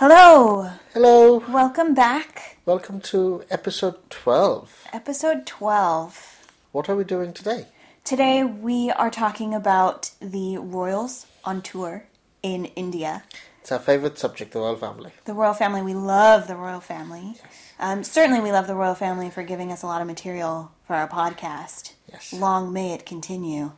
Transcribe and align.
Hello, 0.00 0.70
Hello. 0.94 1.44
welcome 1.50 1.92
back. 1.92 2.56
Welcome 2.64 3.02
to 3.02 3.44
episode 3.50 3.96
12. 4.08 4.86
Episode 4.94 5.44
12. 5.44 6.46
What 6.72 6.88
are 6.88 6.96
we 6.96 7.04
doing 7.04 7.34
today? 7.34 7.66
Today 8.02 8.42
we 8.42 8.90
are 8.90 9.10
talking 9.10 9.52
about 9.52 10.12
the 10.18 10.56
royals 10.56 11.26
on 11.44 11.60
tour 11.60 12.06
in 12.42 12.64
India. 12.76 13.24
It's 13.60 13.70
our 13.70 13.78
favorite 13.78 14.18
subject, 14.18 14.52
the 14.52 14.60
royal 14.60 14.78
family. 14.78 15.12
The 15.26 15.34
royal 15.34 15.52
family, 15.52 15.82
we 15.82 15.92
love 15.92 16.48
the 16.48 16.56
royal 16.56 16.80
family. 16.80 17.36
Um, 17.78 18.02
certainly, 18.02 18.40
we 18.40 18.52
love 18.52 18.66
the 18.66 18.74
royal 18.74 18.94
family 18.94 19.28
for 19.28 19.42
giving 19.42 19.70
us 19.70 19.82
a 19.82 19.86
lot 19.86 20.00
of 20.00 20.06
material 20.06 20.72
for 20.86 20.96
our 20.96 21.08
podcast. 21.08 21.92
Yes. 22.10 22.32
Long 22.32 22.72
may 22.72 22.94
it 22.94 23.04
continue. 23.04 23.72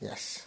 Yes. 0.00 0.46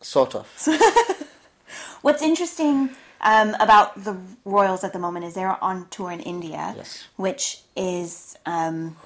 Sort 0.00 0.36
of. 0.36 0.46
What's 2.02 2.22
interesting 2.22 2.90
um, 3.26 3.54
about 3.60 3.88
the 4.04 4.16
Royals 4.44 4.82
at 4.84 4.92
the 4.94 4.98
moment 5.06 5.24
is 5.26 5.34
they're 5.34 5.62
on 5.62 5.88
tour 5.90 6.10
in 6.12 6.20
India, 6.20 6.74
Yes. 6.76 7.04
which 7.16 7.60
is 7.76 8.38
um, 8.46 8.96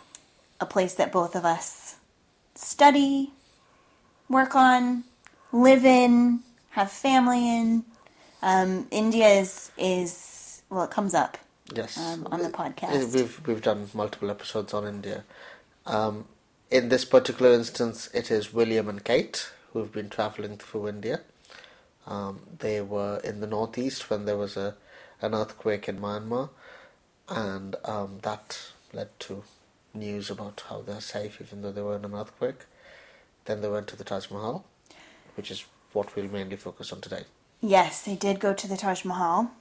a 0.61 0.67
place 0.67 0.95
that 1.01 1.11
both 1.11 1.35
of 1.35 1.45
us 1.45 1.97
study, 2.55 3.33
work 4.29 4.55
on, 4.55 5.05
live 5.53 5.85
in, 5.85 6.41
have 6.71 6.91
family 6.93 7.43
in. 7.59 7.85
Um, 8.43 8.87
India 8.91 9.29
is 9.29 9.71
is 9.79 10.63
well, 10.71 10.85
it 10.85 10.91
comes 10.91 11.15
up 11.15 11.39
Yes. 11.75 11.97
um, 11.99 12.27
on 12.31 12.39
the 12.41 12.49
Uh, 12.49 12.51
podcast. 12.63 13.15
We've, 13.15 13.41
we've 13.47 13.63
done 13.63 13.89
multiple 13.95 14.31
episodes 14.31 14.73
on 14.75 14.87
India. 14.87 15.25
Um, 15.87 16.27
in 16.71 16.89
this 16.91 17.05
particular 17.05 17.53
instance, 17.53 18.09
it 18.15 18.31
is 18.31 18.53
William 18.53 18.89
and 18.89 19.03
Kate 19.05 19.49
who've 19.73 19.93
been 19.93 20.09
traveling 20.11 20.57
through 20.59 20.89
India. 20.89 21.21
Um, 22.11 22.41
they 22.59 22.81
were 22.81 23.21
in 23.23 23.41
the 23.41 23.47
northeast 23.47 24.11
when 24.11 24.25
there 24.27 24.37
was 24.37 24.57
a 24.57 24.75
an 25.23 25.35
earthquake 25.35 25.89
in 25.89 26.01
Myanmar, 26.01 26.51
and 27.29 27.77
um, 27.85 28.19
that 28.23 28.59
led 28.93 29.09
to 29.21 29.45
news 29.95 30.31
about 30.31 30.65
how 30.69 30.81
they're 30.83 31.01
safe 31.01 31.41
even 31.41 31.63
though 31.63 31.73
they 31.73 31.83
were 31.83 31.97
in 31.97 32.05
an 32.05 32.15
earthquake. 32.15 32.65
Then 33.45 33.61
they 33.61 33.69
went 33.69 33.87
to 33.89 33.97
the 33.97 34.05
Taj 34.05 34.31
Mahal, 34.31 34.65
which 35.37 35.51
is 35.51 35.65
what 35.93 36.15
we'll 36.17 36.29
mainly 36.29 36.57
focus 36.57 36.93
on 36.93 37.01
today. 37.01 37.25
Yes, 37.61 38.03
they 38.03 38.17
did 38.17 38.41
go 38.41 38.55
to 38.55 38.69
the 38.69 38.77
Taj 38.77 39.05
Mahal. 39.05 39.53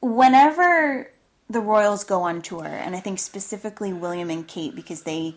Whenever 0.00 1.10
the 1.48 1.60
Royals 1.60 2.04
go 2.04 2.22
on 2.22 2.42
tour, 2.42 2.66
and 2.66 2.96
I 2.96 3.00
think 3.00 3.18
specifically 3.18 3.92
William 3.92 4.30
and 4.30 4.46
Kate 4.46 4.74
because 4.74 5.02
they 5.02 5.36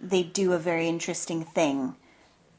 they 0.00 0.22
do 0.22 0.52
a 0.52 0.58
very 0.58 0.88
interesting 0.88 1.44
thing. 1.44 1.94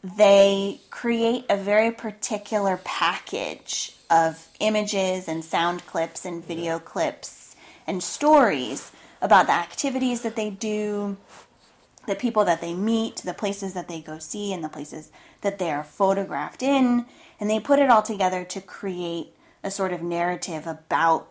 They 0.04 0.82
create 0.90 1.46
a 1.50 1.58
very 1.58 1.92
particular 1.92 2.80
package 2.84 3.96
of 4.10 4.48
images 4.60 5.28
and 5.28 5.46
sound 5.46 5.86
clips 5.86 6.26
and 6.26 6.44
video 6.44 6.80
clips 6.80 7.56
and 7.86 8.02
stories 8.02 8.92
about 9.22 9.46
the 9.46 9.54
activities 9.54 10.22
that 10.22 10.36
they 10.36 10.50
do, 10.50 11.18
the 12.08 12.16
people 12.16 12.44
that 12.46 12.62
they 12.62 12.74
meet, 12.74 13.18
the 13.18 13.34
places 13.34 13.74
that 13.74 13.88
they 13.88 14.02
go 14.02 14.18
see, 14.18 14.52
and 14.52 14.64
the 14.64 14.70
places 14.70 15.12
that 15.42 15.60
they 15.60 15.70
are 15.70 15.84
photographed 15.84 16.64
in. 16.64 17.06
And 17.40 17.50
they 17.50 17.60
put 17.60 17.80
it 17.80 17.92
all 17.92 18.02
together 18.02 18.44
to 18.46 18.62
create 18.62 19.36
a 19.64 19.70
sort 19.70 19.94
of 19.94 20.02
narrative 20.02 20.66
about 20.66 21.28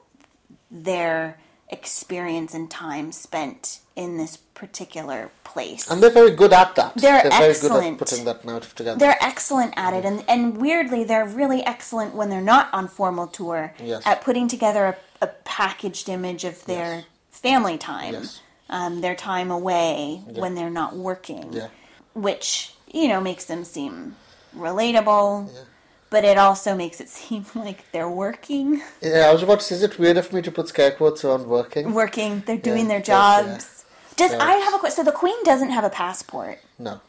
their 0.71 1.41
experience 1.69 2.55
and 2.55 2.71
time 2.71 3.11
spent 3.11 3.81
in 3.97 4.17
this 4.17 4.37
particular 4.61 5.31
place. 5.43 5.91
And 5.91 6.03
they're 6.03 6.11
very 6.23 6.33
good 6.43 6.53
at 6.53 6.75
that. 6.77 6.95
They're 6.95 7.23
very 7.23 7.31
good 7.31 7.33
at 7.33 7.51
excellent. 7.51 7.99
putting 7.99 8.25
that 8.27 8.45
narrative 8.45 8.75
together. 8.75 8.99
They're 8.99 9.17
excellent 9.23 9.73
at 9.77 9.93
it, 9.95 10.05
and, 10.05 10.23
and 10.29 10.59
weirdly, 10.59 11.03
they're 11.05 11.27
really 11.27 11.63
excellent 11.65 12.15
when 12.15 12.29
they're 12.31 12.49
not 12.55 12.69
on 12.75 12.87
formal 12.87 13.27
tour 13.27 13.73
Yes. 13.83 14.03
at 14.05 14.21
putting 14.23 14.47
together 14.49 14.85
a, 14.93 15.25
a 15.25 15.29
packaged 15.45 16.09
image 16.11 16.45
of 16.45 16.63
their 16.67 16.91
Yes. 16.97 17.05
family 17.31 17.79
time, 17.79 18.13
Yes. 18.15 18.41
um, 18.69 19.01
their 19.01 19.17
time 19.17 19.51
away 19.51 20.23
when 20.43 20.55
they're 20.57 20.77
not 20.83 20.95
working, 20.95 21.45
Yeah. 21.55 21.69
which 22.15 22.75
you 22.93 23.09
know 23.09 23.21
makes 23.31 23.45
them 23.47 23.65
seem 23.65 24.17
relatable, 24.57 25.53
Yeah 25.55 25.61
but 26.11 26.25
it 26.25 26.37
also 26.37 26.75
makes 26.75 27.01
it 27.01 27.09
seem 27.19 27.47
like 27.55 27.79
they're 27.93 28.11
working, 28.27 28.83
Yeah, 29.01 29.29
I 29.29 29.33
was 29.33 29.43
about 29.45 29.61
to 29.61 29.65
say, 29.65 29.77
is 29.77 29.83
it 29.85 29.97
weird 29.97 30.17
of 30.17 30.33
me 30.33 30.43
to 30.43 30.51
put 30.51 30.67
scare 30.67 30.91
quotes 30.91 31.25
around 31.25 31.47
working? 31.47 31.95
working, 31.95 32.43
they're 32.47 32.57
doing 32.71 32.87
Yeah, 32.87 32.89
their 32.89 33.01
jobs. 33.01 33.80
Does 34.21 34.35
I 34.35 34.53
have 34.65 34.75
a 34.75 34.79
question? 34.79 35.05
So 35.05 35.11
the 35.11 35.17
Queen 35.17 35.43
doesn't 35.45 35.71
have 35.71 35.85
a 35.85 35.91
passport. 35.91 36.59
No. 36.79 37.01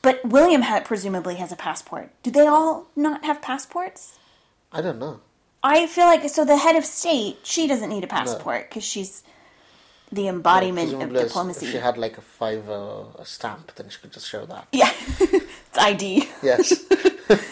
But 0.00 0.24
William 0.24 0.62
ha- 0.62 0.82
presumably 0.84 1.36
has 1.36 1.52
a 1.52 1.56
passport. 1.56 2.10
Do 2.22 2.30
they 2.30 2.46
all 2.46 2.86
not 2.96 3.24
have 3.24 3.40
passports? 3.42 4.18
I 4.72 4.80
don't 4.80 4.98
know. 4.98 5.20
I 5.62 5.86
feel 5.86 6.06
like 6.06 6.28
so 6.28 6.44
the 6.44 6.56
head 6.56 6.76
of 6.76 6.84
state 6.84 7.38
she 7.44 7.66
doesn't 7.68 7.88
need 7.88 8.02
a 8.02 8.08
passport 8.08 8.68
because 8.68 8.82
she's 8.84 9.22
the 10.10 10.26
embodiment 10.28 10.92
of 10.92 10.98
Presumably, 10.98 11.22
diplomacy. 11.22 11.66
If 11.66 11.72
she 11.72 11.78
had 11.78 11.96
like 11.96 12.18
a 12.18 12.20
five 12.20 12.68
uh, 12.68 13.04
a 13.18 13.24
stamp, 13.24 13.74
then 13.76 13.88
she 13.88 13.98
could 14.00 14.12
just 14.12 14.28
show 14.28 14.44
that. 14.46 14.66
yeah, 14.72 14.90
it's 15.20 15.78
ID. 15.78 16.28
Yes. 16.42 16.84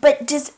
But 0.00 0.26
does 0.26 0.52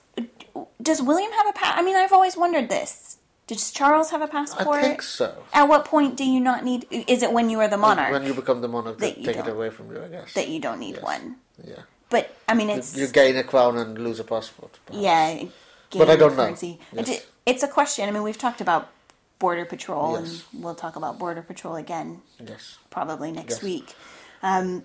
does 0.81 1.03
William 1.03 1.31
have 1.33 1.49
a 1.49 1.53
pass? 1.53 1.75
I 1.79 1.83
mean, 1.83 1.97
I've 1.97 2.13
always 2.13 2.37
wondered 2.37 2.69
this. 2.71 3.14
Does 3.47 3.71
Charles 3.71 4.11
have 4.11 4.23
a 4.23 4.27
passport? 4.29 4.79
I 4.79 4.83
think 4.83 5.03
so. 5.03 5.45
At 5.53 5.65
what 5.69 5.85
point 5.85 6.17
do 6.17 6.25
you 6.25 6.41
not 6.41 6.65
need? 6.65 6.87
Is 6.91 7.23
it 7.23 7.31
when 7.33 7.51
you 7.51 7.61
are 7.61 7.69
the 7.69 7.77
monarch 7.77 8.11
When 8.11 8.25
you 8.25 8.33
become 8.33 8.63
the 8.63 8.69
monarch, 8.69 8.99
they 8.99 9.11
That 9.11 9.19
you 9.19 9.27
take 9.27 9.37
it 9.37 9.49
away 9.49 9.69
from 9.71 9.91
you, 9.93 10.03
I 10.03 10.09
guess. 10.09 10.33
that 10.33 10.49
you 10.49 10.61
don't 10.61 10.79
need 10.79 10.95
Yes. 10.95 11.05
one? 11.05 11.37
Yeah. 11.63 11.83
But 12.09 12.35
I 12.49 12.55
mean, 12.55 12.71
it's 12.71 12.97
You 12.97 13.07
gain 13.09 13.37
a 13.37 13.45
crown 13.45 13.77
and 13.77 13.99
lose 13.99 14.19
a 14.19 14.25
passport. 14.25 14.79
perhaps. 14.87 15.03
Yeah, 15.03 15.45
But 15.93 16.09
I 16.11 16.17
don't 16.17 16.37
know. 16.37 16.45
currency. 16.45 16.81
Yes. 16.93 17.09
It- 17.09 17.27
it's 17.45 17.63
a 17.63 17.69
question. 17.69 18.09
I 18.09 18.13
mean, 18.13 18.23
we've 18.23 18.39
talked 18.39 18.63
about 18.63 18.89
border 19.39 19.67
patrol, 19.67 20.19
Yes. 20.19 20.43
and 20.53 20.65
we'll 20.65 20.75
talk 20.75 20.97
about 20.97 21.19
border 21.19 21.43
patrol 21.43 21.77
again 21.77 22.23
Yes. 22.41 22.79
probably 22.89 23.31
next 23.31 23.57
Yes. 23.57 23.63
week. 23.63 23.95
Um, 24.43 24.85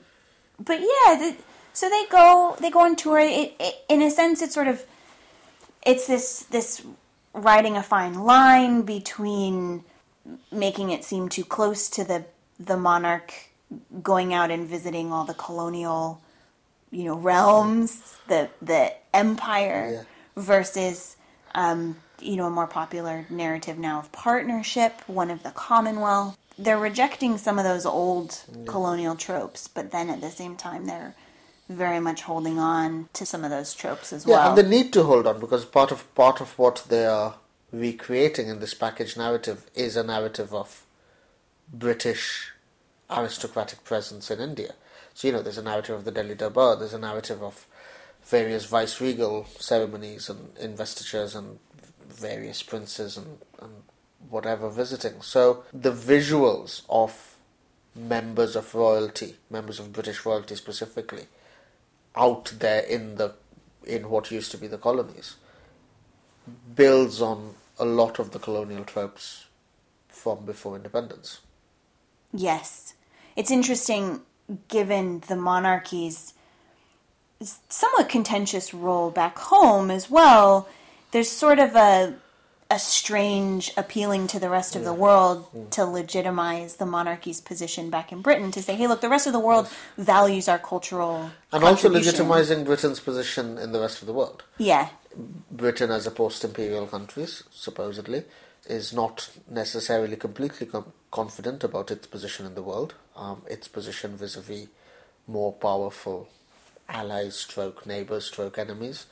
but 0.59 0.79
yeah, 0.81 1.15
the, 1.15 1.35
so 1.71 1.87
they 1.89 2.05
go 2.07 2.57
they 2.59 2.69
go 2.69 2.79
on 2.81 2.97
tour. 2.97 3.19
It, 3.19 3.53
it, 3.57 3.75
in 3.87 4.01
a 4.01 4.11
sense, 4.11 4.41
it's 4.41 4.53
sort 4.53 4.67
of 4.67 4.83
it's 5.85 6.07
this 6.07 6.43
this 6.51 6.81
riding 7.39 7.75
a 7.77 7.83
fine 7.83 8.13
line 8.16 8.81
between 8.83 9.83
making 10.51 10.91
it 10.91 11.03
seem 11.03 11.29
too 11.29 11.44
close 11.44 11.89
to 11.89 12.03
the 12.03 12.25
the 12.59 12.77
monarch 12.77 13.33
going 14.03 14.33
out 14.33 14.51
and 14.51 14.67
visiting 14.67 15.11
all 15.13 15.25
the 15.25 15.33
colonial 15.33 16.22
you 16.91 17.03
know 17.03 17.16
realms 17.16 18.17
the 18.27 18.50
the 18.61 18.91
empire 19.13 19.89
Yeah. 19.94 20.03
versus 20.44 21.16
um, 21.55 21.97
you 22.19 22.35
know 22.35 22.45
a 22.47 22.50
more 22.51 22.67
popular 22.67 23.25
narrative 23.29 23.77
now 23.79 24.00
of 24.00 24.11
partnership 24.11 25.01
one 25.07 25.31
of 25.31 25.44
the 25.44 25.51
commonwealth 25.51 26.38
they're 26.57 26.77
rejecting 26.77 27.38
some 27.38 27.57
of 27.57 27.63
those 27.63 27.85
old 27.85 28.44
colonial 28.66 29.16
tropes 29.16 29.67
but 29.67 29.91
then 29.91 30.09
at 30.09 30.19
the 30.21 30.29
same 30.31 30.56
time 30.56 30.85
they're 30.85 31.16
very 31.69 32.00
much 32.00 32.24
holding 32.24 32.57
on 32.59 33.07
to 33.13 33.25
some 33.25 33.44
of 33.44 33.52
those 33.52 33.74
tropes 33.74 34.12
as 34.12 34.25
Yeah, 34.25 34.35
well 34.35 34.50
and 34.50 34.57
they 34.57 34.68
need 34.68 34.91
to 34.94 35.03
hold 35.03 35.28
on 35.28 35.40
because 35.40 35.66
part 35.66 35.91
of 35.91 36.13
part 36.16 36.41
of 36.41 36.57
what 36.57 36.84
they 36.90 37.06
are 37.06 37.35
recreating 37.71 38.48
in 38.48 38.60
this 38.60 38.74
package 38.74 39.16
narrative 39.16 39.69
is 39.75 39.95
a 39.95 40.04
narrative 40.04 40.54
of 40.54 40.83
British 41.71 42.51
aristocratic 43.10 43.83
presence 43.83 44.31
in 44.31 44.39
India. 44.39 44.74
So 45.13 45.27
you 45.27 45.33
know, 45.33 45.42
there's 45.44 45.57
a 45.60 45.63
narrative 45.63 45.95
of 45.95 46.06
the 46.06 46.12
Delhi 46.12 46.36
Durbar. 46.36 46.80
There's 46.80 46.94
a 46.94 47.00
narrative 47.00 47.44
of 47.44 47.68
various 48.24 48.65
vice-regal 48.65 49.45
ceremonies 49.60 50.30
and 50.30 50.57
investitures 50.60 51.36
and 51.36 51.60
various 52.07 52.63
princes 52.63 53.18
and, 53.18 53.38
and 53.62 53.72
whatever 54.30 54.69
visiting. 54.69 55.22
So 55.22 55.63
the 55.74 55.92
visuals 55.92 56.81
of 56.89 57.36
members 57.95 58.56
of 58.56 58.74
royalty, 58.74 59.36
members 59.50 59.80
of 59.80 59.94
British 59.94 60.25
royalty 60.25 60.56
specifically, 60.56 61.25
out 62.15 62.53
there 62.59 62.81
in 62.81 63.15
the 63.15 63.33
in 63.85 64.09
what 64.09 64.31
used 64.31 64.51
to 64.51 64.57
be 64.57 64.67
the 64.67 64.77
colonies, 64.77 65.35
builds 66.75 67.21
on 67.21 67.56
a 67.79 67.85
lot 67.85 68.19
of 68.19 68.31
the 68.31 68.39
colonial 68.39 68.83
tropes 68.83 69.45
from 70.07 70.45
before 70.45 70.75
independence. 70.75 71.39
Yes. 72.33 72.94
It's 73.35 73.51
interesting 73.51 74.21
given 74.67 75.21
the 75.27 75.35
monarchy's 75.35 76.33
somewhat 77.69 78.09
contentious 78.09 78.73
role 78.73 79.12
back 79.12 79.38
home 79.38 79.89
as 79.89 80.09
well. 80.09 80.67
There's 81.12 81.29
sort 81.29 81.59
of 81.59 81.75
a 81.75 82.15
a 82.71 82.77
strange 82.77 83.71
appealing 83.75 84.27
to 84.27 84.39
the 84.39 84.50
rest 84.50 84.75
of 84.75 84.83
the 84.83 84.94
world 84.94 85.71
to 85.71 85.83
legitimize 85.86 86.75
the 86.75 86.86
monarchy's 86.86 87.42
position 87.42 87.89
back 87.89 88.12
in 88.12 88.21
Britain 88.21 88.51
to 88.51 88.62
say, 88.62 88.75
hey, 88.75 88.86
look, 88.86 89.01
the 89.01 89.10
rest 89.10 89.25
of 89.25 89.33
the 89.33 89.39
world 89.39 89.68
values 89.98 90.48
our 90.48 90.60
cultural 90.60 91.31
And 91.51 91.63
also 91.63 91.89
legitimizing 91.89 92.66
Britain's 92.66 93.00
position 93.00 93.57
in 93.57 93.71
the 93.71 93.80
rest 93.80 94.01
of 94.01 94.07
the 94.07 94.13
world. 94.13 94.44
Yeah, 94.60 94.89
Britain, 95.51 95.92
as 95.92 96.06
a 96.06 96.12
post-imperial 96.12 96.88
country, 96.88 97.25
supposedly, 97.50 98.24
is 98.68 98.94
not 98.94 99.30
necessarily 99.50 100.15
completely 100.15 100.68
com- 100.68 100.94
confident 101.12 101.63
about 101.63 101.89
its 101.89 102.06
position 102.07 102.45
in 102.45 102.56
the 102.56 102.62
world. 102.62 102.94
Um, 103.15 103.42
its 103.50 103.68
position 103.68 104.15
vis-a-vis 104.15 104.68
more 105.27 105.54
powerful 105.54 106.30
allies, 106.88 107.36
stroke 107.36 107.86
neighbors, 107.86 108.25
stroke 108.25 108.57
enemies. 108.57 109.07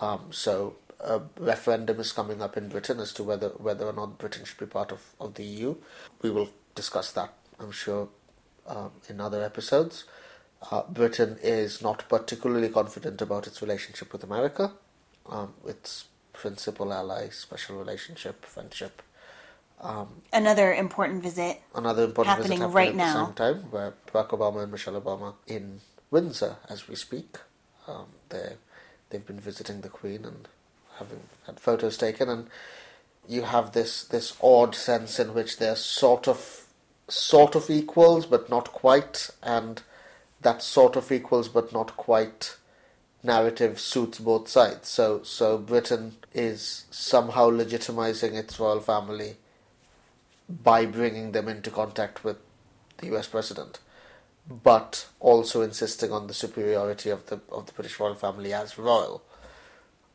Um, 0.00 0.26
so 0.30 0.76
a 1.02 1.20
referendum 1.38 2.00
is 2.00 2.12
coming 2.12 2.42
up 2.42 2.56
in 2.56 2.68
Britain 2.68 3.00
as 3.00 3.12
to 3.14 3.24
whether 3.24 3.48
whether 3.50 3.86
or 3.86 3.92
not 3.92 4.18
Britain 4.18 4.44
should 4.44 4.58
be 4.58 4.66
part 4.66 4.92
of, 4.92 5.00
of 5.20 5.34
the 5.34 5.44
EU. 5.44 5.76
We 6.22 6.30
will 6.30 6.50
discuss 6.74 7.12
that, 7.12 7.32
I'm 7.58 7.72
sure, 7.72 8.08
um, 8.66 8.92
in 9.08 9.20
other 9.20 9.42
episodes. 9.42 10.04
Uh, 10.70 10.82
Britain 10.88 11.38
is 11.42 11.82
not 11.82 12.08
particularly 12.08 12.68
confident 12.68 13.20
about 13.20 13.46
its 13.48 13.60
relationship 13.60 14.12
with 14.12 14.22
America, 14.22 14.72
um, 15.28 15.54
its 15.66 16.06
principal 16.32 16.92
ally, 16.92 17.28
special 17.30 17.76
relationship, 17.78 18.44
friendship. 18.44 19.02
another 20.32 20.72
important 20.72 21.22
visit. 21.22 21.60
Another 21.74 22.04
important 22.04 22.36
Happening 22.36 22.60
visit 22.60 22.62
happening 22.68 22.74
right 22.76 22.88
at 22.90 22.94
now. 22.96 23.12
the 23.12 23.26
same 23.26 23.34
time, 23.34 23.70
where 23.72 23.94
Barack 24.06 24.28
Obama 24.28 24.62
and 24.62 24.70
Michelle 24.72 25.00
Obama 25.00 25.34
in 25.46 25.80
Windsor 26.10 26.56
as 26.68 26.88
we 26.88 26.94
speak. 26.94 27.38
Um, 27.88 28.06
they 28.28 28.54
they've 29.10 29.26
been 29.26 29.40
visiting 29.40 29.80
the 29.80 29.88
Queen 29.88 30.24
and 30.24 30.48
having 31.02 31.20
had 31.46 31.60
photos 31.60 31.96
taken, 31.96 32.28
and 32.28 32.48
you 33.28 33.42
have 33.42 33.72
this 33.72 34.04
this 34.04 34.36
odd 34.42 34.74
sense 34.74 35.18
in 35.18 35.34
which 35.34 35.58
they're 35.58 35.76
sort 35.76 36.28
of 36.28 36.66
sort 37.08 37.54
of 37.54 37.68
equals 37.70 38.26
but 38.26 38.48
not 38.48 38.72
quite, 38.72 39.30
and 39.42 39.82
that 40.40 40.62
sort 40.62 40.96
of 40.96 41.10
equals 41.12 41.48
but 41.48 41.72
not 41.72 41.96
quite 41.96 42.56
narrative 43.22 43.78
suits 43.78 44.18
both 44.18 44.48
sides. 44.48 44.88
So 44.88 45.22
so 45.22 45.58
Britain 45.58 46.16
is 46.34 46.86
somehow 46.90 47.50
legitimizing 47.50 48.34
its 48.34 48.58
royal 48.58 48.80
family 48.80 49.36
by 50.48 50.86
bringing 50.86 51.32
them 51.32 51.48
into 51.48 51.70
contact 51.70 52.24
with 52.24 52.36
the 52.98 53.14
US 53.14 53.28
president, 53.28 53.78
but 54.48 55.06
also 55.20 55.62
insisting 55.62 56.12
on 56.12 56.26
the 56.26 56.34
superiority 56.34 57.10
of 57.10 57.26
the 57.26 57.40
of 57.50 57.66
the 57.66 57.72
British 57.72 57.98
royal 58.00 58.14
family 58.14 58.52
as 58.52 58.78
royal. 58.78 59.22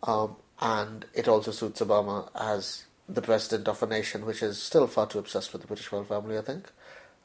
Um, 0.04 0.36
and 0.62 1.06
it 1.14 1.28
also 1.28 1.52
suits 1.52 1.82
Obama 1.82 2.30
as 2.36 2.86
the 3.08 3.22
president 3.22 3.68
of 3.68 3.82
a 3.84 3.88
nation 3.88 4.26
which 4.26 4.44
is 4.44 4.62
still 4.62 4.88
far 4.88 5.08
too 5.08 5.20
obsessed 5.20 5.54
with 5.54 5.62
the 5.62 5.68
British 5.68 5.92
royal 5.92 6.04
family, 6.04 6.38
I 6.38 6.42
think, 6.42 6.72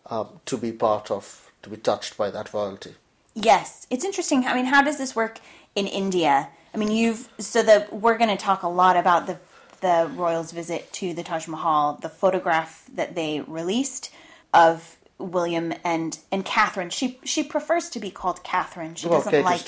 um, 0.07 0.41
to 0.47 0.57
be 0.57 0.73
part 0.73 1.11
of, 1.11 1.51
to 1.63 1.71
be 1.71 1.77
touched 1.77 2.17
by 2.17 2.31
that 2.31 2.53
royalty. 2.53 2.95
Yes, 3.35 3.87
it's 3.91 4.05
interesting. 4.05 4.45
I 4.47 4.55
mean, 4.55 4.67
how 4.67 4.83
does 4.83 4.99
this 4.99 5.17
work 5.17 5.39
in 5.75 5.87
India? 5.87 6.49
I 6.75 6.77
mean, 6.77 6.91
you've 6.91 7.29
so 7.39 7.63
the 7.63 7.87
we're 7.91 8.19
going 8.19 8.31
to 8.31 8.37
talk 8.37 8.63
a 8.63 8.69
lot 8.69 8.97
about 8.97 9.27
the 9.27 9.39
the 9.81 10.11
royals' 10.15 10.53
visit 10.53 10.93
to 10.93 11.13
the 11.13 11.23
Taj 11.23 11.49
Mahal, 11.49 11.95
the 12.01 12.09
photograph 12.09 12.85
that 12.95 13.15
they 13.15 13.41
released 13.41 14.13
of 14.55 14.97
William 15.19 15.73
and 15.85 16.19
and 16.31 16.45
Catherine. 16.45 16.91
She 16.91 17.19
she 17.25 17.43
prefers 17.43 17.89
to 17.91 18.01
be 18.01 18.11
called 18.11 18.43
Catherine. 18.45 18.95
She 18.95 19.09
Well, 19.09 19.19
doesn't 19.19 19.33
Kate 19.33 19.45
like 19.45 19.65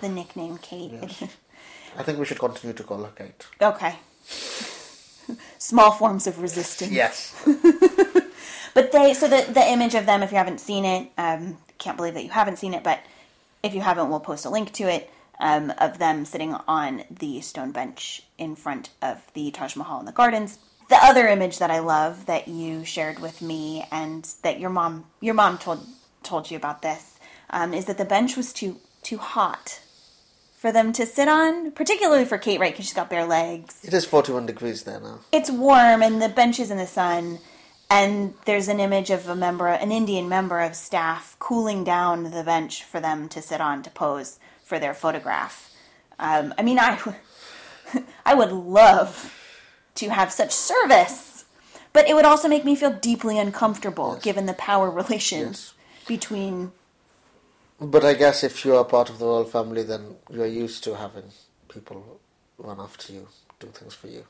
the 0.00 0.08
nickname 0.08 0.58
Kate. 0.58 0.92
I 1.96 2.02
think 2.02 2.18
we 2.18 2.24
should 2.24 2.38
continue 2.38 2.74
to 2.74 2.82
call 2.82 3.04
her 3.04 3.12
Kate. 3.16 3.46
okay. 3.60 3.96
Small 5.58 5.92
forms 5.92 6.26
of 6.26 6.40
resistance. 6.40 6.92
Yes. 6.92 7.34
But 8.74 8.90
they, 8.90 9.14
so 9.14 9.28
the 9.28 9.50
the 9.50 9.66
image 9.66 9.94
of 9.94 10.04
them, 10.04 10.22
if 10.22 10.32
you 10.32 10.36
haven't 10.36 10.58
seen 10.60 10.84
it, 10.84 11.10
um, 11.16 11.56
can't 11.78 11.96
believe 11.96 12.14
that 12.14 12.24
you 12.24 12.30
haven't 12.30 12.58
seen 12.58 12.74
it, 12.74 12.82
but 12.82 13.00
if 13.62 13.72
you 13.72 13.80
haven't, 13.80 14.10
we'll 14.10 14.20
post 14.20 14.44
a 14.44 14.50
link 14.50 14.72
to 14.72 14.84
it 14.92 15.10
um, 15.38 15.72
of 15.78 15.98
them 15.98 16.24
sitting 16.24 16.54
on 16.66 17.04
the 17.08 17.40
stone 17.40 17.70
bench 17.70 18.22
in 18.36 18.56
front 18.56 18.90
of 19.00 19.22
the 19.34 19.52
Taj 19.52 19.76
Mahal 19.76 20.00
in 20.00 20.06
the 20.06 20.12
gardens. 20.12 20.58
The 20.90 20.96
other 20.96 21.28
image 21.28 21.58
that 21.60 21.70
I 21.70 21.78
love 21.78 22.26
that 22.26 22.48
you 22.48 22.84
shared 22.84 23.20
with 23.20 23.40
me, 23.40 23.86
and 23.92 24.28
that 24.42 24.58
your 24.58 24.70
mom 24.70 25.06
your 25.20 25.34
mom 25.34 25.56
told 25.58 25.86
told 26.24 26.50
you 26.50 26.56
about 26.56 26.82
this, 26.82 27.18
um, 27.50 27.72
is 27.72 27.84
that 27.84 27.96
the 27.96 28.04
bench 28.04 28.36
was 28.36 28.52
too 28.52 28.78
too 29.02 29.18
hot 29.18 29.80
for 30.64 30.72
them 30.72 30.94
to 30.94 31.04
sit 31.04 31.28
on, 31.28 31.72
particularly 31.72 32.24
for 32.24 32.38
Kate, 32.38 32.58
right? 32.58 32.72
Because 32.72 32.86
she's 32.86 32.94
got 32.94 33.10
bare 33.10 33.26
legs 33.26 33.84
It 33.84 33.92
is 33.92 34.06
41 34.06 34.46
degrees 34.46 34.84
there 34.84 34.98
now. 34.98 35.18
it's 35.30 35.50
warm 35.50 36.02
and 36.02 36.22
the 36.22 36.30
bench 36.30 36.58
is 36.58 36.70
in 36.70 36.78
the 36.78 36.86
sun 36.86 37.38
and 37.90 38.32
there's 38.46 38.68
an 38.68 38.80
image 38.80 39.10
of 39.10 39.28
a 39.28 39.36
member 39.36 39.66
an 39.68 39.92
indian 39.92 40.26
member 40.26 40.60
of 40.60 40.74
staff 40.74 41.36
cooling 41.38 41.84
down 41.84 42.30
the 42.30 42.42
bench 42.42 42.82
for 42.82 42.98
them 42.98 43.28
to 43.28 43.42
sit 43.42 43.60
on 43.60 43.82
to 43.82 43.90
pose 43.90 44.38
for 44.62 44.78
their 44.78 44.94
photograph 44.94 45.70
um, 46.18 46.54
i 46.56 46.62
mean 46.62 46.78
I, 46.78 46.98
I 48.24 48.32
would 48.32 48.50
love 48.50 49.38
to 49.96 50.08
have 50.08 50.32
such 50.32 50.52
service 50.52 51.44
but 51.92 52.08
it 52.08 52.14
would 52.14 52.24
also 52.24 52.48
make 52.48 52.64
me 52.64 52.74
feel 52.74 52.94
deeply 53.10 53.38
uncomfortable 53.38 54.16
given 54.22 54.46
the 54.46 54.54
power 54.54 54.90
relations 55.02 55.74
between 56.08 56.72
But 57.80 58.04
I 58.04 58.14
guess 58.14 58.44
if 58.44 58.64
you 58.64 58.76
are 58.76 58.84
part 58.84 59.10
of 59.10 59.18
the 59.18 59.26
royal 59.26 59.44
family, 59.44 59.82
then 59.82 60.16
you're 60.30 60.46
used 60.46 60.84
to 60.84 60.96
having 60.96 61.24
people 61.68 62.20
run 62.58 62.80
after 62.80 63.12
you, 63.12 63.28
do 63.60 63.66
things 63.68 63.94
for 63.94 64.08
you. 64.08 64.24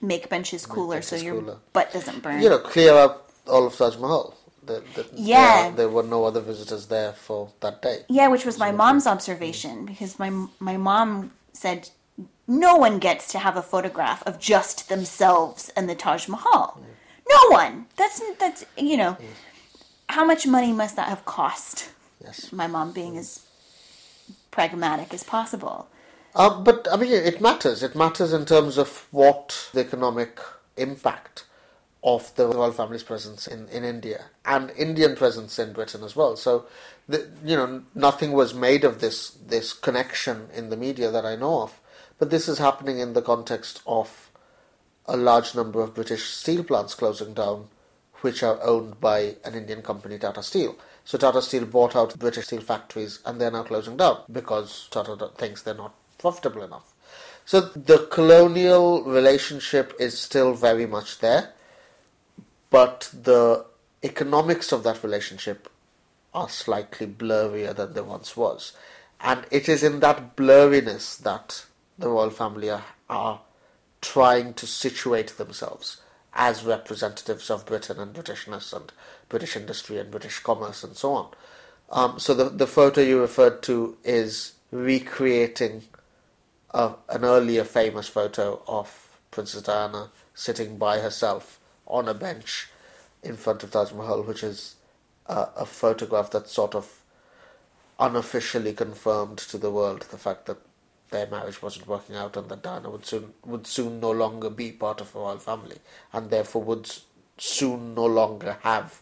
make 0.00 0.28
benches 0.28 0.66
cooler 0.66 1.00
so 1.02 1.10
benches 1.12 1.22
your 1.24 1.40
cooler. 1.40 1.58
butt 1.72 1.92
doesn't 1.92 2.22
burn 2.22 2.40
You 2.42 2.48
know, 2.50 2.58
clear 2.58 2.94
up 2.94 3.30
all 3.46 3.66
of 3.66 3.76
Taj 3.76 3.96
Mahal. 3.96 4.34
The, 4.64 4.82
the, 4.94 5.06
Yeah. 5.14 5.62
There, 5.68 5.76
there 5.76 5.88
were 5.88 6.02
no 6.02 6.24
other 6.24 6.40
visitors 6.40 6.86
there 6.86 7.12
for 7.12 7.50
that 7.60 7.82
day. 7.82 7.98
Yeah, 8.08 8.28
which 8.28 8.44
was 8.44 8.58
my 8.58 8.72
mom's 8.72 9.06
observation 9.06 9.84
because 9.86 10.18
my 10.18 10.30
my 10.58 10.76
mom 10.76 11.32
said 11.52 11.90
no 12.48 12.76
one 12.76 12.98
gets 12.98 13.28
to 13.32 13.38
have 13.38 13.56
a 13.56 13.62
photograph 13.62 14.22
of 14.26 14.38
just 14.38 14.88
themselves 14.88 15.70
and 15.76 15.88
the 15.88 15.94
Taj 15.94 16.28
Mahal. 16.28 16.80
No 17.28 17.40
one. 17.50 17.86
That's 17.96 18.20
that's 18.38 18.64
you 18.76 18.96
know, 18.96 19.16
how 20.08 20.24
much 20.24 20.46
money 20.46 20.72
must 20.72 20.96
that 20.96 21.08
have 21.08 21.24
cost? 21.24 21.90
Yes. 22.26 22.52
My 22.52 22.66
mom 22.66 22.92
being 22.92 23.16
as 23.16 23.46
pragmatic 24.50 25.14
as 25.14 25.22
possible. 25.22 25.88
Um, 26.34 26.64
but 26.64 26.86
I 26.92 26.96
mean, 26.96 27.12
it 27.12 27.40
matters. 27.40 27.82
It 27.82 27.94
matters 27.94 28.32
in 28.32 28.44
terms 28.44 28.76
of 28.76 29.06
what 29.10 29.70
the 29.72 29.80
economic 29.80 30.40
impact 30.76 31.44
of 32.02 32.34
the 32.36 32.46
royal 32.46 32.72
family's 32.72 33.02
presence 33.02 33.46
in, 33.46 33.68
in 33.68 33.84
India 33.84 34.26
and 34.44 34.70
Indian 34.72 35.16
presence 35.16 35.58
in 35.58 35.72
Britain 35.72 36.04
as 36.04 36.14
well. 36.14 36.36
So, 36.36 36.66
the, 37.08 37.28
you 37.44 37.56
know, 37.56 37.82
nothing 37.94 38.32
was 38.32 38.54
made 38.54 38.84
of 38.84 39.00
this 39.00 39.30
this 39.30 39.72
connection 39.72 40.48
in 40.54 40.70
the 40.70 40.76
media 40.76 41.10
that 41.10 41.24
I 41.24 41.36
know 41.36 41.62
of. 41.62 41.80
But 42.18 42.30
this 42.30 42.48
is 42.48 42.58
happening 42.58 42.98
in 42.98 43.12
the 43.12 43.22
context 43.22 43.82
of 43.86 44.30
a 45.06 45.16
large 45.16 45.54
number 45.54 45.80
of 45.80 45.94
British 45.94 46.24
steel 46.30 46.64
plants 46.64 46.94
closing 46.94 47.34
down, 47.34 47.68
which 48.20 48.42
are 48.42 48.62
owned 48.62 49.00
by 49.00 49.36
an 49.44 49.54
Indian 49.54 49.82
company, 49.82 50.18
Tata 50.18 50.42
Steel. 50.42 50.76
So 51.04 51.18
Tata 51.18 51.42
Steel 51.42 51.66
bought 51.66 51.94
out 51.94 52.18
British 52.18 52.46
steel 52.46 52.60
factories 52.60 53.20
and 53.24 53.40
they're 53.40 53.50
now 53.50 53.62
closing 53.62 53.96
down 53.96 54.22
because 54.30 54.88
Tata 54.90 55.30
thinks 55.36 55.62
they're 55.62 55.74
not 55.74 55.94
profitable 56.18 56.62
enough. 56.62 56.92
So 57.44 57.60
the 57.60 58.08
colonial 58.10 59.04
relationship 59.04 59.94
is 60.00 60.18
still 60.18 60.54
very 60.54 60.86
much 60.86 61.20
there, 61.20 61.52
but 62.70 63.10
the 63.12 63.64
economics 64.02 64.72
of 64.72 64.82
that 64.82 65.04
relationship 65.04 65.70
are 66.34 66.48
slightly 66.48 67.06
blurrier 67.06 67.74
than 67.74 67.92
they 67.92 68.00
once 68.00 68.36
was. 68.36 68.72
And 69.20 69.46
it 69.50 69.68
is 69.68 69.82
in 69.82 70.00
that 70.00 70.36
blurriness 70.36 71.16
that 71.18 71.64
the 71.98 72.08
royal 72.08 72.30
family 72.30 72.68
are, 72.68 72.84
are 73.08 73.40
trying 74.00 74.54
to 74.54 74.66
situate 74.66 75.38
themselves 75.38 75.98
as 76.36 76.64
representatives 76.64 77.50
of 77.50 77.66
Britain 77.66 77.98
and 77.98 78.14
Britishness 78.14 78.72
and 78.72 78.92
British 79.28 79.56
industry 79.56 79.98
and 79.98 80.10
British 80.10 80.38
commerce 80.40 80.84
and 80.84 80.96
so 80.96 81.14
on. 81.14 81.30
Um, 81.90 82.18
so 82.20 82.34
the 82.34 82.50
the 82.50 82.66
photo 82.66 83.00
you 83.00 83.20
referred 83.20 83.62
to 83.64 83.96
is 84.04 84.52
recreating 84.70 85.84
a, 86.72 86.92
an 87.08 87.24
earlier 87.24 87.64
famous 87.64 88.08
photo 88.08 88.62
of 88.68 89.18
Princess 89.30 89.62
Diana 89.62 90.10
sitting 90.34 90.78
by 90.78 90.98
herself 91.00 91.58
on 91.86 92.08
a 92.08 92.14
bench 92.14 92.68
in 93.22 93.36
front 93.36 93.62
of 93.62 93.70
Taj 93.70 93.92
Mahal, 93.92 94.22
which 94.22 94.42
is 94.42 94.76
a, 95.26 95.48
a 95.58 95.66
photograph 95.66 96.30
that 96.32 96.48
sort 96.48 96.74
of 96.74 97.02
unofficially 97.98 98.74
confirmed 98.74 99.38
to 99.38 99.58
the 99.58 99.70
world 99.70 100.06
the 100.10 100.18
fact 100.18 100.46
that 100.46 100.58
their 101.10 101.26
marriage 101.26 101.62
wasn't 101.62 101.86
working 101.86 102.16
out 102.16 102.36
and 102.36 102.48
that 102.48 102.62
Diana 102.62 102.90
would 102.90 103.06
soon 103.06 103.32
would 103.44 103.66
soon 103.66 104.00
no 104.00 104.10
longer 104.10 104.50
be 104.50 104.72
part 104.72 105.00
of 105.00 105.14
a 105.14 105.18
royal 105.18 105.38
family 105.38 105.78
and 106.12 106.30
therefore 106.30 106.62
would 106.62 106.90
soon 107.38 107.94
no 107.94 108.06
longer 108.06 108.58
have 108.62 109.00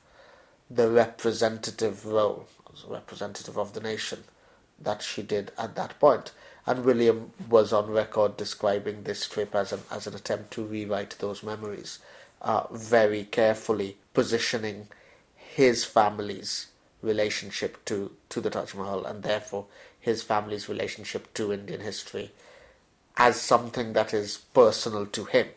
the 0.70 0.90
representative 0.90 2.04
role 2.06 2.46
as 2.72 2.84
a 2.84 2.92
representative 2.92 3.58
of 3.58 3.72
the 3.72 3.80
nation 3.80 4.24
that 4.80 5.02
she 5.02 5.22
did 5.22 5.52
at 5.56 5.76
that 5.76 5.98
point. 6.00 6.32
And 6.66 6.84
William 6.84 7.32
was 7.48 7.72
on 7.72 7.90
record 7.90 8.36
describing 8.36 9.02
this 9.02 9.28
trip 9.28 9.54
as 9.54 9.72
an, 9.72 9.80
as 9.90 10.06
an 10.06 10.14
attempt 10.14 10.50
to 10.52 10.64
rewrite 10.64 11.18
those 11.18 11.42
memories, 11.42 11.98
uh, 12.40 12.64
very 12.72 13.24
carefully 13.24 13.98
positioning 14.14 14.88
his 15.36 15.84
family's 15.84 16.68
relationship 17.02 17.84
to, 17.84 18.12
to 18.30 18.40
the 18.40 18.50
Taj 18.50 18.74
Mahal 18.74 19.04
and 19.04 19.22
therefore 19.22 19.66
his 20.04 20.22
family's 20.22 20.68
relationship 20.68 21.32
to 21.34 21.52
Indian 21.52 21.80
history 21.80 22.30
as 23.16 23.40
something 23.40 23.92
that 23.94 24.12
is 24.12 24.38
personal 24.52 25.06
to 25.06 25.24
him. 25.24 25.48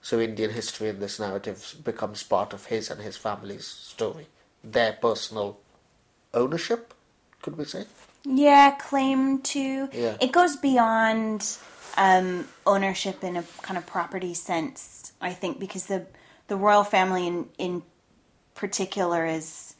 So 0.00 0.18
Indian 0.18 0.50
history 0.50 0.88
in 0.88 0.98
this 0.98 1.20
narrative 1.20 1.76
becomes 1.84 2.22
part 2.24 2.52
of 2.52 2.66
his 2.66 2.90
and 2.90 3.00
his 3.00 3.16
family's 3.16 3.66
story, 3.66 4.26
their 4.64 4.94
personal 4.94 5.60
ownership, 6.34 6.94
could 7.42 7.56
we 7.56 7.64
say? 7.64 7.84
Yeah, 8.24 8.72
claim 8.72 9.40
to. 9.42 9.88
Yeah. 9.92 10.16
It 10.20 10.32
goes 10.32 10.56
beyond 10.56 11.58
um, 11.96 12.48
ownership 12.66 13.22
in 13.22 13.36
a 13.36 13.44
kind 13.62 13.78
of 13.78 13.86
property 13.86 14.34
sense, 14.34 15.12
I 15.20 15.32
think, 15.32 15.60
because 15.60 15.86
the 15.86 16.06
the 16.48 16.56
royal 16.56 16.84
family 16.84 17.26
in 17.26 17.46
in 17.58 17.82
particular 18.54 19.26
is 19.26 19.74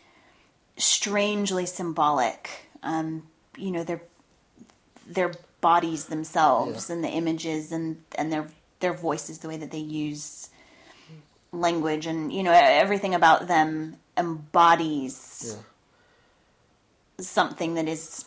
strangely 0.77 1.67
symbolic. 1.67 2.69
Um, 2.83 3.29
you 3.57 3.71
know, 3.71 3.85
their 3.85 4.03
their 5.07 5.33
bodies 5.61 6.07
themselves 6.07 6.89
Yeah. 6.89 6.95
and 6.97 7.05
the 7.05 7.09
images 7.09 7.73
and 7.73 8.03
and 8.17 8.33
their 8.33 8.49
their 8.81 8.93
voices, 8.93 9.39
the 9.39 9.49
way 9.49 9.57
that 9.57 9.71
they 9.71 9.79
use 9.79 10.49
language, 11.53 12.07
and 12.07 12.33
you 12.33 12.43
know 12.43 12.53
everything 12.53 13.15
about 13.15 13.47
them 13.49 13.97
embodies 14.17 15.55
Yeah. 17.19 17.25
something 17.25 17.75
that 17.75 17.89
is 17.89 18.25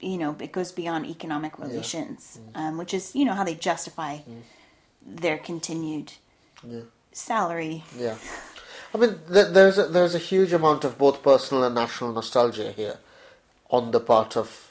you 0.00 0.18
know 0.18 0.36
it 0.40 0.52
goes 0.52 0.72
beyond 0.72 1.06
economic 1.06 1.58
relations 1.58 2.38
um, 2.54 2.76
which 2.76 2.92
is 2.92 3.14
you 3.14 3.24
know 3.24 3.32
how 3.34 3.44
they 3.44 3.54
justify 3.54 4.18
their 5.06 5.38
continued 5.38 6.12
salary. 7.12 7.84
Yeah, 7.98 8.16
I 8.94 8.98
mean, 8.98 9.18
th- 9.30 9.48
there's 9.52 9.76
a, 9.78 9.86
there's 9.86 10.14
a 10.14 10.18
huge 10.18 10.52
amount 10.54 10.82
of 10.84 10.96
both 10.96 11.22
personal 11.22 11.62
and 11.64 11.74
national 11.74 12.12
nostalgia 12.12 12.72
here, 12.72 12.98
on 13.70 13.90
the 13.90 14.00
part 14.00 14.34
of 14.36 14.63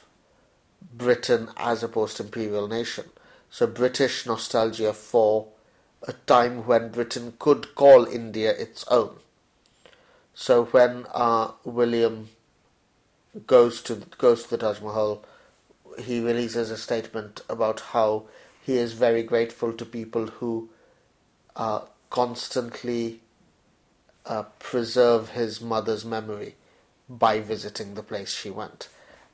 Britain 0.92 1.48
as 1.56 1.82
a 1.82 1.88
post-imperial 1.88 2.68
nation. 2.68 3.06
So 3.50 3.66
British 3.66 4.26
nostalgia 4.26 4.92
for 4.92 5.48
a 6.02 6.12
time 6.12 6.66
when 6.66 6.90
Britain 6.90 7.34
could 7.38 7.74
call 7.74 8.04
India 8.04 8.50
its 8.52 8.84
own. 8.88 9.16
So 10.34 10.64
when 10.66 11.06
uh, 11.12 11.52
William 11.64 12.28
goes 13.46 13.80
to 13.82 13.96
goes 14.18 14.44
to 14.44 14.50
the 14.50 14.58
Taj 14.58 14.80
Mahal, 14.80 15.24
he 15.98 16.20
releases 16.20 16.70
a 16.70 16.76
statement 16.76 17.42
about 17.48 17.80
how 17.80 18.24
he 18.62 18.76
is 18.76 18.94
very 18.94 19.22
grateful 19.22 19.72
to 19.72 19.84
people 19.84 20.26
who 20.26 20.68
uh, 21.54 21.80
constantly 22.10 23.20
uh, 24.26 24.44
preserve 24.58 25.30
his 25.30 25.60
mother's 25.60 26.04
memory 26.04 26.54
by 27.08 27.40
visiting 27.40 27.94
the 27.94 28.02
place 28.02 28.32
she 28.32 28.50
went, 28.50 28.88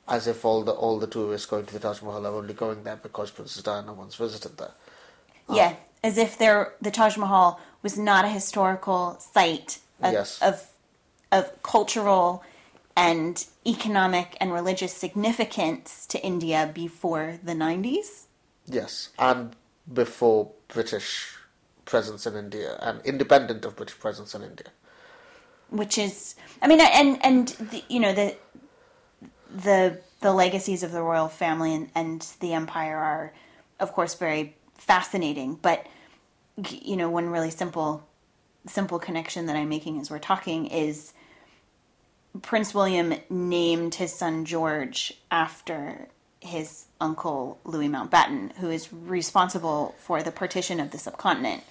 as 0.07 0.27
if 0.27 0.43
all 0.45 0.63
the 0.63 0.71
all 0.71 0.99
the 0.99 1.07
tourists 1.07 1.47
going 1.47 1.65
to 1.65 1.73
the 1.73 1.79
Taj 1.79 2.01
Mahal 2.01 2.25
are 2.27 2.35
only 2.35 2.53
going 2.53 2.83
there 2.83 2.97
because 2.97 3.31
Princess 3.31 3.63
Diana 3.63 3.93
once 3.93 4.15
visited 4.15 4.57
there. 4.57 4.71
yeah 5.49 5.73
ah. 5.75 5.85
as 6.03 6.17
if 6.17 6.37
there 6.37 6.73
the 6.81 6.91
taj 6.91 7.17
mahal 7.17 7.59
was 7.83 7.97
not 7.97 8.25
a 8.25 8.29
historical 8.29 9.17
site 9.33 9.79
of, 10.01 10.13
Yes. 10.13 10.41
of 10.41 10.55
of 11.31 11.43
cultural 11.63 12.43
and 12.95 13.45
economic 13.65 14.35
and 14.41 14.51
religious 14.53 14.93
significance 15.05 16.05
to 16.07 16.17
india 16.31 16.59
before 16.73 17.39
the 17.43 17.53
90s 17.53 18.09
Yes, 18.67 19.09
and 19.17 19.55
before 20.01 20.51
British 20.67 21.07
presence 21.85 22.25
in 22.29 22.35
India 22.35 22.77
and 22.87 23.01
independent 23.03 23.65
of 23.65 23.75
British 23.75 23.97
presence 23.99 24.31
in 24.37 24.41
India. 24.51 24.69
which 25.69 25.97
is 25.97 26.35
i 26.61 26.67
mean 26.67 26.81
and 26.81 27.11
and 27.29 27.47
the, 27.71 27.83
you 27.93 27.99
know 28.03 28.13
the 28.13 28.27
the 29.55 29.99
the 30.21 30.31
legacies 30.31 30.83
of 30.83 30.91
the 30.91 31.01
royal 31.01 31.27
family 31.27 31.73
and, 31.73 31.89
and 31.95 32.27
the 32.39 32.53
empire 32.53 32.97
are 32.97 33.33
of 33.79 33.91
course 33.93 34.15
very 34.15 34.55
fascinating 34.75 35.57
but 35.61 35.85
you 36.69 36.95
know 36.95 37.09
one 37.09 37.29
really 37.29 37.51
simple 37.51 38.07
simple 38.67 38.99
connection 38.99 39.45
that 39.45 39.55
i'm 39.55 39.69
making 39.69 39.99
as 39.99 40.09
we're 40.09 40.19
talking 40.19 40.67
is 40.67 41.13
prince 42.41 42.73
william 42.73 43.13
named 43.29 43.95
his 43.95 44.13
son 44.13 44.45
george 44.45 45.13
after 45.29 46.07
his 46.39 46.85
uncle 46.99 47.59
louis 47.63 47.87
mountbatten 47.87 48.55
who 48.57 48.69
is 48.69 48.91
responsible 48.93 49.95
for 49.97 50.23
the 50.23 50.31
partition 50.31 50.79
of 50.79 50.91
the 50.91 50.97
subcontinent 50.97 51.63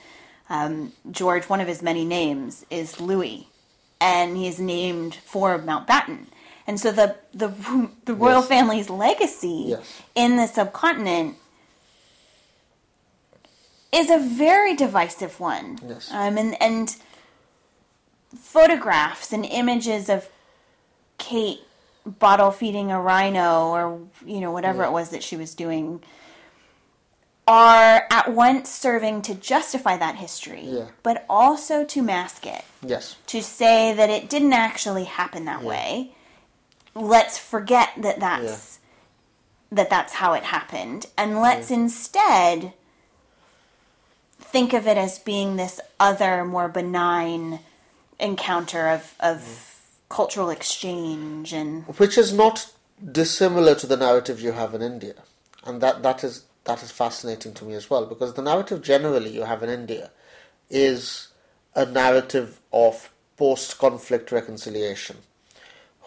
um, 0.48 0.92
george 1.10 1.44
one 1.44 1.60
of 1.60 1.68
his 1.68 1.82
many 1.82 2.04
names 2.04 2.66
is 2.70 3.00
louis 3.00 3.48
and 4.00 4.36
he 4.36 4.48
is 4.48 4.58
named 4.58 5.14
for 5.14 5.58
Mountbatten. 5.58 6.26
And 6.66 6.78
so 6.78 6.92
the 6.92 7.16
the 7.34 7.48
the 8.04 8.14
royal 8.14 8.40
Yes. 8.40 8.48
family's 8.48 8.90
legacy 8.90 9.64
Yes. 9.68 9.82
in 10.14 10.36
the 10.36 10.46
subcontinent 10.46 11.36
is 13.92 14.08
a 14.10 14.18
very 14.18 14.74
divisive 14.76 15.40
one. 15.40 15.78
Yes. 15.86 16.08
Um, 16.12 16.38
and 16.38 16.60
and 16.62 16.96
photographs 18.38 19.32
and 19.32 19.44
images 19.44 20.08
of 20.08 20.28
Kate 21.18 21.60
bottle 22.06 22.50
feeding 22.50 22.90
a 22.90 23.00
rhino 23.00 23.68
or 23.68 24.00
you 24.24 24.40
know 24.40 24.50
whatever 24.52 24.84
it 24.84 24.90
was 24.92 25.10
that 25.10 25.22
she 25.22 25.36
was 25.36 25.54
doing 25.54 26.02
are 27.46 28.06
at 28.10 28.32
once 28.32 28.70
serving 28.70 29.20
to 29.22 29.34
justify 29.34 29.96
that 29.96 30.14
history 30.16 30.62
Yeah. 30.64 30.84
but 31.02 31.24
also 31.28 31.84
to 31.84 32.00
mask 32.02 32.46
it 32.46 32.64
Yes, 32.82 33.16
to 33.26 33.42
say 33.42 33.92
that 33.92 34.08
it 34.08 34.30
didn't 34.30 34.52
actually 34.52 35.04
happen 35.04 35.44
that 35.46 35.62
way. 35.62 36.14
Let's 37.00 37.38
forget 37.38 37.90
that 37.96 38.20
that's 38.20 38.78
that 39.72 39.88
that's 39.88 40.14
how 40.14 40.34
it 40.34 40.42
happened, 40.42 41.06
and 41.16 41.40
let's 41.40 41.70
instead 41.70 42.74
think 44.38 44.72
of 44.72 44.86
it 44.86 44.98
as 44.98 45.18
being 45.18 45.56
this 45.56 45.80
other, 45.98 46.44
more 46.44 46.68
benign 46.68 47.60
encounter 48.18 48.88
of 48.88 49.14
of 49.20 49.76
cultural 50.10 50.50
exchange 50.50 51.52
and 51.52 51.84
which 51.98 52.18
is 52.18 52.32
not 52.32 52.70
dissimilar 53.12 53.74
to 53.76 53.86
the 53.86 53.96
narrative 53.96 54.40
you 54.40 54.52
have 54.52 54.74
in 54.74 54.82
India, 54.82 55.14
and 55.64 55.80
that 55.80 56.02
that 56.02 56.22
is 56.22 56.44
that 56.64 56.82
is 56.82 56.90
fascinating 56.90 57.54
to 57.54 57.64
me 57.64 57.74
as 57.74 57.88
well 57.88 58.04
because 58.04 58.34
the 58.34 58.42
narrative 58.42 58.82
generally 58.82 59.30
you 59.30 59.44
have 59.44 59.62
in 59.62 59.70
India 59.70 60.10
is 60.68 61.28
a 61.74 61.86
narrative 61.86 62.60
of 62.72 63.10
post-conflict 63.38 64.30
reconciliation, 64.32 65.16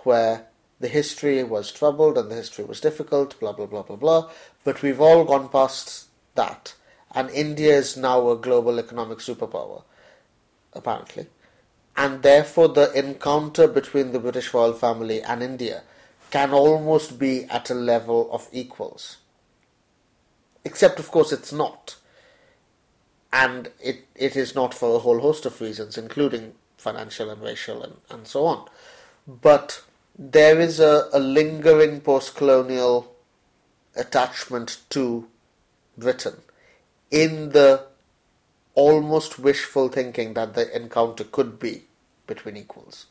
where 0.03 0.45
the 0.83 0.87
history 0.87 1.43
was 1.43 1.71
troubled 1.71 2.17
and 2.17 2.29
the 2.29 2.35
history 2.35 2.65
was 2.65 2.79
difficult, 2.79 3.39
blah 3.39 3.53
blah 3.53 3.65
blah 3.65 3.81
blah 3.81 3.95
blah. 3.95 4.29
But 4.63 4.83
we've 4.83 5.01
all 5.01 5.23
gone 5.25 5.49
past 5.49 6.07
that, 6.35 6.75
and 7.11 7.29
India 7.31 7.75
is 7.75 7.97
now 7.97 8.29
a 8.29 8.37
global 8.37 8.77
economic 8.77 9.17
superpower, 9.17 9.83
apparently 10.73 11.27
and 11.95 12.23
therefore 12.23 12.67
the 12.69 12.91
encounter 12.93 13.67
between 13.67 14.11
the 14.11 14.19
British 14.19 14.53
royal 14.53 14.73
family 14.73 15.21
and 15.21 15.43
India 15.43 15.83
can 16.31 16.51
almost 16.51 17.19
be 17.19 17.43
at 17.45 17.69
a 17.69 17.75
level 17.75 18.31
of 18.31 18.49
equals. 18.51 19.17
Except, 20.65 20.97
of 20.99 21.11
course, 21.11 21.31
it's 21.31 21.53
not. 21.53 21.97
And 23.31 23.69
it, 23.79 24.07
it 24.15 24.35
is 24.35 24.55
not 24.55 24.73
for 24.73 24.95
a 24.95 24.99
whole 24.99 25.19
host 25.19 25.45
of 25.45 25.61
reasons, 25.61 25.97
including 25.97 26.55
financial 26.77 27.29
and 27.29 27.41
racial 27.41 27.83
and, 27.83 27.97
and 28.09 28.27
so 28.27 28.45
on. 28.45 28.67
But 29.27 29.83
there 30.17 30.59
is 30.59 30.79
a, 30.79 31.09
a 31.13 31.19
lingering 31.19 32.01
post 32.01 32.35
colonial 32.35 33.15
attachment 33.95 34.79
to 34.89 35.27
Britain 35.97 36.41
in 37.11 37.49
the 37.49 37.85
almost 38.75 39.39
wishful 39.39 39.87
thinking 39.89 40.33
that 40.33 40.55
the 40.55 40.75
encounter 40.75 41.23
could 41.23 41.59
be 41.59 41.83
between 42.27 42.57
equals. 42.57 43.05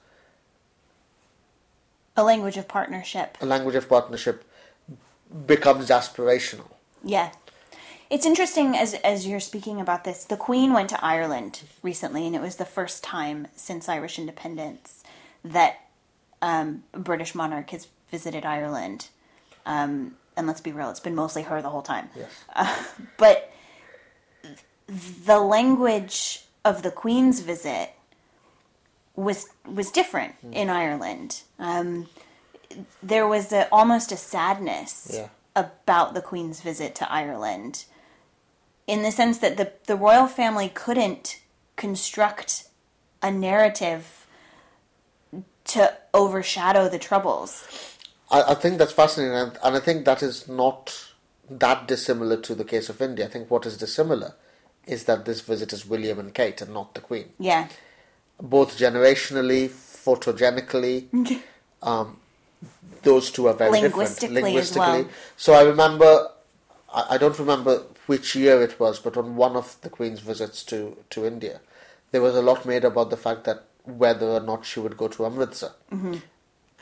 a 2.17 2.23
language 2.23 2.57
of 2.57 2.69
partnership. 2.69 3.39
A 3.41 3.47
language 3.47 3.75
of 3.77 3.89
partnership 3.89 4.45
becomes 5.47 5.89
aspirational. 5.89 6.71
Yeah. 7.05 7.33
It's 8.11 8.27
interesting 8.27 8.77
as 8.77 8.95
as 8.95 9.27
you're 9.27 9.41
speaking 9.41 9.81
about 9.81 10.05
this. 10.05 10.25
The 10.25 10.37
Queen 10.37 10.73
went 10.75 10.91
to 10.91 11.05
Ireland 11.05 11.63
recently, 11.83 12.27
and 12.27 12.37
it 12.37 12.43
was 12.43 12.57
the 12.57 12.67
first 12.67 13.03
time 13.03 13.49
since 13.57 13.89
Irish 13.89 14.19
independence 14.19 15.03
that 15.45 15.82
um, 16.43 16.83
a 16.93 16.99
British 16.99 17.35
monarch 17.35 17.71
has 17.71 17.89
visited 18.11 18.45
Ireland. 18.45 19.09
Um, 19.65 20.17
and 20.37 20.47
let's 20.47 20.61
be 20.61 20.73
real, 20.73 20.91
it's 20.91 21.01
been 21.01 21.15
mostly 21.15 21.43
her 21.45 21.63
the 21.63 21.71
whole 21.71 21.83
time. 21.83 22.11
Yes. 22.15 22.95
But 23.17 23.51
the 24.87 25.39
language 25.39 26.45
of 26.65 26.83
the 26.83 26.91
Queen's 26.91 27.41
visit 27.41 27.91
was 29.15 29.47
was 29.67 29.91
different 29.91 30.35
in 30.53 30.69
Ireland. 30.71 31.43
Um, 31.59 32.09
there 33.03 33.27
was 33.29 33.53
a, 33.53 33.69
almost 33.71 34.11
a 34.11 34.17
sadness 34.17 35.11
Yeah. 35.15 35.29
about 35.55 36.15
the 36.15 36.23
Queen's 36.23 36.61
visit 36.61 36.95
to 36.97 37.13
Ireland, 37.13 37.85
in 38.87 39.03
the 39.03 39.13
sense 39.13 39.39
that 39.39 39.57
the, 39.59 39.73
the 39.87 39.97
royal 39.97 40.27
family 40.27 40.71
couldn't 40.71 41.41
construct 41.77 42.65
a 43.23 43.31
narrative 43.31 44.22
to 45.65 45.97
overshadow 46.13 46.89
the 46.89 46.99
troubles. 46.99 47.67
I, 48.31 48.43
I 48.53 48.55
think 48.55 48.79
that's 48.79 48.93
fascinating, 48.93 49.35
and, 49.37 49.59
and 49.63 49.77
I 49.77 49.81
think 49.81 50.05
that 50.05 50.23
is 50.23 50.49
not 50.49 51.09
that 51.51 51.87
dissimilar 51.87 52.41
to 52.41 52.55
the 52.55 52.65
case 52.65 52.89
of 52.89 53.01
India. 53.01 53.27
I 53.27 53.29
think 53.29 53.51
what 53.51 53.67
is 53.67 53.77
dissimilar 53.77 54.35
is 54.87 55.05
that 55.05 55.25
this 55.25 55.41
visit 55.41 55.73
is 55.73 55.87
William 55.87 56.19
and 56.19 56.35
Kate 56.35 56.61
and 56.61 56.73
not 56.73 56.95
the 56.95 57.01
Queen. 57.01 57.29
Yeah. 57.39 57.69
Both 58.41 58.79
generationally, 58.79 59.69
photogenically, 59.69 61.41
um, 61.83 62.19
those 63.03 63.31
two 63.31 63.47
are 63.49 63.55
very 63.55 63.71
Linguistically 63.71 64.37
different. 64.37 64.57
as 64.59 64.77
well. 64.77 65.09
So 65.37 65.53
I 65.55 65.63
remember, 65.63 66.31
I, 66.93 67.07
I 67.11 67.19
don't 67.19 67.39
remember 67.39 67.83
which 68.07 68.35
year 68.35 68.63
it 68.63 68.81
was, 68.81 68.99
but 68.99 69.17
on 69.17 69.37
one 69.37 69.57
of 69.57 69.77
the 69.83 69.91
Queen's 69.91 70.21
visits 70.21 70.65
to, 70.65 70.97
to 71.11 71.27
India, 71.27 71.61
there 72.11 72.21
was 72.21 72.35
a 72.35 72.43
lot 72.43 72.67
made 72.67 72.85
about 72.85 73.11
the 73.11 73.17
fact 73.17 73.45
that 73.45 73.65
whether 73.85 74.27
or 74.29 74.41
not 74.41 74.65
she 74.65 74.81
would 74.81 74.97
go 74.97 75.09
to 75.09 75.27
Amritsar, 75.27 75.73
Mm-hmm. 75.93 76.17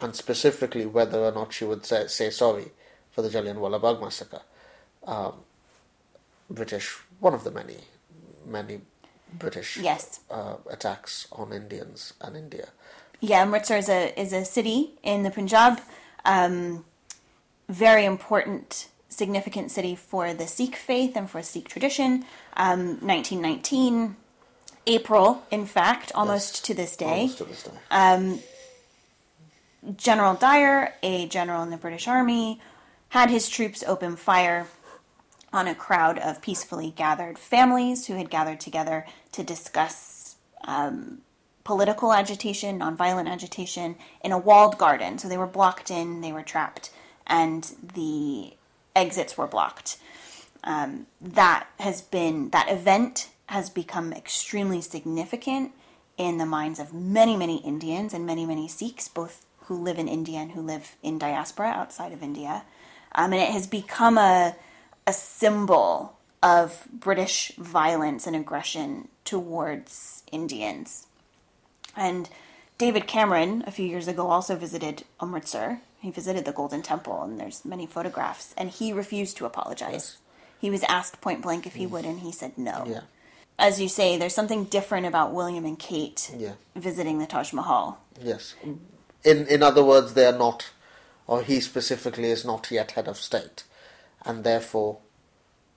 and 0.02 0.14
specifically 0.16 0.87
whether 0.87 1.19
or 1.19 1.33
not 1.33 1.52
she 1.52 1.64
would 1.64 1.85
say, 1.87 2.07
say 2.07 2.30
sorry 2.30 2.73
for 3.11 3.23
the 3.23 3.28
Jallianwala 3.28 3.80
Bagh 3.80 4.00
massacre. 4.00 4.42
Um, 5.07 5.35
British, 6.50 6.97
one 7.21 7.33
of 7.35 7.45
the 7.45 7.50
many, 7.50 7.76
many 8.47 8.80
British 9.33 9.76
Yes. 9.76 10.21
uh, 10.30 10.57
attacks 10.71 11.26
on 11.33 11.52
Indians 11.52 12.12
and 12.21 12.37
India. 12.37 12.69
Yeah, 13.21 13.42
Amritsar 13.42 13.76
is 13.76 13.88
a 13.88 14.19
is 14.21 14.33
a 14.33 14.45
city 14.45 14.92
in 15.02 15.23
the 15.23 15.30
Punjab, 15.30 15.80
um, 16.25 16.85
very 17.69 18.04
important, 18.04 18.88
significant 19.09 19.71
city 19.71 19.95
for 19.95 20.33
the 20.35 20.47
Sikh 20.47 20.75
faith 20.75 21.16
and 21.16 21.28
for 21.30 21.42
Sikh 21.42 21.69
tradition. 21.69 22.25
Um, 22.57 22.99
1919, 23.07 24.16
April, 24.87 25.45
in 25.51 25.67
fact, 25.67 26.11
almost 26.15 26.65
to 26.65 26.75
this 26.75 26.97
day. 26.97 27.07
Almost 27.07 27.39
to 27.39 27.45
this 27.45 27.63
day. 27.63 28.43
General 29.97 30.35
Dyer, 30.35 30.95
a 31.03 31.27
general 31.27 31.63
in 31.63 31.71
the 31.71 31.77
British 31.77 32.07
Army, 32.07 32.61
had 33.11 33.31
his 33.31 33.49
troops 33.49 33.83
open 33.87 34.17
fire 34.17 34.67
on 35.53 35.67
a 35.67 35.75
crowd 35.75 36.19
of 36.19 36.43
peacefully 36.43 36.93
gathered 36.95 37.39
families 37.39 38.07
who 38.07 38.15
had 38.15 38.31
gathered 38.31 38.61
together 38.61 39.07
to 39.33 39.43
discuss 39.43 40.37
um, 40.65 41.23
political 41.65 42.13
agitation, 42.13 42.79
nonviolent 42.79 43.29
agitation, 43.29 43.97
in 44.23 44.33
a 44.33 44.39
walled 44.39 44.79
garden. 44.79 45.19
So 45.19 45.29
they 45.29 45.39
were 45.39 45.47
blocked 45.47 45.91
in, 45.91 46.21
they 46.21 46.33
were 46.33 46.43
trapped, 46.43 46.91
and 47.27 47.75
the 47.95 48.55
exits 48.95 49.37
were 49.37 49.47
blocked. 49.47 49.97
Um, 50.63 51.07
that 51.21 51.67
has 51.79 52.03
been, 52.03 52.51
that 52.51 52.71
event 52.71 53.31
has 53.50 53.69
become 53.69 54.12
extremely 54.12 54.80
significant 54.80 55.73
in 56.16 56.38
the 56.38 56.47
minds 56.47 56.78
of 56.78 56.95
many, 56.95 57.37
many 57.37 57.57
Indians 57.57 58.14
and 58.14 58.25
many, 58.25 58.47
many 58.47 58.69
Sikhs, 58.69 59.09
both 59.09 59.45
who 59.62 59.75
live 59.75 59.99
in 59.99 60.07
India 60.07 60.38
and 60.38 60.52
who 60.52 60.61
live 60.61 60.95
in 61.02 61.19
diaspora 61.19 61.66
outside 61.66 62.12
of 62.12 62.23
India. 62.23 62.62
Um, 63.12 63.33
and 63.33 63.42
it 63.42 63.50
has 63.50 63.66
become 63.66 64.19
a, 64.19 64.54
a 65.04 65.12
symbol 65.12 66.16
of 66.40 66.87
British 66.92 67.50
violence 67.57 68.25
and 68.25 68.37
aggression 68.37 69.09
towards 69.25 70.23
Indians. 70.30 71.09
And 71.97 72.28
David 72.78 73.09
Cameron, 73.09 73.64
a 73.66 73.73
few 73.73 73.85
years 73.85 74.07
ago, 74.07 74.28
also 74.28 74.54
visited 74.54 75.02
Amritsar. 75.21 75.80
He 75.99 76.12
visited 76.12 76.45
the 76.45 76.52
Golden 76.52 76.83
Temple, 76.83 77.21
and 77.25 77.40
there's 77.40 77.64
many 77.64 77.85
photographs. 77.85 78.54
And 78.57 78.71
he 78.71 78.92
refused 78.92 79.37
to 79.38 79.45
apologize. 79.45 80.19
He 80.61 80.71
was 80.71 80.85
asked 80.85 81.21
point 81.21 81.42
blank 81.42 81.66
if 81.66 81.75
he 81.75 81.87
would, 81.87 82.04
and 82.04 82.21
he 82.21 82.30
said 82.30 82.57
no. 82.57 82.85
Yeah. 82.87 83.00
As 83.61 83.79
you 83.79 83.88
say, 83.90 84.17
there's 84.17 84.35
something 84.35 84.64
different 84.64 85.07
about 85.07 85.33
William 85.35 85.67
and 85.67 85.79
Kate 85.79 86.31
Yeah. 86.37 86.55
visiting 86.75 87.18
the 87.18 87.27
Taj 87.27 87.53
Mahal. 87.53 87.99
Yes. 88.20 88.55
In 89.23 89.46
in 89.46 89.62
other 89.62 89.85
words, 89.85 90.14
they 90.14 90.25
are 90.25 90.38
not, 90.46 90.70
or 91.27 91.42
he 91.42 91.61
specifically 91.61 92.31
is 92.31 92.42
not 92.44 92.70
yet 92.70 92.92
head 92.92 93.07
of 93.07 93.18
state, 93.18 93.64
and 94.25 94.44
therefore 94.44 94.99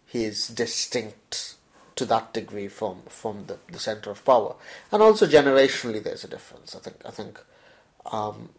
he 0.06 0.24
is 0.24 0.48
distinct 0.48 1.56
to 1.98 2.06
that 2.06 2.34
degree 2.34 2.70
from 2.70 3.02
from 3.10 3.48
the, 3.48 3.58
the 3.70 3.80
center 3.80 4.10
of 4.12 4.24
power, 4.24 4.56
and 4.92 5.04
also 5.04 5.28
generationally 5.28 6.02
there's 6.02 6.24
a 6.24 6.30
difference. 6.30 6.76
I 6.76 6.80
think 6.80 6.96
I 7.06 7.12
think 7.12 7.40
um, 8.06 8.50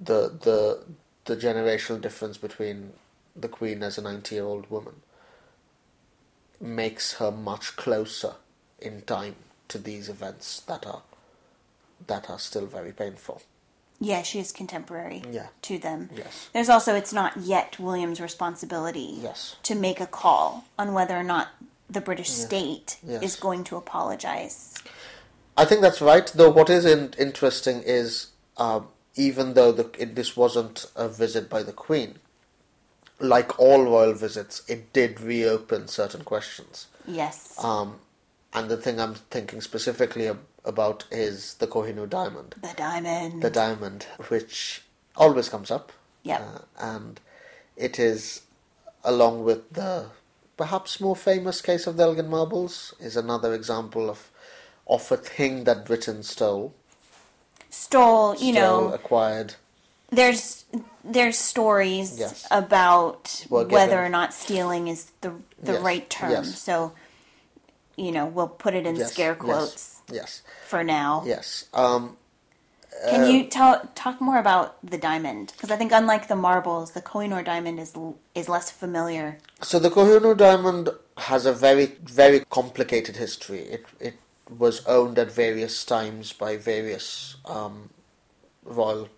the 0.00 0.20
the 0.42 0.82
the 1.26 1.36
generational 1.36 2.00
difference 2.00 2.38
between 2.38 2.92
the 3.36 3.48
Queen 3.48 3.84
as 3.84 3.98
a 3.98 4.02
ninety 4.02 4.34
year 4.34 4.44
old 4.44 4.68
woman 4.68 4.94
makes 6.60 7.14
her 7.14 7.30
much 7.30 7.76
closer 7.76 8.34
in 8.80 9.02
time 9.02 9.36
to 9.68 9.78
these 9.78 10.08
events 10.08 10.60
that 10.62 10.86
are 10.86 11.02
that 12.06 12.28
are 12.28 12.38
still 12.38 12.66
very 12.66 12.92
painful. 12.92 13.40
Yeah, 13.98 14.22
she 14.22 14.38
is 14.38 14.52
contemporary 14.52 15.22
Yeah. 15.30 15.46
to 15.62 15.78
them. 15.78 16.10
Yes. 16.14 16.50
There's 16.52 16.68
also, 16.68 16.94
it's 16.94 17.12
not 17.14 17.38
yet 17.38 17.78
William's 17.78 18.20
responsibility 18.20 19.18
Yes. 19.22 19.56
to 19.62 19.74
make 19.74 19.98
a 20.00 20.06
call 20.06 20.64
on 20.78 20.92
whether 20.92 21.16
or 21.16 21.22
not 21.22 21.48
the 21.88 22.02
British 22.02 22.30
state 22.30 22.98
Yes. 23.02 23.22
is 23.22 23.36
going 23.36 23.64
to 23.64 23.76
apologize. 23.76 24.74
I 25.56 25.64
think 25.64 25.80
that's 25.80 26.02
right. 26.02 26.26
Though 26.34 26.50
what 26.50 26.68
is 26.68 26.84
in, 26.84 27.14
interesting 27.18 27.82
is 27.82 28.28
um, 28.58 28.88
even 29.14 29.54
though 29.54 29.72
the, 29.72 29.90
it, 29.98 30.14
this 30.14 30.36
wasn't 30.36 30.84
a 30.94 31.08
visit 31.08 31.48
by 31.48 31.62
the 31.62 31.72
Queen, 31.72 32.18
like 33.18 33.58
all 33.58 33.82
royal 33.84 34.12
visits, 34.14 34.62
it 34.68 34.92
did 34.92 35.20
reopen 35.20 35.88
certain 35.88 36.22
questions. 36.24 36.86
Yes. 37.06 37.54
Um, 37.62 37.96
and 38.52 38.68
the 38.68 38.76
thing 38.76 39.00
I'm 39.00 39.14
thinking 39.14 39.60
specifically 39.60 40.28
ab- 40.28 40.40
about 40.64 41.04
is 41.10 41.54
the 41.54 41.66
Kohinoor 41.66 42.08
diamond. 42.08 42.54
the 42.60 42.74
diamond. 42.76 43.42
the 43.42 43.50
diamond, 43.50 44.04
which 44.28 44.82
always 45.16 45.48
comes 45.48 45.70
up. 45.70 45.92
Yeah. 46.22 46.38
Uh, 46.40 46.58
and 46.78 47.20
it 47.76 47.98
is, 47.98 48.42
along 49.04 49.44
with 49.44 49.70
the 49.72 50.06
perhaps 50.56 51.00
more 51.00 51.14
famous 51.16 51.60
case 51.60 51.86
of 51.86 51.96
the 51.96 52.02
Elgin 52.02 52.28
marbles, 52.28 52.94
is 53.00 53.16
another 53.16 53.54
example 53.54 54.10
of 54.10 54.30
of 54.88 55.10
a 55.10 55.16
thing 55.16 55.64
that 55.64 55.84
Britain 55.84 56.22
stole, 56.22 56.72
Stole, 57.70 58.34
you 58.36 58.52
stole, 58.52 58.54
know, 58.88 58.92
acquired. 58.94 59.54
there's 60.10 60.64
there's 61.08 61.38
stories 61.38 62.18
Yes. 62.18 62.46
about 62.50 63.44
whether 63.48 63.98
or 64.04 64.08
not 64.08 64.34
stealing 64.34 64.88
is 64.88 65.12
the 65.20 65.32
the 65.62 65.72
Yes, 65.74 65.82
right 65.82 66.10
term. 66.10 66.30
yes. 66.30 66.60
So, 66.60 66.92
you 67.96 68.12
know, 68.12 68.26
we'll 68.26 68.48
put 68.48 68.74
it 68.74 68.86
in 68.86 68.96
scare 69.06 69.34
quotes 69.34 70.02
Yes, 70.10 70.42
for 70.66 70.84
now. 70.84 71.22
yes. 71.26 71.64
Um, 71.72 72.16
Can 73.10 73.26
you 73.26 73.44
tell 73.44 73.88
talk 73.94 74.20
more 74.20 74.38
about 74.38 74.76
the 74.82 74.96
diamond? 74.98 75.52
Because 75.52 75.70
I 75.70 75.76
think 75.76 75.92
unlike 75.92 76.28
the 76.28 76.36
marbles, 76.36 76.92
the 76.92 77.02
Kohinoor 77.02 77.44
diamond 77.44 77.78
is 77.80 77.92
is 78.34 78.48
less 78.48 78.70
familiar. 78.70 79.38
So 79.62 79.78
the 79.78 79.90
Kohinoor 79.90 80.36
diamond 80.36 80.88
has 81.18 81.46
a 81.46 81.52
very, 81.52 81.86
very 82.02 82.40
complicated 82.50 83.16
history. 83.16 83.60
It 83.60 83.84
it 84.00 84.14
was 84.48 84.84
owned 84.86 85.18
at 85.18 85.30
various 85.30 85.84
times 85.84 86.32
by 86.32 86.56
various 86.56 87.36
um, 87.46 87.90
royal 88.64 89.08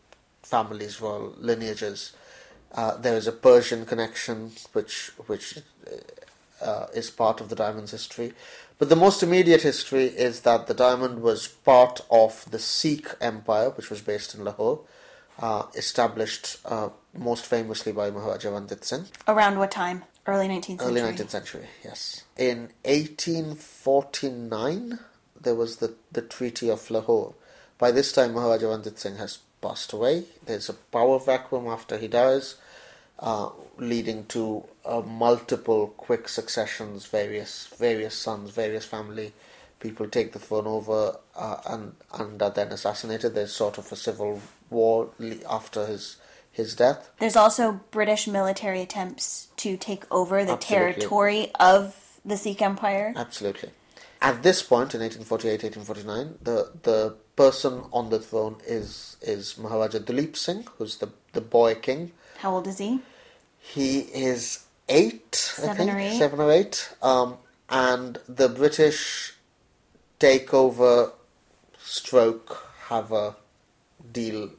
families, 0.49 1.01
royal 1.01 1.35
lineages. 1.39 2.13
Uh, 2.73 2.97
there 2.97 3.17
is 3.17 3.27
a 3.27 3.33
Persian 3.33 3.87
connection, 3.87 4.53
which 4.73 5.13
which 5.27 5.59
uh, 6.61 6.87
is 6.95 7.11
part 7.11 7.41
of 7.41 7.49
the 7.49 7.57
diamond's 7.57 7.93
history. 7.93 8.33
But 8.79 8.89
the 8.89 8.97
most 8.97 9.23
immediate 9.23 9.63
history 9.63 10.05
is 10.05 10.41
that 10.43 10.67
the 10.67 10.75
diamond 10.75 11.23
was 11.23 11.49
part 11.49 12.01
of 12.11 12.45
the 12.51 12.59
Sikh 12.59 13.09
Empire, 13.21 13.71
which 13.71 13.91
was 13.91 14.01
based 14.01 14.35
in 14.35 14.45
Lahore, 14.45 14.81
uh, 15.41 15.65
established 15.75 16.59
uh, 16.65 16.91
most 17.13 17.45
famously 17.45 17.93
by 17.93 18.11
Maharaja 18.11 18.51
Ranjit 18.51 18.85
Singh. 18.85 19.07
Around 19.27 19.59
what 19.59 19.73
time? 19.73 20.05
Early 20.27 20.47
19th 20.47 20.81
century. 20.81 20.87
Early 20.87 21.01
19th 21.01 21.31
century, 21.31 21.67
yes. 21.85 22.25
In 22.37 22.71
1849, 22.85 24.99
there 25.41 25.55
was 25.55 25.77
the, 25.77 25.95
the 26.13 26.23
Treaty 26.23 26.69
of 26.69 26.91
Lahore. 26.91 27.35
By 27.79 27.93
this 27.93 28.13
time, 28.13 28.35
Maharaja 28.35 28.69
Ranjit 28.69 28.99
Singh 28.99 29.17
has 29.17 29.39
passed 29.61 29.93
away. 29.93 30.25
There's 30.45 30.69
a 30.69 30.75
power 30.75 31.19
vacuum 31.19 31.67
after 31.67 31.99
he 31.99 32.09
dies, 32.09 32.57
uh, 33.19 33.51
leading 33.77 34.27
to 34.27 34.65
uh, 34.85 35.01
multiple 35.01 35.89
quick 35.97 36.29
successions. 36.29 37.07
Various 37.07 37.69
various 37.79 38.15
sons, 38.15 38.51
various 38.51 38.85
family 38.85 39.33
people 39.81 40.09
take 40.09 40.33
the 40.33 40.39
throne 40.39 40.67
over 40.67 41.17
uh, 41.37 41.57
and 41.67 41.95
and 42.15 42.43
are 42.43 42.51
then 42.51 42.73
assassinated. 42.73 43.35
There's 43.35 43.53
sort 43.53 43.79
of 43.79 43.91
a 43.93 43.97
civil 43.97 44.41
war 44.71 45.11
after 45.49 45.87
his 45.87 46.17
his 46.51 46.75
death. 46.75 47.11
There's 47.19 47.37
also 47.37 47.81
British 47.91 48.27
military 48.27 48.83
attempts 48.83 49.49
to 49.59 49.77
take 49.77 50.05
over 50.11 50.45
the 50.45 50.53
Absolutely. 50.53 50.93
territory 50.95 51.51
of 51.61 52.19
the 52.25 52.37
Sikh 52.37 52.63
Empire. 52.63 53.13
Absolutely. 53.17 53.71
At 54.21 54.43
this 54.43 54.63
point 54.63 54.95
in 54.95 55.01
1848, 55.01 55.63
1849, 55.63 56.39
the 56.43 56.73
the 56.83 57.17
person 57.39 57.85
on 57.93 58.11
the 58.11 58.19
throne 58.19 58.57
is 58.67 59.17
is 59.23 59.57
Maharaja 59.57 60.01
Duleep 60.01 60.37
Singh, 60.37 60.65
who's 60.77 60.97
the 60.99 61.09
the 61.33 61.41
boy 61.41 61.75
king. 61.77 62.13
How 62.39 62.55
old 62.55 62.67
is 62.67 62.79
he? 62.79 63.01
He 63.61 64.01
is 64.31 64.65
eight, 64.89 65.55
I 65.63 65.75
think, 65.75 65.93
or 65.93 65.99
eight. 65.99 66.19
seven 66.19 66.41
or 66.41 66.51
eight. 66.51 66.77
Um, 67.01 67.37
and 67.69 68.19
the 68.29 68.49
British 68.49 69.35
take 70.19 70.53
over, 70.53 71.13
stroke, 71.79 72.67
have 72.89 73.13
a 73.13 73.37
deal 74.13 74.51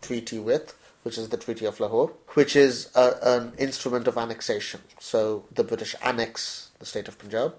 treaty 0.00 0.38
with, 0.38 0.74
which 1.02 1.18
is 1.18 1.28
the 1.28 1.36
Treaty 1.36 1.66
of 1.66 1.78
Lahore, 1.78 2.12
which 2.34 2.56
is 2.56 2.90
a, 2.94 3.16
an 3.22 3.52
instrument 3.58 4.08
of 4.08 4.16
annexation. 4.16 4.80
So 4.98 5.44
the 5.52 5.64
British 5.64 5.94
annex 6.02 6.70
the 6.78 6.86
state 6.86 7.08
of 7.08 7.18
Punjab 7.18 7.54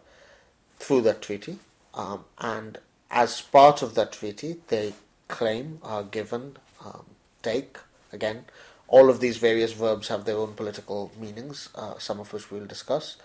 through 0.80 1.02
that 1.02 1.22
treaty, 1.22 1.60
um, 1.94 2.26
and 2.40 2.80
as 3.12 3.42
part 3.42 3.82
of 3.82 3.96
that 3.96 4.14
treaty, 4.14 4.58
they 4.68 4.94
claim, 5.28 5.80
are 5.84 6.04
given, 6.04 6.58
um, 6.84 7.06
take, 7.42 7.78
again, 8.12 8.46
all 8.88 9.10
of 9.10 9.20
these 9.20 9.38
various 9.38 9.74
verbs 9.74 10.08
have 10.08 10.26
their 10.26 10.38
own 10.38 10.54
political 10.54 11.12
meanings, 11.20 11.70
uh, 11.76 11.98
some 12.00 12.20
of 12.20 12.34
which 12.34 12.52
we'll 12.52 12.66
discuss. 12.66 13.18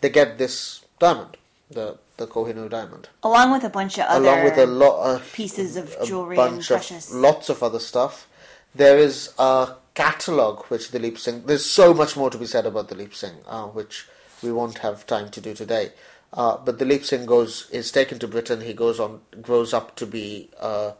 They 0.00 0.10
get 0.10 0.38
this 0.38 0.84
diamond, 0.98 1.36
the, 1.70 1.98
the 2.16 2.26
Kohinoor 2.26 2.68
diamond 2.68 3.08
Along 3.22 3.52
with 3.52 3.64
a 3.64 3.70
bunch 3.70 3.98
of 3.98 4.04
other 4.06 4.24
along 4.24 4.44
with 4.44 4.58
a 4.58 4.66
lot 4.66 5.14
of 5.14 5.32
pieces 5.32 5.76
of 5.76 5.94
jewelry 6.04 6.36
and 6.36 6.52
bunch 6.52 6.70
of 6.70 6.76
precious. 6.78 7.12
lots 7.12 7.48
of 7.48 7.62
other 7.62 7.78
stuff. 7.78 8.26
There 8.74 8.98
is 8.98 9.32
a 9.38 9.74
catalog 9.94 10.64
which 10.66 10.90
Duleep 10.90 11.18
Singh. 11.18 11.42
There's 11.46 11.64
so 11.64 11.92
much 11.94 12.16
more 12.16 12.30
to 12.30 12.38
be 12.38 12.46
said 12.46 12.66
about 12.66 12.88
Duleep 12.88 13.14
Singh, 13.14 13.38
uh, 13.46 13.64
which 13.64 14.06
we 14.42 14.52
won't 14.52 14.78
have 14.78 15.06
time 15.06 15.30
to 15.30 15.40
do 15.40 15.54
today. 15.54 15.90
Uh, 16.32 16.58
but 16.58 16.78
Duleep 16.78 17.04
Singh 17.04 17.26
goes 17.26 17.68
is 17.70 17.90
taken 17.90 18.18
to 18.18 18.28
Britain. 18.28 18.60
He 18.60 18.74
goes 18.74 19.00
on, 19.00 19.20
grows 19.40 19.72
up 19.72 19.96
to 19.96 20.06
be 20.06 20.50
uh, 20.60 20.92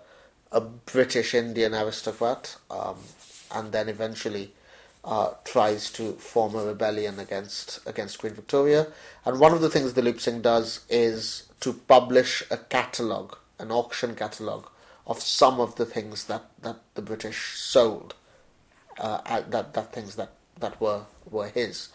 a 0.50 0.60
British 0.60 1.34
Indian 1.34 1.74
aristocrat, 1.74 2.56
um, 2.70 2.96
and 3.54 3.72
then 3.72 3.88
eventually 3.88 4.52
uh, 5.04 5.34
tries 5.44 5.90
to 5.92 6.12
form 6.14 6.54
a 6.54 6.64
rebellion 6.64 7.18
against 7.18 7.86
against 7.86 8.18
Queen 8.18 8.32
Victoria. 8.32 8.88
And 9.24 9.38
one 9.38 9.52
of 9.52 9.60
the 9.60 9.68
things 9.70 9.92
Duleep 9.92 10.20
Singh 10.20 10.40
does 10.40 10.80
is 10.88 11.44
to 11.60 11.72
publish 11.72 12.42
a 12.50 12.56
catalogue, 12.56 13.36
an 13.58 13.70
auction 13.70 14.14
catalogue 14.14 14.68
of 15.06 15.20
some 15.20 15.60
of 15.60 15.76
the 15.76 15.86
things 15.86 16.24
that, 16.24 16.44
that 16.62 16.76
the 16.94 17.02
British 17.02 17.56
sold, 17.56 18.14
uh, 18.98 19.42
that 19.48 19.74
that 19.74 19.92
things 19.92 20.16
that, 20.16 20.32
that 20.58 20.80
were 20.80 21.02
were 21.30 21.48
his. 21.48 21.88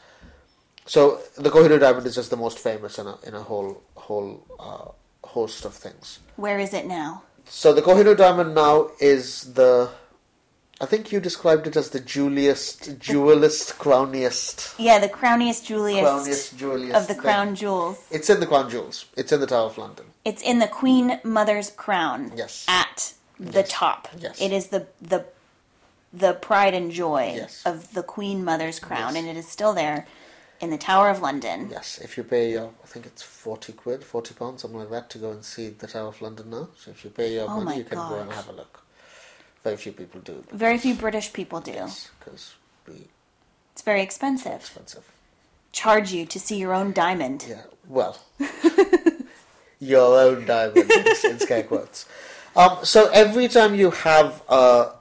So 0.85 1.19
the 1.37 1.49
Kohinoor 1.49 1.79
diamond 1.79 2.05
is 2.05 2.15
just 2.15 2.29
the 2.29 2.37
most 2.37 2.59
famous 2.59 2.99
in 2.99 3.07
a 3.07 3.17
in 3.25 3.33
a 3.33 3.41
whole 3.41 3.81
whole 3.95 4.43
uh, 4.59 5.27
host 5.27 5.65
of 5.65 5.73
things. 5.73 6.19
Where 6.35 6.59
is 6.59 6.73
it 6.73 6.85
now? 6.85 7.23
So 7.45 7.73
the 7.73 7.81
Kohinoor 7.81 8.15
diamond 8.17 8.55
now 8.55 8.89
is 8.99 9.53
the, 9.53 9.89
I 10.79 10.85
think 10.85 11.11
you 11.11 11.19
described 11.19 11.67
it 11.67 11.75
as 11.75 11.89
the 11.89 11.99
jeweliest, 11.99 12.97
jewelist, 12.99 13.77
crowniest, 13.77 14.75
Yeah, 14.79 14.99
the 14.99 15.09
crowniest, 15.09 15.65
jeweliest 15.67 16.01
crowniest, 16.03 16.57
jeweliest 16.57 16.93
of 16.93 17.07
the 17.07 17.13
thing. 17.13 17.21
crown 17.21 17.55
jewels. 17.55 17.97
It's 18.11 18.29
in 18.29 18.39
the 18.39 18.47
crown 18.47 18.69
jewels. 18.69 19.05
It's 19.17 19.31
in 19.33 19.41
the 19.41 19.47
Tower 19.47 19.65
of 19.67 19.77
London. 19.77 20.05
It's 20.23 20.41
in 20.41 20.59
the 20.59 20.67
Queen 20.69 21.19
Mother's 21.25 21.69
crown. 21.71 22.31
Yes. 22.35 22.65
At 22.69 23.13
the 23.39 23.63
top. 23.63 24.07
Yes. 24.17 24.41
It 24.41 24.51
is 24.53 24.67
the 24.67 24.87
the 25.01 25.25
the 26.13 26.33
pride 26.33 26.73
and 26.73 26.91
joy 26.91 27.33
Yes. 27.35 27.61
of 27.65 27.93
the 27.93 28.03
Queen 28.03 28.43
Mother's 28.45 28.79
crown, 28.79 29.15
Yes. 29.15 29.17
and 29.17 29.27
it 29.27 29.35
is 29.37 29.47
still 29.49 29.73
there 29.73 30.05
in 30.61 30.69
the 30.69 30.77
Tower 30.77 31.09
of 31.09 31.21
London. 31.21 31.67
Yes, 31.71 31.99
if 32.01 32.17
you 32.17 32.23
pay 32.23 32.51
your, 32.51 32.69
I 32.83 32.87
think 32.87 33.05
it's 33.05 33.21
forty 33.21 33.73
quid, 33.73 34.03
forty 34.03 34.33
pounds, 34.33 34.61
something 34.61 34.79
like 34.79 34.89
that, 34.91 35.09
to 35.11 35.17
go 35.17 35.31
and 35.31 35.43
see 35.43 35.69
the 35.69 35.87
Tower 35.87 36.07
of 36.09 36.21
London 36.21 36.49
now. 36.49 36.69
So 36.77 36.91
if 36.91 37.03
you 37.03 37.09
pay 37.09 37.33
your 37.33 37.49
Oh 37.49 37.61
money, 37.61 37.77
you 37.79 37.83
can 37.83 37.97
go 37.97 38.19
and 38.19 38.31
have 38.31 38.47
a 38.49 38.53
look. 38.53 38.81
Very 39.63 39.77
few 39.77 39.91
people 39.93 40.19
do. 40.21 40.43
Very 40.51 40.77
few 40.77 40.93
British 40.95 41.31
people 41.33 41.59
do. 41.61 41.71
Yes, 41.71 42.09
because 42.19 42.53
we 42.87 43.07
It's 43.73 43.81
very 43.81 44.01
expensive. 44.01 44.53
expensive. 44.53 45.09
Charge 45.71 46.11
you 46.11 46.25
to 46.25 46.39
see 46.39 46.57
your 46.57 46.73
own 46.73 46.91
diamond. 46.91 47.45
Yeah, 47.49 47.63
well, 47.87 48.17
your 49.79 50.19
own 50.19 50.45
diamond 50.45 50.91
in, 50.91 51.31
in 51.31 51.39
scare 51.39 51.63
quotes. 51.63 52.05
Um, 52.55 52.77
so 52.83 53.09
every 53.11 53.47
time 53.47 53.73
you 53.75 53.89
have 53.91 54.43
a, 54.47 54.91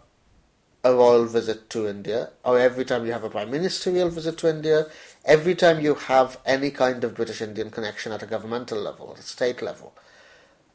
a 0.84 0.92
royal 0.92 1.26
visit 1.26 1.70
to 1.70 1.86
India, 1.86 2.30
or 2.44 2.58
every 2.58 2.84
time 2.84 3.06
you 3.06 3.12
have 3.12 3.24
a 3.24 3.30
prime 3.30 3.50
ministerial 3.50 4.08
visit 4.08 4.36
to 4.38 4.48
India, 4.48 4.86
every 5.24 5.54
time 5.54 5.80
you 5.80 5.94
have 5.94 6.38
any 6.44 6.70
kind 6.70 7.04
of 7.04 7.14
British 7.14 7.40
Indian 7.40 7.70
connection 7.70 8.10
at 8.10 8.22
a 8.22 8.26
governmental 8.26 8.78
level, 8.78 9.12
at 9.12 9.20
a 9.20 9.22
state 9.22 9.62
level, 9.62 9.94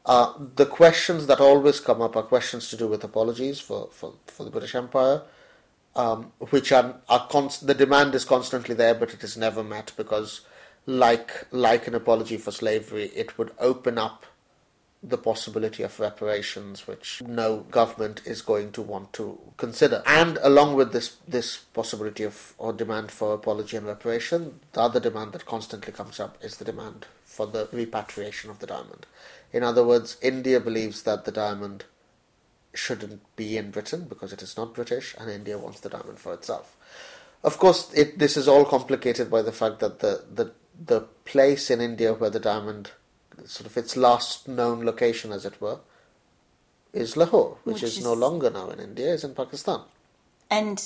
uh, 0.06 0.32
the 0.56 0.64
questions 0.64 1.26
that 1.26 1.40
always 1.40 1.80
come 1.80 2.00
up 2.00 2.16
are 2.16 2.22
questions 2.22 2.70
to 2.70 2.76
do 2.76 2.86
with 2.86 3.04
apologies 3.04 3.60
for, 3.60 3.88
for, 3.92 4.14
for 4.26 4.44
the 4.44 4.50
British 4.50 4.74
Empire, 4.74 5.20
um, 5.94 6.32
which 6.50 6.72
are, 6.72 6.96
are 7.10 7.26
const- 7.28 7.66
the 7.66 7.74
demand 7.74 8.14
is 8.14 8.24
constantly 8.24 8.74
there, 8.74 8.94
but 8.94 9.12
it 9.12 9.22
is 9.22 9.36
never 9.36 9.62
met 9.62 9.92
because, 9.96 10.40
like 10.86 11.46
like 11.50 11.86
an 11.86 11.94
apology 11.94 12.38
for 12.38 12.50
slavery, 12.50 13.10
it 13.14 13.36
would 13.36 13.50
open 13.58 13.98
up 13.98 14.24
the 15.02 15.18
possibility 15.18 15.82
of 15.82 16.00
reparations, 16.00 16.86
which 16.86 17.22
no 17.24 17.58
government 17.70 18.20
is 18.24 18.42
going 18.42 18.72
to 18.72 18.82
want 18.82 19.12
to 19.12 19.38
consider. 19.56 20.02
And 20.06 20.38
along 20.42 20.74
with 20.74 20.92
this 20.92 21.16
this 21.26 21.58
possibility 21.58 22.24
of 22.24 22.54
or 22.58 22.72
demand 22.72 23.10
for 23.10 23.34
apology 23.34 23.76
and 23.76 23.86
reparation, 23.86 24.60
the 24.72 24.80
other 24.80 25.00
demand 25.00 25.32
that 25.32 25.46
constantly 25.46 25.92
comes 25.92 26.18
up 26.18 26.36
is 26.42 26.56
the 26.56 26.64
demand 26.64 27.06
for 27.24 27.46
the 27.46 27.68
repatriation 27.72 28.50
of 28.50 28.58
the 28.58 28.66
diamond. 28.66 29.06
In 29.52 29.62
other 29.62 29.84
words, 29.84 30.16
India 30.20 30.60
believes 30.60 31.02
that 31.02 31.24
the 31.24 31.32
diamond 31.32 31.84
shouldn't 32.74 33.22
be 33.36 33.56
in 33.56 33.70
Britain 33.70 34.06
because 34.08 34.32
it 34.32 34.42
is 34.42 34.56
not 34.56 34.74
British, 34.74 35.14
and 35.18 35.30
India 35.30 35.58
wants 35.58 35.80
the 35.80 35.88
diamond 35.88 36.18
for 36.18 36.34
itself. 36.34 36.76
Of 37.44 37.58
course, 37.58 37.92
it, 37.94 38.18
this 38.18 38.36
is 38.36 38.48
all 38.48 38.64
complicated 38.64 39.30
by 39.30 39.42
the 39.42 39.52
fact 39.52 39.78
that 39.78 40.00
the, 40.00 40.24
the 40.34 40.52
the 40.78 41.00
place 41.24 41.70
in 41.70 41.80
India 41.80 42.14
where 42.14 42.30
the 42.30 42.40
diamond, 42.40 42.92
sort 43.46 43.66
of 43.66 43.76
its 43.76 43.96
last 43.96 44.48
known 44.48 44.84
location, 44.84 45.32
as 45.32 45.44
it 45.44 45.60
were, 45.60 45.78
is 46.92 47.16
Lahore, 47.16 47.58
which, 47.64 47.74
Which 47.82 47.98
is, 47.98 48.02
no 48.04 48.12
longer 48.14 48.50
now 48.50 48.70
in 48.70 48.80
India, 48.80 49.12
is 49.12 49.24
in 49.24 49.34
Pakistan. 49.34 49.80
And 50.50 50.82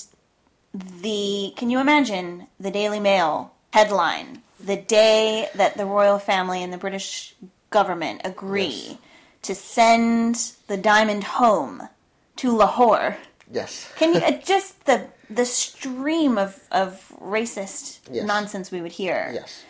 the 0.74 1.52
can 1.56 1.70
you 1.70 1.78
imagine 1.78 2.46
the 2.58 2.70
Daily 2.70 3.00
Mail 3.00 3.52
headline 3.72 4.42
the 4.58 4.76
day 4.76 5.48
that 5.54 5.76
the 5.76 5.84
royal 5.86 6.18
family 6.18 6.62
and 6.62 6.72
the 6.72 6.78
British 6.78 7.34
government 7.70 8.20
agree 8.24 8.66
Yes. 8.66 8.96
to 9.42 9.54
send 9.54 10.52
the 10.66 10.76
diamond 10.76 11.24
home 11.24 11.88
to 12.36 12.56
Lahore. 12.56 13.16
Yes. 13.50 13.90
Can 13.96 14.14
you 14.14 14.20
uh, 14.28 14.32
just 14.32 14.84
the 14.86 15.06
the 15.30 15.44
stream 15.44 16.38
of 16.38 16.60
of 16.70 17.12
racist 17.20 18.00
Yes. 18.10 18.26
nonsense 18.26 18.70
we 18.70 18.80
would 18.80 18.92
hear? 18.92 19.30
Yes, 19.32 19.64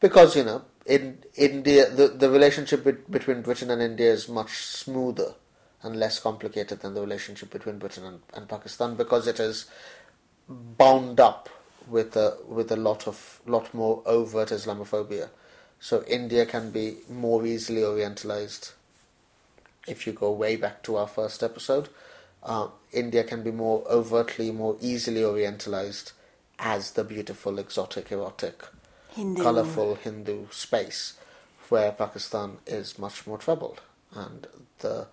because 0.00 0.36
you 0.36 0.44
know, 0.44 0.62
in 0.90 1.18
India, 1.36 1.88
the 1.88 2.08
the 2.08 2.28
relationship 2.28 2.82
bet- 2.84 3.10
between 3.10 3.42
Britain 3.42 3.70
and 3.70 3.80
India 3.80 4.12
is 4.12 4.28
much 4.28 4.56
smoother 4.66 5.34
and 5.82 5.96
less 5.96 6.18
complicated 6.18 6.80
than 6.80 6.94
the 6.94 7.00
relationship 7.00 7.50
between 7.50 7.78
Britain 7.78 8.04
and, 8.04 8.20
and 8.34 8.48
Pakistan 8.48 8.96
because 8.96 9.28
it 9.28 9.38
is 9.38 9.66
bound 10.48 11.20
up 11.20 11.48
with 11.86 12.16
a 12.16 12.36
with 12.46 12.72
a 12.72 12.76
lot 12.76 13.06
of 13.06 13.40
lot 13.46 13.72
more 13.72 14.02
overt 14.04 14.48
Islamophobia. 14.48 15.28
So 15.78 16.02
India 16.06 16.44
can 16.44 16.70
be 16.72 16.96
more 17.08 17.46
easily 17.46 17.82
orientalized. 17.82 18.72
If 19.86 20.06
you 20.06 20.12
go 20.12 20.32
way 20.32 20.56
back 20.56 20.82
to 20.82 20.96
our 20.96 21.08
first 21.08 21.42
episode, 21.42 21.88
uh, 22.42 22.68
India 22.92 23.24
can 23.24 23.42
be 23.42 23.52
more 23.52 23.84
overtly, 23.88 24.50
more 24.50 24.76
easily 24.80 25.22
orientalized 25.22 26.12
as 26.58 26.90
the 26.92 27.04
beautiful, 27.04 27.58
exotic, 27.58 28.12
erotic, 28.12 28.62
Hindu. 29.14 29.42
colorful 29.42 29.94
Hindu 29.96 30.46
space, 30.50 31.14
where 31.68 31.92
Pakistan 31.92 32.58
is 32.66 32.98
much 32.98 33.26
more 33.26 33.38
troubled, 33.38 33.80
and 34.14 34.46
the 34.80 35.06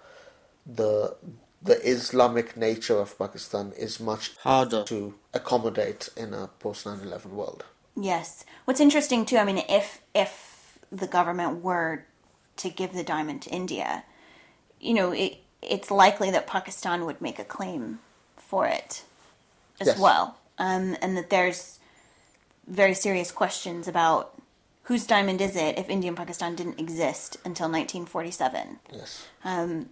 the 0.66 1.16
the 1.62 1.82
Islamic 1.88 2.56
nature 2.58 3.00
of 3.00 3.18
Pakistan 3.18 3.74
is 3.78 4.00
much 4.00 4.36
harder 4.38 4.84
to 4.86 5.16
accommodate 5.34 6.10
in 6.18 6.34
a 6.34 6.48
post 6.60 6.86
9/11 6.86 7.32
world. 7.32 7.64
Yes. 7.96 8.46
What's 8.66 8.80
interesting 8.80 9.26
too, 9.26 9.38
I 9.38 9.44
mean, 9.46 9.64
if 9.70 10.02
if 10.14 10.80
the 10.92 11.08
government 11.08 11.64
were 11.64 12.06
to 12.58 12.70
give 12.70 12.94
the 12.94 13.04
diamond 13.04 13.42
to 13.44 13.50
India, 13.50 14.04
you 14.80 14.94
know, 14.94 15.12
it, 15.12 15.40
it's 15.62 15.92
likely 15.92 16.32
that 16.32 16.48
Pakistan 16.48 17.06
would 17.06 17.22
make 17.22 17.40
a 17.40 17.46
claim 17.46 18.00
for 18.38 18.68
it 18.68 19.04
as 19.80 19.88
Yes. 19.88 20.00
well, 20.00 20.38
um, 20.58 20.96
and 21.02 21.18
that 21.18 21.30
there's 21.30 21.80
very 22.68 22.94
serious 22.94 23.32
questions 23.32 23.88
about 23.88 24.34
whose 24.84 25.06
diamond 25.06 25.42
is 25.42 25.56
it 25.56 25.78
if 25.78 25.90
India 25.90 26.10
and 26.10 26.18
Pakistan 26.18 26.56
didn't 26.56 26.80
exist 26.80 27.36
until 27.46 27.66
1947 27.68 28.80
Yes. 28.94 29.26
Um, 29.44 29.90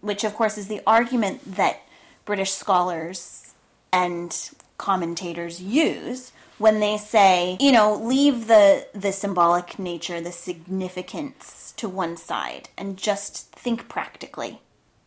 which 0.00 0.24
of 0.24 0.34
course 0.34 0.58
is 0.58 0.68
the 0.68 0.80
argument 0.86 1.56
that 1.56 1.80
British 2.24 2.52
scholars 2.52 3.54
and 3.92 4.50
commentators 4.76 5.62
use 5.62 6.32
when 6.58 6.80
they 6.80 6.98
say, 6.98 7.56
you 7.60 7.70
know, 7.70 7.94
leave 7.94 8.48
the 8.48 8.86
the 8.92 9.12
symbolic 9.12 9.78
nature, 9.78 10.20
the 10.20 10.32
significance 10.32 11.72
to 11.76 11.88
one 11.88 12.16
side 12.16 12.68
and 12.76 12.96
just 12.96 13.52
think 13.52 13.88
practically 13.88 14.60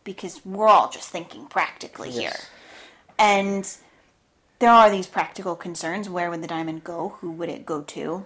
because 0.04 0.44
we're 0.44 0.66
all 0.66 0.90
just 0.90 1.10
thinking 1.10 1.46
practically 1.46 2.10
here. 2.10 2.32
And 3.18 3.70
there 4.62 4.70
are 4.70 4.90
these 4.90 5.08
practical 5.08 5.56
concerns. 5.56 6.08
Where 6.08 6.30
would 6.30 6.40
the 6.40 6.46
diamond 6.46 6.84
go? 6.84 7.16
Who 7.20 7.32
would 7.32 7.48
it 7.48 7.66
go 7.66 7.82
to? 7.82 8.24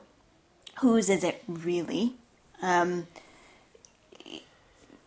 Whose 0.81 1.09
is 1.09 1.25
it 1.25 1.43
really? 1.49 2.13
Um, 2.61 3.07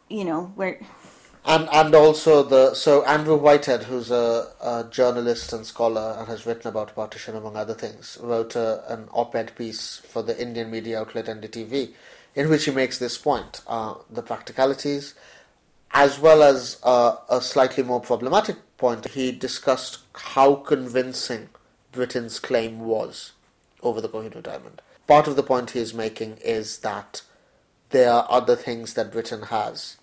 you 0.07 0.25
know, 0.25 0.51
where 0.55 0.79
And 1.45 1.69
and 1.71 1.93
also 1.93 2.41
the 2.41 2.73
so 2.73 3.05
Andrew 3.05 3.35
Whitehead, 3.35 3.83
who's 3.83 4.09
a, 4.09 4.47
a 4.59 4.87
journalist 4.89 5.53
and 5.53 5.67
scholar 5.67 6.15
and 6.17 6.27
has 6.27 6.47
written 6.47 6.67
about 6.67 6.95
partition 6.95 7.35
among 7.35 7.55
other 7.55 7.75
things, 7.75 8.17
wrote 8.19 8.55
a, 8.55 8.91
an 8.91 9.07
op-ed 9.11 9.55
piece 9.55 9.97
for 9.97 10.23
the 10.23 10.35
Indian 10.41 10.71
media 10.71 10.99
outlet 10.99 11.27
NDTV, 11.27 11.91
in 12.33 12.49
which 12.49 12.65
he 12.65 12.71
makes 12.71 12.97
this 12.97 13.19
point: 13.19 13.61
uh, 13.67 13.93
the 14.09 14.23
practicalities, 14.23 15.13
as 15.91 16.19
well 16.19 16.43
as 16.43 16.77
uh, 16.83 17.17
a 17.29 17.41
slightly 17.41 17.83
more 17.83 17.99
problematic 18.01 18.57
point. 18.77 19.07
He 19.09 19.31
discussed 19.31 19.99
how 20.13 20.55
convincing 20.55 21.49
Britain's 21.91 22.39
claim 22.39 22.79
was 22.81 23.31
over 23.81 24.01
the 24.01 24.09
Kohinoor 24.09 24.43
diamond. 24.43 24.81
Part 25.07 25.27
of 25.27 25.35
the 25.35 25.43
point 25.43 25.71
he 25.71 25.79
is 25.79 25.93
making 25.93 26.37
is 26.37 26.79
that 26.79 27.23
there 27.89 28.11
are 28.11 28.27
other 28.29 28.55
things 28.55 28.93
that 28.93 29.11
Britain 29.11 29.43
has 29.43 29.97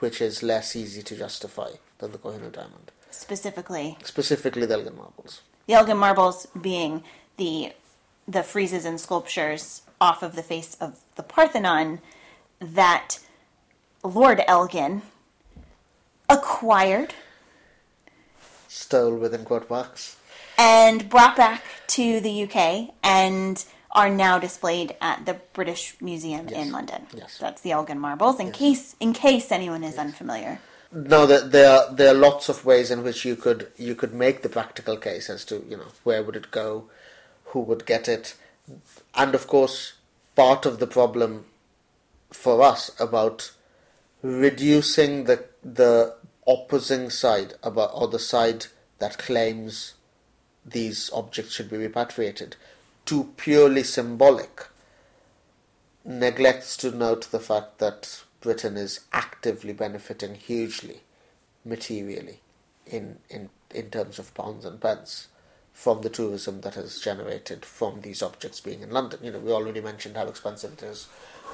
which 0.00 0.20
is 0.20 0.42
less 0.42 0.74
easy 0.74 1.02
to 1.02 1.16
justify 1.16 1.70
than 1.98 2.12
the 2.12 2.18
Kohinoor 2.18 2.52
diamond, 2.52 2.90
specifically 3.10 3.96
specifically 4.02 4.66
the 4.66 4.74
Elgin 4.74 4.96
marbles. 4.96 5.42
the 5.66 5.74
Elgin 5.74 5.98
marbles 5.98 6.46
being 6.60 7.04
the 7.36 7.72
the 8.26 8.40
friezes 8.40 8.84
and 8.84 9.00
sculptures 9.00 9.82
off 10.00 10.22
of 10.22 10.34
the 10.34 10.42
face 10.42 10.76
of 10.80 11.00
the 11.16 11.22
Parthenon 11.22 12.00
that 12.60 13.18
Lord 14.02 14.42
Elgin 14.48 15.02
acquired 16.30 17.14
Stole 18.68 19.16
within 19.16 19.44
quote 19.44 19.68
marks. 19.68 20.16
and 20.56 21.08
brought 21.08 21.36
back 21.36 21.62
to 21.88 22.20
the 22.20 22.44
UK 22.44 22.90
and 23.02 23.64
are 23.92 24.08
now 24.08 24.38
displayed 24.38 24.94
at 25.00 25.26
the 25.26 25.34
British 25.52 25.96
Museum 26.00 26.46
Yes. 26.48 26.66
in 26.66 26.72
London. 26.72 27.06
Yes. 27.14 27.38
That's 27.38 27.60
the 27.62 27.72
Elgin 27.72 27.98
marbles. 27.98 28.38
In 28.38 28.52
case 28.52 28.94
in 29.00 29.12
case 29.12 29.50
anyone 29.50 29.82
is 29.82 29.98
unfamiliar. 29.98 30.60
No, 30.92 31.26
there, 31.26 31.40
there 31.40 31.70
are 31.70 31.92
there 31.92 32.10
are 32.12 32.18
lots 32.18 32.48
of 32.48 32.64
ways 32.64 32.90
in 32.90 33.02
which 33.02 33.24
you 33.24 33.34
could 33.36 33.68
you 33.76 33.94
could 33.96 34.12
make 34.14 34.42
the 34.42 34.48
practical 34.48 34.96
case 34.96 35.28
as 35.28 35.44
to 35.46 35.64
you 35.68 35.76
know 35.76 35.88
where 36.04 36.22
would 36.22 36.36
it 36.36 36.50
go, 36.52 36.84
who 37.46 37.60
would 37.60 37.84
get 37.86 38.08
it, 38.08 38.34
and 39.14 39.34
of 39.34 39.46
course 39.48 39.94
part 40.36 40.64
of 40.66 40.78
the 40.78 40.86
problem 40.86 41.44
for 42.30 42.62
us 42.62 42.90
about 43.00 43.50
reducing 44.22 45.24
the 45.24 45.44
the 45.64 46.14
opposing 46.50 47.10
side 47.10 47.54
about 47.62 47.90
or 47.94 48.08
the 48.08 48.18
side 48.18 48.66
that 48.98 49.18
claims 49.18 49.94
these 50.64 51.10
objects 51.12 51.54
should 51.54 51.70
be 51.70 51.76
repatriated 51.76 52.56
to 53.06 53.32
purely 53.36 53.82
symbolic 53.82 54.66
neglects 56.04 56.76
to 56.76 56.90
note 56.90 57.30
the 57.30 57.40
fact 57.40 57.78
that 57.78 58.22
Britain 58.40 58.76
is 58.76 59.00
actively 59.12 59.72
benefiting 59.72 60.34
hugely, 60.34 61.00
materially, 61.64 62.40
in, 62.86 63.18
in, 63.28 63.50
in 63.74 63.90
terms 63.90 64.18
of 64.18 64.32
pounds 64.34 64.64
and 64.64 64.80
pence, 64.80 65.28
from 65.72 66.02
the 66.02 66.10
tourism 66.10 66.62
that 66.62 66.76
is 66.76 67.00
generated 67.00 67.64
from 67.64 68.00
these 68.00 68.22
objects 68.22 68.60
being 68.60 68.82
in 68.82 68.90
London. 68.90 69.20
You 69.22 69.32
know, 69.32 69.38
we 69.38 69.52
already 69.52 69.80
mentioned 69.80 70.16
how 70.16 70.26
expensive 70.26 70.72
it 70.74 70.82
is 70.82 71.08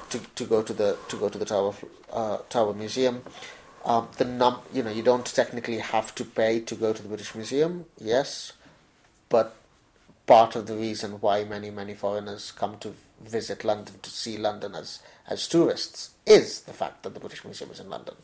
to, 0.09 0.19
to 0.35 0.45
go 0.45 0.61
to 0.61 0.73
the 0.73 0.97
to 1.09 1.17
go 1.17 1.29
to 1.29 1.37
the 1.37 1.45
Tower 1.45 1.73
uh, 2.11 2.37
Tower 2.49 2.73
Museum. 2.73 3.23
Um, 3.87 4.09
the 4.17 4.25
num 4.25 4.59
you 4.73 4.83
know 4.83 4.91
you 4.91 5.01
don't 5.01 5.25
technically 5.25 5.77
have 5.79 6.13
to 6.15 6.25
pay 6.25 6.59
to 6.59 6.75
go 6.75 6.91
to 6.91 7.01
the 7.01 7.07
British 7.07 7.33
Museum, 7.33 7.85
yes, 7.97 8.51
but 9.29 9.55
part 10.25 10.57
of 10.57 10.67
the 10.67 10.75
reason 10.75 11.21
why 11.21 11.45
many 11.45 11.69
many 11.71 11.93
foreigners 11.93 12.51
come 12.51 12.77
to 12.79 12.93
visit 13.23 13.63
London 13.63 13.95
to 14.01 14.09
see 14.09 14.37
London 14.37 14.75
as 14.75 14.99
as 15.27 15.47
tourists 15.47 16.11
is 16.25 16.61
the 16.61 16.73
fact 16.73 17.03
that 17.03 17.13
the 17.13 17.19
British 17.21 17.45
Museum 17.45 17.71
is 17.71 17.79
in 17.79 17.89
London, 17.89 18.15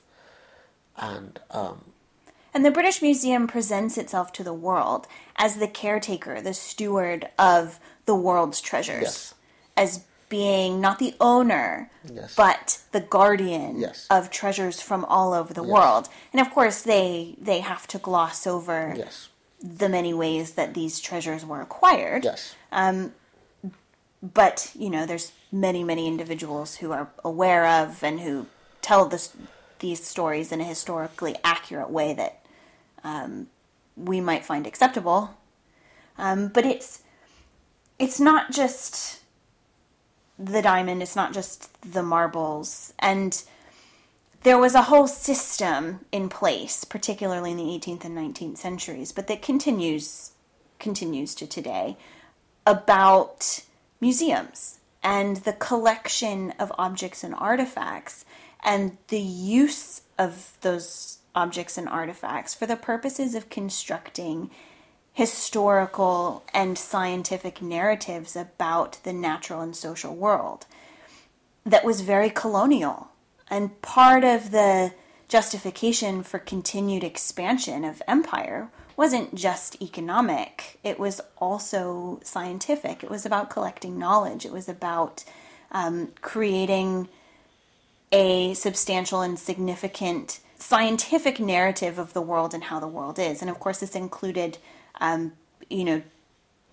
and 0.98 1.40
um, 1.52 1.86
And 2.54 2.66
the 2.66 2.72
British 2.80 3.02
Museum 3.02 3.48
presents 3.48 3.98
itself 3.98 4.34
to 4.34 4.44
the 4.44 4.54
world 4.54 5.08
as 5.38 5.56
the 5.56 5.68
caretaker, 5.70 6.42
the 6.42 6.54
steward 6.54 7.30
of 7.40 7.80
the 8.06 8.16
world's 8.16 8.60
treasures, 8.60 9.02
Yes. 9.04 9.34
as 9.78 10.04
being 10.38 10.82
not 10.82 10.98
the 10.98 11.14
owner, 11.22 11.92
Yes. 12.12 12.34
but 12.36 12.80
the 12.92 13.00
guardian 13.00 13.80
Yes. 13.80 14.08
of 14.10 14.32
treasures 14.32 14.82
from 14.82 15.06
all 15.06 15.32
over 15.40 15.54
the 15.54 15.62
Yes. 15.64 15.72
world. 15.76 16.10
And 16.32 16.42
of 16.42 16.50
course, 16.58 16.82
they 16.82 17.36
they 17.50 17.60
have 17.60 17.86
to 17.94 18.00
gloss 18.00 18.48
over 18.48 18.78
the 19.80 19.90
many 19.98 20.12
ways 20.24 20.54
that 20.60 20.74
these 20.74 21.00
treasures 21.00 21.46
were 21.46 21.62
acquired. 21.62 22.24
yes, 22.24 22.56
But 24.42 24.72
you 24.84 24.90
know, 24.90 25.06
there's 25.06 25.32
many 25.52 25.84
many 25.84 26.08
individuals 26.08 26.70
who 26.80 26.92
are 26.98 27.08
aware 27.24 27.66
of 27.68 28.04
and 28.04 28.22
who 28.22 28.48
tell 28.82 29.06
this 29.08 29.26
these 29.80 30.02
stories 30.14 30.52
in 30.52 30.60
a 30.62 30.64
historically 30.76 31.36
accurate 31.44 31.90
way 31.90 32.14
that 32.14 32.34
um, 33.04 33.48
we 33.96 34.20
might 34.22 34.46
find 34.46 34.66
acceptable. 34.66 35.22
Um, 36.18 36.48
but 36.48 36.66
it's 36.66 37.04
it's 38.00 38.20
not 38.20 38.52
just 38.52 39.20
the 40.38 40.62
diamond. 40.62 41.02
It's 41.02 41.16
not 41.16 41.34
just 41.34 41.70
the 41.82 42.04
marbles, 42.04 42.94
and 43.00 43.44
there 44.44 44.58
was 44.58 44.76
a 44.76 44.84
whole 44.84 45.08
system 45.08 46.02
in 46.12 46.30
place, 46.30 46.84
particularly 46.84 47.52
in 47.52 47.58
the 47.58 47.64
18th 47.64 48.06
and 48.06 48.18
19th 48.18 48.58
centuries, 48.58 49.12
but 49.12 49.28
that 49.28 49.42
continues 49.42 50.32
continues 50.80 51.34
to 51.34 51.48
today 51.48 51.96
about 52.66 53.64
museums 54.02 54.80
and 55.02 55.38
the 55.38 55.54
collection 55.54 56.52
of 56.60 56.74
objects 56.78 57.24
and 57.24 57.34
artifacts 57.36 58.26
and 58.64 58.98
the 59.08 59.20
use 59.20 60.02
of 60.18 60.58
those 60.62 61.20
objects 61.36 61.78
and 61.78 61.88
artifacts 61.88 62.54
for 62.54 62.66
the 62.66 62.76
purposes 62.76 63.34
of 63.34 63.50
constructing 63.50 64.50
historical 65.14 66.44
and 66.54 66.78
scientific 66.78 67.62
narratives 67.62 68.36
about 68.36 69.00
the 69.04 69.14
natural 69.14 69.62
and 69.62 69.76
social 69.76 70.16
world 70.16 70.66
that 71.66 71.86
was 71.86 72.02
very 72.02 72.30
colonial. 72.30 73.10
And 73.50 73.80
part 73.82 74.24
of 74.24 74.52
the 74.52 74.94
justification 75.28 76.24
for 76.24 76.40
continued 76.40 77.04
expansion 77.04 77.86
of 77.86 78.02
empire 78.08 78.70
wasn't 78.96 79.34
just 79.34 79.82
economic, 79.82 80.78
it 80.84 81.00
was 81.00 81.20
also 81.38 82.20
scientific. 82.24 83.04
It 83.04 83.10
was 83.10 83.26
about 83.26 83.50
collecting 83.50 83.98
knowledge, 83.98 84.46
it 84.46 84.52
was 84.52 84.70
about 84.70 85.24
um, 85.72 86.10
creating 86.22 87.08
a 88.12 88.54
substantial 88.54 89.22
and 89.22 89.40
significant 89.40 90.40
scientific 90.56 91.40
narrative 91.40 91.98
of 91.98 92.14
the 92.14 92.22
world 92.22 92.54
and 92.54 92.66
how 92.66 92.80
the 92.80 92.88
world 92.88 93.18
is. 93.18 93.42
And 93.42 93.50
of 93.50 93.60
course, 93.60 93.80
this 93.80 93.96
included, 93.96 94.60
um, 95.00 95.34
you 95.70 95.84
know, 95.84 96.02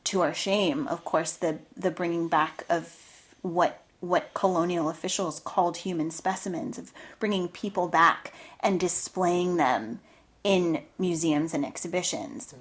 to 0.05 0.23
our 0.23 0.35
shame, 0.35 0.87
of 0.89 1.05
course, 1.05 1.33
the 1.33 1.59
the 1.77 1.91
bringing 1.91 2.29
back 2.29 2.65
of 2.69 2.97
what 3.43 3.83
what 4.01 4.33
colonial 4.33 4.89
officials 4.89 5.41
called 5.41 5.79
human 5.79 6.11
specimens, 6.11 6.79
of 6.79 6.93
bringing 7.19 7.49
people 7.49 7.87
back 7.89 8.33
and 8.61 8.81
displaying 8.81 9.57
them 9.57 10.01
in 10.43 10.83
museums 10.99 11.53
and 11.53 11.65
exhibitions. 11.65 12.55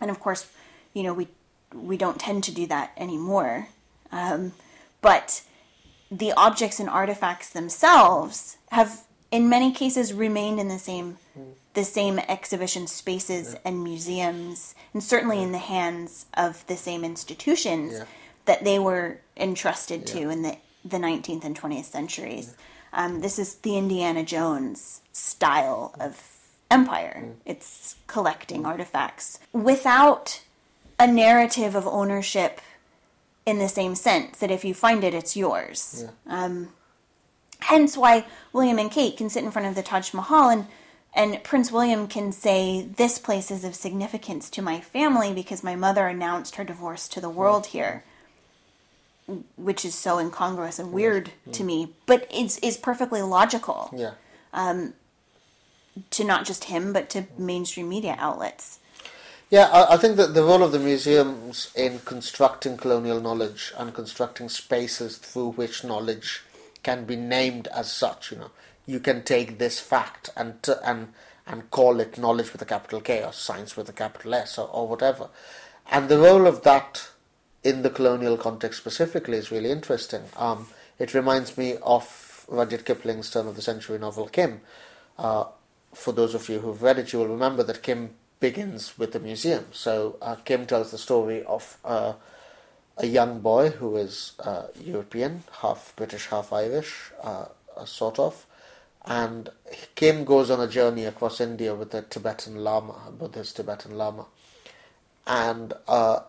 And 0.00 0.10
of 0.10 0.20
course, 0.20 0.50
you 0.92 1.02
know, 1.02 1.14
we 1.14 1.28
we 1.74 1.96
don't 1.96 2.20
tend 2.20 2.44
to 2.44 2.52
do 2.52 2.66
that 2.66 2.92
anymore. 2.96 3.68
Um, 4.12 4.52
but 5.00 5.42
the 6.10 6.32
objects 6.32 6.80
and 6.80 6.88
artifacts 6.88 7.50
themselves 7.50 8.56
have 8.70 9.04
in 9.30 9.48
many 9.48 9.72
cases 9.72 10.12
remained 10.12 10.58
in 10.58 10.68
the 10.68 10.78
same 10.78 11.18
the 11.74 11.84
same 11.84 12.18
exhibition 12.20 12.86
spaces 12.86 13.56
and 13.64 13.84
museums 13.84 14.74
and 14.92 15.02
certainly 15.02 15.42
in 15.42 15.52
the 15.52 15.58
hands 15.58 16.26
of 16.34 16.66
the 16.66 16.76
same 16.76 17.04
institutions 17.04 17.92
Yeah. 17.92 18.04
that 18.46 18.64
they 18.64 18.78
were 18.78 19.20
entrusted 19.36 20.06
to 20.08 20.28
in 20.30 20.42
the 20.42 20.56
the 20.84 20.96
19th 20.98 21.44
and 21.44 21.58
20th 21.60 21.84
centuries. 21.84 22.54
Um, 22.92 23.20
this 23.20 23.38
is 23.38 23.56
the 23.56 23.76
indiana 23.76 24.22
jones 24.22 25.02
style 25.12 25.94
of 26.00 26.22
empire. 26.70 27.24
It's 27.44 27.96
collecting 28.06 28.64
artifacts 28.64 29.38
without 29.52 30.42
a 30.98 31.06
narrative 31.06 31.74
of 31.74 31.86
ownership 31.86 32.60
in 33.44 33.58
the 33.58 33.68
same 33.68 33.94
sense 33.94 34.38
that 34.38 34.50
if 34.50 34.64
you 34.64 34.72
find 34.74 35.04
it, 35.04 35.14
it's 35.14 35.36
yours. 35.36 36.06
Um, 36.26 36.70
hence 37.60 37.96
why 37.96 38.26
William 38.52 38.78
and 38.78 38.90
Kate 38.90 39.16
can 39.16 39.28
sit 39.30 39.44
in 39.44 39.50
front 39.50 39.68
of 39.68 39.74
the 39.74 39.82
Taj 39.82 40.12
Mahal 40.14 40.48
and 40.50 40.66
and 41.18 41.42
Prince 41.42 41.72
William 41.72 42.06
can 42.06 42.30
say 42.30 42.80
this 42.80 43.18
place 43.18 43.50
is 43.50 43.64
of 43.64 43.74
significance 43.74 44.48
to 44.50 44.62
my 44.62 44.80
family 44.80 45.34
because 45.34 45.64
my 45.64 45.74
mother 45.74 46.06
announced 46.06 46.54
her 46.54 46.62
divorce 46.62 47.08
to 47.08 47.20
the 47.20 47.28
world 47.28 47.66
here, 47.66 48.04
which 49.56 49.84
is 49.84 49.96
so 49.96 50.20
incongruous 50.20 50.78
and 50.78 50.92
weird 50.92 51.32
mm. 51.44 51.52
to 51.54 51.64
me, 51.64 51.92
but 52.06 52.28
it's 52.32 52.58
is 52.58 52.76
perfectly 52.76 53.20
logical 53.20 53.90
yeah. 53.92 54.12
Um, 54.52 54.94
to 56.10 56.22
not 56.22 56.46
just 56.46 56.64
him 56.64 56.92
but 56.92 57.10
to 57.10 57.26
mainstream 57.36 57.88
media 57.88 58.14
outlets. 58.20 58.78
Yeah, 59.50 59.68
I, 59.72 59.94
I 59.94 59.96
think 59.96 60.18
that 60.18 60.34
the 60.34 60.44
role 60.44 60.62
of 60.62 60.70
the 60.70 60.78
museums 60.78 61.72
in 61.74 61.98
constructing 62.00 62.76
colonial 62.76 63.20
knowledge 63.20 63.72
and 63.76 63.92
constructing 63.92 64.48
spaces 64.48 65.16
through 65.16 65.50
which 65.52 65.82
knowledge 65.82 66.42
can 66.84 67.06
be 67.06 67.16
named 67.16 67.66
as 67.74 67.90
such, 67.90 68.30
you 68.30 68.38
know, 68.38 68.50
you 68.88 68.98
can 68.98 69.22
take 69.22 69.58
this 69.58 69.78
fact 69.78 70.30
and 70.34 70.62
t- 70.62 70.72
and 70.82 71.12
and 71.46 71.70
call 71.70 72.00
it 72.00 72.18
knowledge 72.18 72.52
with 72.52 72.62
a 72.62 72.70
capital 72.74 73.00
K 73.00 73.22
or 73.22 73.32
science 73.32 73.76
with 73.76 73.88
a 73.88 73.92
capital 73.92 74.34
S 74.34 74.58
or, 74.58 74.68
or 74.68 74.88
whatever. 74.88 75.28
And 75.90 76.08
the 76.08 76.18
role 76.18 76.46
of 76.46 76.62
that 76.62 77.08
in 77.62 77.82
the 77.82 77.90
colonial 77.90 78.36
context 78.36 78.80
specifically 78.80 79.38
is 79.38 79.50
really 79.50 79.70
interesting. 79.70 80.22
Um, 80.36 80.68
it 80.98 81.14
reminds 81.14 81.56
me 81.56 81.76
of 81.82 82.46
Rudyard 82.48 82.84
Kipling's 82.84 83.30
turn 83.30 83.46
of 83.46 83.56
the 83.56 83.62
century 83.62 83.98
novel 83.98 84.28
Kim. 84.28 84.60
Uh, 85.18 85.44
for 85.94 86.12
those 86.12 86.34
of 86.34 86.48
you 86.48 86.60
who've 86.60 86.82
read 86.82 86.98
it, 86.98 87.12
you 87.12 87.18
will 87.18 87.28
remember 87.28 87.62
that 87.62 87.82
Kim 87.82 88.10
begins 88.40 88.98
with 88.98 89.14
a 89.14 89.20
museum. 89.20 89.66
So 89.72 90.16
uh, 90.22 90.36
Kim 90.36 90.66
tells 90.66 90.90
the 90.90 90.98
story 90.98 91.42
of 91.44 91.78
uh, 91.84 92.12
a 92.98 93.06
young 93.06 93.40
boy 93.40 93.70
who 93.70 93.96
is 93.96 94.32
uh, 94.40 94.64
European, 94.80 95.44
half 95.62 95.94
British, 95.96 96.26
half 96.26 96.52
Irish, 96.52 97.10
uh, 97.22 97.46
sort 97.84 98.18
of, 98.18 98.46
and 99.04 99.48
Kim 99.94 100.24
goes 100.24 100.50
on 100.50 100.60
a 100.60 100.68
journey 100.68 101.04
across 101.04 101.40
India 101.40 101.74
with 101.74 101.94
a 101.94 102.02
Tibetan 102.02 102.56
Lama, 102.56 102.94
a 103.06 103.10
Buddhist 103.10 103.56
Tibetan 103.56 103.96
Lama, 103.96 104.26
and 105.26 105.72
uh, 105.86 106.20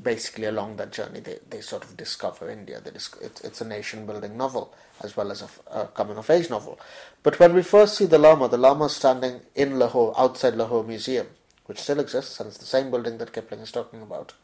basically 0.00 0.44
along 0.44 0.76
that 0.76 0.92
journey 0.92 1.20
they, 1.20 1.38
they 1.48 1.60
sort 1.60 1.84
of 1.84 1.96
discover 1.96 2.50
India. 2.50 2.80
Disc- 2.80 3.18
it's, 3.22 3.40
it's 3.42 3.60
a 3.60 3.64
nation 3.66 4.06
building 4.06 4.36
novel 4.36 4.74
as 5.02 5.16
well 5.16 5.30
as 5.30 5.42
a, 5.42 5.48
a 5.70 5.86
coming 5.88 6.16
of 6.16 6.28
age 6.30 6.50
novel. 6.50 6.78
But 7.22 7.38
when 7.38 7.54
we 7.54 7.62
first 7.62 7.96
see 7.96 8.06
the 8.06 8.18
Lama, 8.18 8.48
the 8.48 8.58
Lama 8.58 8.86
is 8.86 8.96
standing 8.96 9.40
in 9.54 9.78
Lahore, 9.78 10.14
outside 10.18 10.54
Lahore 10.54 10.84
Museum, 10.84 11.26
which 11.66 11.80
still 11.80 12.00
exists 12.00 12.38
and 12.40 12.48
it's 12.48 12.58
the 12.58 12.66
same 12.66 12.90
building 12.90 13.18
that 13.18 13.32
Kipling 13.32 13.60
is 13.60 13.72
talking 13.72 14.02
about. 14.02 14.34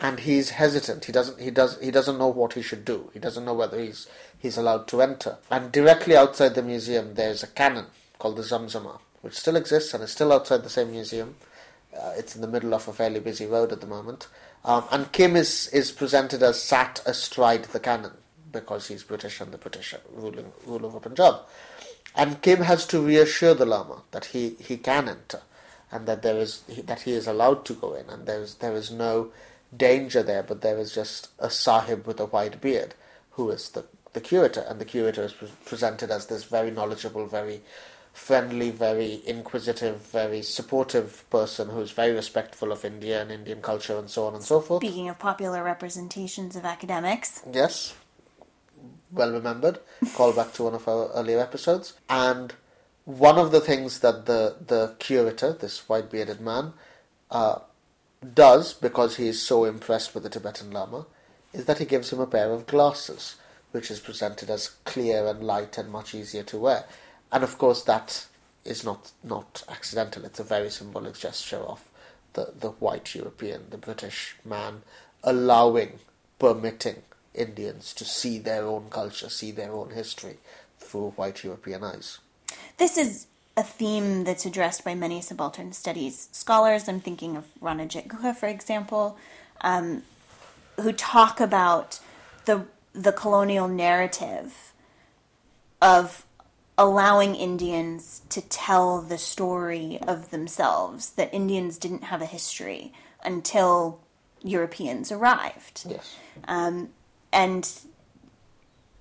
And 0.00 0.20
he's 0.20 0.50
hesitant. 0.50 1.04
He 1.04 1.12
doesn't. 1.12 1.40
He 1.40 1.50
does. 1.50 1.80
He 1.80 1.90
doesn't 1.90 2.18
know 2.18 2.28
what 2.28 2.54
he 2.54 2.62
should 2.62 2.84
do. 2.84 3.10
He 3.14 3.20
doesn't 3.20 3.44
know 3.44 3.54
whether 3.54 3.78
he's 3.78 4.08
he's 4.38 4.58
allowed 4.58 4.88
to 4.88 5.00
enter. 5.00 5.36
And 5.50 5.70
directly 5.70 6.16
outside 6.16 6.54
the 6.54 6.62
museum, 6.62 7.14
there's 7.14 7.42
a 7.42 7.46
cannon 7.46 7.86
called 8.18 8.36
the 8.36 8.42
Zamzama, 8.42 8.98
which 9.22 9.34
still 9.38 9.56
exists 9.56 9.94
and 9.94 10.02
is 10.02 10.10
still 10.10 10.32
outside 10.32 10.64
the 10.64 10.70
same 10.70 10.90
museum. 10.90 11.36
Uh, 11.96 12.12
it's 12.16 12.34
in 12.34 12.40
the 12.40 12.48
middle 12.48 12.74
of 12.74 12.88
a 12.88 12.92
fairly 12.92 13.20
busy 13.20 13.46
road 13.46 13.70
at 13.70 13.80
the 13.80 13.86
moment. 13.86 14.26
Um, 14.64 14.84
and 14.90 15.12
Kim 15.12 15.36
is, 15.36 15.68
is 15.68 15.92
presented 15.92 16.42
as 16.42 16.60
sat 16.60 17.00
astride 17.06 17.64
the 17.64 17.80
cannon 17.80 18.12
because 18.50 18.88
he's 18.88 19.02
British 19.02 19.40
and 19.40 19.52
the 19.52 19.58
British 19.58 19.94
ruling 20.12 20.52
rule 20.66 20.86
over 20.86 21.00
Punjab. 21.00 21.40
And 22.16 22.40
Kim 22.42 22.62
has 22.62 22.86
to 22.86 23.00
reassure 23.00 23.54
the 23.54 23.66
Lama 23.66 24.02
that 24.12 24.26
he, 24.26 24.56
he 24.60 24.76
can 24.76 25.08
enter 25.08 25.42
and 25.90 26.06
that 26.06 26.22
there 26.22 26.36
is 26.38 26.62
that 26.84 27.02
he 27.02 27.12
is 27.12 27.26
allowed 27.26 27.64
to 27.66 27.74
go 27.74 27.94
in 27.94 28.08
and 28.08 28.26
there 28.26 28.40
is 28.42 28.56
there 28.56 28.74
is 28.74 28.90
no 28.90 29.30
danger 29.76 30.22
there, 30.22 30.42
but 30.42 30.60
there 30.60 30.78
is 30.78 30.94
just 30.94 31.28
a 31.38 31.50
sahib 31.50 32.06
with 32.06 32.20
a 32.20 32.26
white 32.26 32.60
beard 32.60 32.94
who 33.32 33.50
is 33.50 33.70
the, 33.70 33.84
the 34.12 34.20
curator, 34.20 34.64
and 34.68 34.80
the 34.80 34.84
curator 34.84 35.22
is 35.22 35.32
pre- 35.32 35.48
presented 35.64 36.10
as 36.10 36.26
this 36.26 36.44
very 36.44 36.70
knowledgeable, 36.70 37.26
very 37.26 37.62
friendly, 38.12 38.70
very 38.70 39.20
inquisitive, 39.26 40.00
very 40.06 40.40
supportive 40.40 41.28
person 41.30 41.68
who's 41.70 41.90
very 41.90 42.12
respectful 42.12 42.70
of 42.70 42.84
India 42.84 43.20
and 43.20 43.30
Indian 43.32 43.60
culture 43.60 43.98
and 43.98 44.08
so 44.08 44.26
on 44.26 44.34
and 44.34 44.42
so 44.44 44.60
forth. 44.60 44.82
Speaking 44.82 45.08
of 45.08 45.18
popular 45.18 45.64
representations 45.64 46.54
of 46.54 46.64
academics, 46.64 47.42
Yes, 47.52 47.94
well 49.10 49.32
remembered. 49.32 49.80
Call 50.14 50.32
back 50.32 50.52
to 50.54 50.62
one 50.64 50.74
of 50.74 50.86
our 50.86 51.08
earlier 51.12 51.40
episodes. 51.40 51.94
And 52.08 52.54
one 53.04 53.36
of 53.36 53.50
the 53.50 53.60
things 53.60 53.98
that 54.00 54.26
the, 54.26 54.56
the 54.64 54.94
curator, 54.98 55.52
this 55.52 55.88
white 55.88 56.10
bearded 56.10 56.40
man, 56.40 56.72
uh, 57.30 57.58
does, 58.32 58.72
because 58.72 59.16
he 59.16 59.28
is 59.28 59.42
so 59.42 59.64
impressed 59.64 60.14
with 60.14 60.22
the 60.22 60.30
Tibetan 60.30 60.70
Lama, 60.70 61.06
is 61.52 61.66
that 61.66 61.78
he 61.78 61.84
gives 61.84 62.12
him 62.12 62.20
a 62.20 62.26
pair 62.26 62.52
of 62.52 62.66
glasses, 62.66 63.36
which 63.72 63.90
is 63.90 64.00
presented 64.00 64.50
as 64.50 64.68
clear 64.84 65.26
and 65.26 65.42
light 65.42 65.76
and 65.78 65.90
much 65.90 66.14
easier 66.14 66.42
to 66.44 66.58
wear. 66.58 66.84
And 67.32 67.42
of 67.42 67.58
course, 67.58 67.82
that 67.84 68.26
is 68.64 68.84
not, 68.84 69.12
not 69.22 69.62
accidental, 69.68 70.24
it's 70.24 70.40
a 70.40 70.44
very 70.44 70.70
symbolic 70.70 71.18
gesture 71.18 71.58
of 71.58 71.88
the, 72.32 72.52
the 72.58 72.70
white 72.70 73.14
European, 73.14 73.64
the 73.70 73.78
British 73.78 74.36
man, 74.44 74.82
allowing, 75.22 75.98
permitting 76.38 77.02
Indians 77.34 77.92
to 77.94 78.04
see 78.04 78.38
their 78.38 78.64
own 78.64 78.88
culture, 78.90 79.28
see 79.28 79.50
their 79.50 79.72
own 79.72 79.90
history 79.90 80.38
through 80.78 81.10
white 81.10 81.42
European 81.42 81.82
eyes. 81.82 82.18
this 82.78 82.96
is 82.96 83.26
a 83.56 83.62
theme 83.62 84.24
that's 84.24 84.44
addressed 84.44 84.84
by 84.84 84.94
many 84.94 85.20
subaltern 85.20 85.72
studies 85.72 86.28
scholars. 86.32 86.88
I'm 86.88 87.00
thinking 87.00 87.36
of 87.36 87.44
Ranajit 87.62 88.08
Guha, 88.08 88.34
for 88.34 88.46
example, 88.48 89.16
um, 89.60 90.02
who 90.80 90.92
talk 90.92 91.40
about 91.40 92.00
the 92.46 92.66
the 92.92 93.12
colonial 93.12 93.68
narrative 93.68 94.72
of 95.80 96.24
allowing 96.76 97.34
Indians 97.36 98.22
to 98.28 98.40
tell 98.40 99.00
the 99.00 99.18
story 99.18 99.98
of 100.06 100.30
themselves. 100.30 101.10
That 101.10 101.32
Indians 101.32 101.78
didn't 101.78 102.04
have 102.04 102.22
a 102.22 102.26
history 102.26 102.92
until 103.24 104.00
Europeans 104.42 105.10
arrived 105.10 105.84
Yes. 105.88 106.16
and 107.32 107.68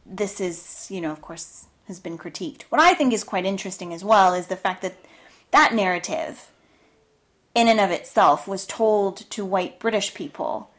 this 0.06 0.39
is, 0.39 0.88
you 0.89 1.02
know, 1.02 1.12
of 1.12 1.22
course, 1.22 1.66
has 1.88 2.00
been 2.00 2.17
critiqued. 2.17 2.63
What 2.69 2.82
I 2.82 2.93
think 2.93 3.13
is 3.13 3.24
quite 3.24 3.46
interesting 3.46 3.93
as 3.93 4.04
well 4.04 4.34
is 4.34 4.48
the 4.48 4.56
fact 4.56 4.82
that 4.82 4.96
that 5.52 5.74
narrative, 5.74 6.50
in 7.54 7.67
and 7.67 7.80
of 7.80 7.91
itself, 7.91 8.48
was 8.48 8.65
told 8.65 9.17
to 9.32 9.46
white 9.46 9.80
British 9.80 10.13
people 10.13 10.69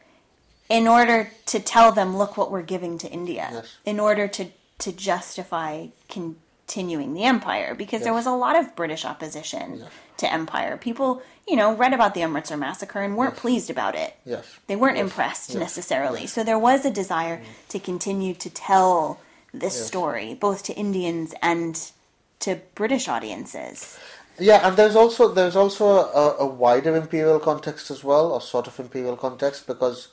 in 0.67 0.87
order 0.87 1.31
to 1.45 1.59
tell 1.59 1.91
them, 1.91 2.17
look 2.17 2.37
what 2.37 2.51
we're 2.51 2.63
giving 2.63 2.97
to 2.97 3.09
India, 3.11 3.49
Yes. 3.53 3.77
in 3.85 3.99
order 3.99 4.27
to, 4.27 4.47
to 4.79 4.91
justify 4.91 5.87
continuing 6.09 7.13
the 7.13 7.23
empire, 7.23 7.75
because 7.75 8.01
there 8.01 8.13
was 8.13 8.25
a 8.25 8.31
lot 8.31 8.57
of 8.57 8.75
British 8.75 9.05
opposition 9.05 9.85
to 10.17 10.31
empire. 10.33 10.75
People, 10.75 11.21
you 11.47 11.55
know, 11.55 11.75
read 11.75 11.93
about 11.93 12.15
the 12.15 12.23
Amritsar 12.23 12.57
massacre 12.57 13.01
and 13.01 13.15
weren't 13.15 13.35
pleased 13.35 13.69
about 13.69 13.93
it 13.95 14.15
Yes. 14.25 14.45
they 14.65 14.75
weren't 14.75 14.97
Yes. 14.97 15.03
impressed 15.03 15.49
Yes. 15.51 15.59
necessarily. 15.59 16.25
So 16.25 16.43
there 16.43 16.57
was 16.57 16.83
a 16.83 16.89
desire 16.89 17.43
to 17.69 17.79
continue 17.79 18.33
to 18.33 18.49
tell 18.49 19.19
this 19.59 19.87
story, 19.87 20.33
both 20.33 20.63
to 20.63 20.73
Indians 20.73 21.33
and 21.41 21.91
to 22.39 22.59
British 22.75 23.07
audiences. 23.07 23.97
Yeah, 24.37 24.67
and 24.67 24.75
there's 24.75 24.95
also 24.95 25.33
there's 25.33 25.55
also 25.55 25.85
a, 25.85 26.35
a 26.39 26.45
wider 26.45 26.95
imperial 26.95 27.39
context 27.39 27.89
as 27.89 28.03
well, 28.03 28.31
or 28.31 28.41
sort 28.41 28.67
of 28.67 28.79
imperial 28.79 29.15
context, 29.15 29.65
because 29.65 30.09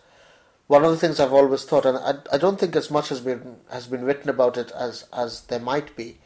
one 0.68 0.84
of 0.84 0.90
the 0.90 0.96
things 0.96 1.18
I've 1.18 1.32
always 1.32 1.64
thought, 1.64 1.84
and 1.84 1.98
I, 1.98 2.14
I 2.32 2.38
don't 2.38 2.58
think 2.58 2.76
as 2.76 2.90
much 2.90 3.08
has 3.08 3.20
been 3.20 3.56
has 3.70 3.86
been 3.86 4.04
written 4.04 4.30
about 4.30 4.56
it 4.56 4.70
as 4.72 5.06
as 5.12 5.42
there 5.42 5.60
might 5.60 5.96
be, 5.96 6.18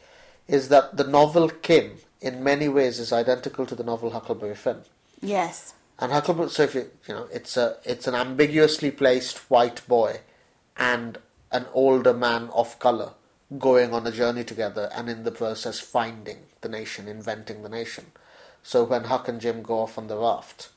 is 0.47 0.69
that 0.69 0.95
the 0.97 1.03
novel 1.03 1.49
Kim 1.49 1.97
in 2.21 2.43
many 2.43 2.69
ways 2.69 2.99
is 2.99 3.11
identical 3.11 3.65
to 3.65 3.75
the 3.75 3.83
novel 3.83 4.11
Huckleberry 4.11 4.55
Finn. 4.55 4.81
Yes. 5.21 5.73
And 5.99 6.11
Huckleberry, 6.11 6.49
so 6.49 6.63
if 6.63 6.75
you 6.75 6.91
you 7.07 7.13
know, 7.15 7.27
it's 7.33 7.57
a 7.57 7.77
it's 7.83 8.07
an 8.07 8.13
ambiguously 8.13 8.91
placed 8.91 9.49
white 9.49 9.85
boy 9.87 10.19
and 10.77 11.17
an 11.57 11.65
older 11.73 12.13
man 12.13 12.49
of 12.53 12.77
color 12.79 13.11
going 13.57 13.93
on 13.93 14.05
a 14.05 14.11
journey 14.11 14.43
together, 14.43 14.89
and 14.93 15.09
in 15.09 15.23
the 15.23 15.31
process 15.31 15.79
finding 15.79 16.39
the 16.61 16.69
nation, 16.69 17.07
inventing 17.07 17.63
the 17.63 17.69
nation. 17.69 18.05
So 18.61 18.83
when 18.83 19.05
Huck 19.05 19.27
and 19.27 19.39
Jim 19.39 19.61
go 19.63 19.79
off 19.79 19.97
on 19.97 20.07
the 20.07 20.17
raft, 20.17 20.69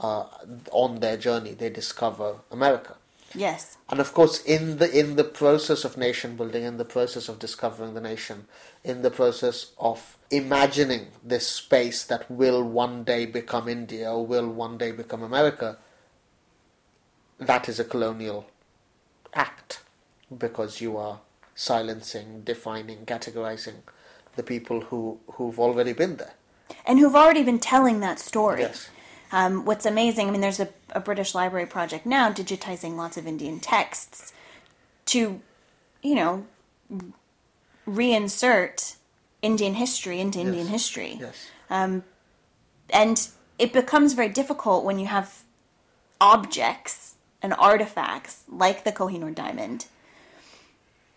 uh, 0.00 0.24
on 0.72 1.00
their 1.00 1.16
journey, 1.16 1.54
they 1.54 1.70
discover 1.70 2.36
America. 2.50 2.96
Yes. 3.34 3.76
And 3.88 4.00
of 4.00 4.12
course, 4.12 4.42
in 4.42 4.78
the 4.78 4.90
in 4.98 5.16
the 5.16 5.24
process 5.24 5.84
of 5.84 5.96
nation 5.96 6.36
building, 6.36 6.64
in 6.64 6.76
the 6.76 6.84
process 6.84 7.28
of 7.28 7.38
discovering 7.38 7.94
the 7.94 8.00
nation, 8.00 8.46
in 8.84 9.02
the 9.02 9.10
process 9.10 9.72
of 9.78 10.16
imagining 10.30 11.08
this 11.22 11.46
space 11.46 12.04
that 12.04 12.30
will 12.30 12.62
one 12.62 13.04
day 13.04 13.26
become 13.26 13.68
India 13.68 14.12
or 14.12 14.26
will 14.26 14.48
one 14.48 14.78
day 14.78 14.90
become 14.90 15.22
America, 15.22 15.78
that 17.38 17.68
is 17.68 17.78
a 17.80 17.84
colonial 17.84 18.46
act 19.34 19.80
because 20.36 20.80
you 20.80 20.96
are 20.96 21.20
silencing, 21.54 22.42
defining, 22.42 23.06
categorizing 23.06 23.76
the 24.36 24.42
people 24.42 24.80
who 24.82 25.18
who've 25.32 25.58
already 25.58 25.92
been 25.92 26.16
there. 26.16 26.34
And 26.86 26.98
who've 26.98 27.14
already 27.14 27.42
been 27.42 27.58
telling 27.58 28.00
that 28.00 28.18
story. 28.18 28.62
Yes. 28.62 28.90
Um, 29.32 29.64
what's 29.64 29.84
amazing, 29.84 30.28
I 30.28 30.30
mean, 30.30 30.40
there's 30.40 30.60
a, 30.60 30.68
a 30.92 31.00
British 31.00 31.34
library 31.34 31.66
project 31.66 32.06
now 32.06 32.30
digitizing 32.30 32.96
lots 32.96 33.16
of 33.16 33.26
Indian 33.26 33.58
texts 33.58 34.32
to, 35.06 35.40
you 36.00 36.14
know, 36.14 36.46
reinsert 37.88 38.96
Indian 39.42 39.74
history 39.74 40.20
into 40.20 40.38
Indian 40.38 40.68
history. 40.68 41.18
Yes. 41.20 41.50
and 41.68 43.28
it 43.58 43.72
becomes 43.72 44.12
very 44.12 44.28
difficult 44.28 44.84
when 44.84 44.98
you 44.98 45.06
have 45.06 45.42
objects 46.20 47.16
and 47.42 47.52
artifacts 47.54 48.44
like 48.48 48.84
the 48.84 48.92
Kohinoor 48.92 49.34
diamond 49.34 49.86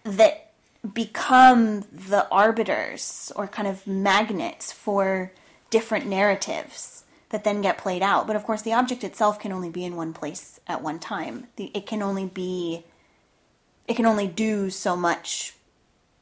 that 0.03 0.51
become 0.93 1.81
the 1.91 2.27
arbiters 2.31 3.31
or 3.35 3.47
kind 3.47 3.67
of 3.67 3.85
magnets 3.85 4.71
for 4.71 5.33
different 5.69 6.05
narratives 6.05 7.03
that 7.29 7.43
then 7.43 7.61
get 7.61 7.77
played 7.77 8.01
out. 8.01 8.25
But 8.25 8.35
of 8.35 8.43
course, 8.43 8.61
the 8.61 8.73
object 8.73 9.03
itself 9.03 9.39
can 9.39 9.51
only 9.51 9.69
be 9.69 9.85
in 9.85 9.95
one 9.95 10.13
place 10.13 10.59
at 10.67 10.81
one 10.81 10.99
time. 10.99 11.47
It 11.57 11.85
can 11.85 12.01
only 12.01 12.25
be, 12.25 12.85
it 13.87 13.95
can 13.95 14.05
only 14.05 14.27
do 14.27 14.69
so 14.69 14.95
much 14.95 15.53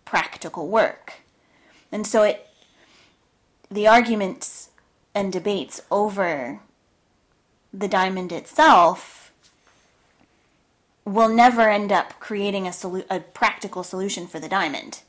practical 0.06 0.68
work. 0.68 1.22
And 1.92 2.06
so 2.06 2.24
it, 2.24 2.48
the 3.70 3.88
arguments 3.88 4.70
and 5.14 5.32
debates 5.32 5.82
over 5.90 6.60
the 7.74 7.88
diamond 7.88 8.32
itself 8.32 9.17
will 11.08 11.30
never 11.30 11.70
end 11.70 11.92
up 11.92 12.20
creating 12.20 12.68
a, 12.68 12.72
solu- 12.72 13.06
a 13.10 13.20
practical 13.22 13.84
solution 13.84 14.28
for 14.28 14.40
the 14.40 14.50
diamond. 14.50 15.02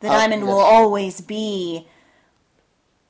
The 0.00 0.08
Uh, 0.08 0.18
diamond 0.18 0.46
will 0.46 0.60
always 0.60 1.20
be 1.20 1.86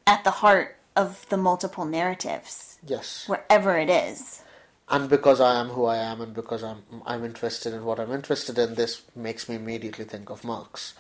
at 0.07 0.25
the 0.25 0.31
heart 0.43 0.77
of 0.97 1.27
the 1.29 1.37
multiple 1.37 1.85
narratives, 1.85 2.79
Yes. 2.85 3.25
wherever 3.29 3.79
it 3.79 3.89
is. 3.91 4.43
and 4.91 5.09
because 5.09 5.39
I 5.41 5.61
am 5.61 5.69
who 5.69 5.85
I 5.85 5.97
am, 5.99 6.21
and 6.23 6.33
because 6.35 6.63
I'm 6.65 6.83
I'm 7.07 7.23
interested 7.25 7.75
in 7.75 7.85
what 7.85 8.01
I'm 8.01 8.11
interested 8.13 8.59
in, 8.59 8.75
this 8.75 9.03
makes 9.15 9.49
me 9.49 9.55
immediately 9.57 10.05
think 10.07 10.31
of 10.31 10.43
Marx 10.45 10.95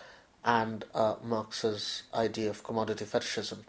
and 0.44 0.84
uh, 0.94 1.14
Marx's 1.24 2.02
idea 2.14 2.50
of 2.50 2.62
commodity 2.62 3.06
fetishism, 3.06 3.64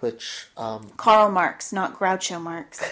which 0.00 0.48
um, 0.56 0.90
Karl 0.96 1.30
Marx, 1.30 1.70
not 1.72 1.98
Groucho 1.98 2.40
Marx. 2.40 2.80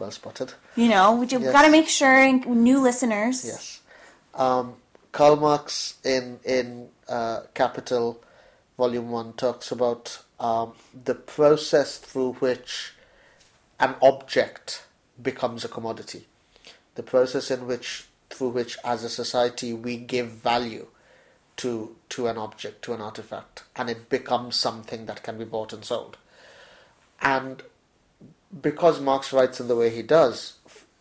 well 0.00 0.10
spotted. 0.10 0.54
You 0.76 0.88
know, 0.88 1.22
you've 1.22 1.42
Yes. 1.42 1.52
got 1.52 1.62
to 1.62 1.70
make 1.70 1.88
sure 1.88 2.32
new 2.32 2.80
listeners. 2.80 3.44
Yes, 3.44 3.80
um, 4.34 4.74
Karl 5.12 5.36
Marx 5.36 5.94
in 6.04 6.40
in 6.44 6.88
uh, 7.08 7.42
Capital, 7.54 8.20
Volume 8.78 9.10
One, 9.10 9.32
talks 9.34 9.70
about 9.70 10.18
um, 10.40 10.72
the 11.04 11.14
process 11.14 11.98
through 11.98 12.32
which 12.34 12.94
an 13.78 13.94
object 14.02 14.82
becomes 15.22 15.64
a 15.64 15.68
commodity, 15.68 16.26
the 16.94 17.02
process 17.02 17.50
in 17.50 17.66
which 17.66 18.06
through 18.30 18.50
which, 18.50 18.78
as 18.84 19.04
a 19.04 19.08
society, 19.10 19.72
we 19.72 19.96
give 19.96 20.28
value 20.28 20.86
to 21.56 21.94
to 22.08 22.26
an 22.28 22.38
object, 22.38 22.82
to 22.82 22.94
an 22.94 23.00
artifact, 23.00 23.64
and 23.76 23.90
it 23.90 24.08
becomes 24.08 24.56
something 24.56 25.06
that 25.06 25.22
can 25.22 25.36
be 25.36 25.44
bought 25.44 25.72
and 25.72 25.84
sold. 25.84 26.16
And 27.20 27.62
because 28.58 29.00
Marx 29.00 29.32
writes 29.32 29.60
in 29.60 29.68
the 29.68 29.76
way 29.76 29.90
he 29.90 30.02
does, 30.02 30.54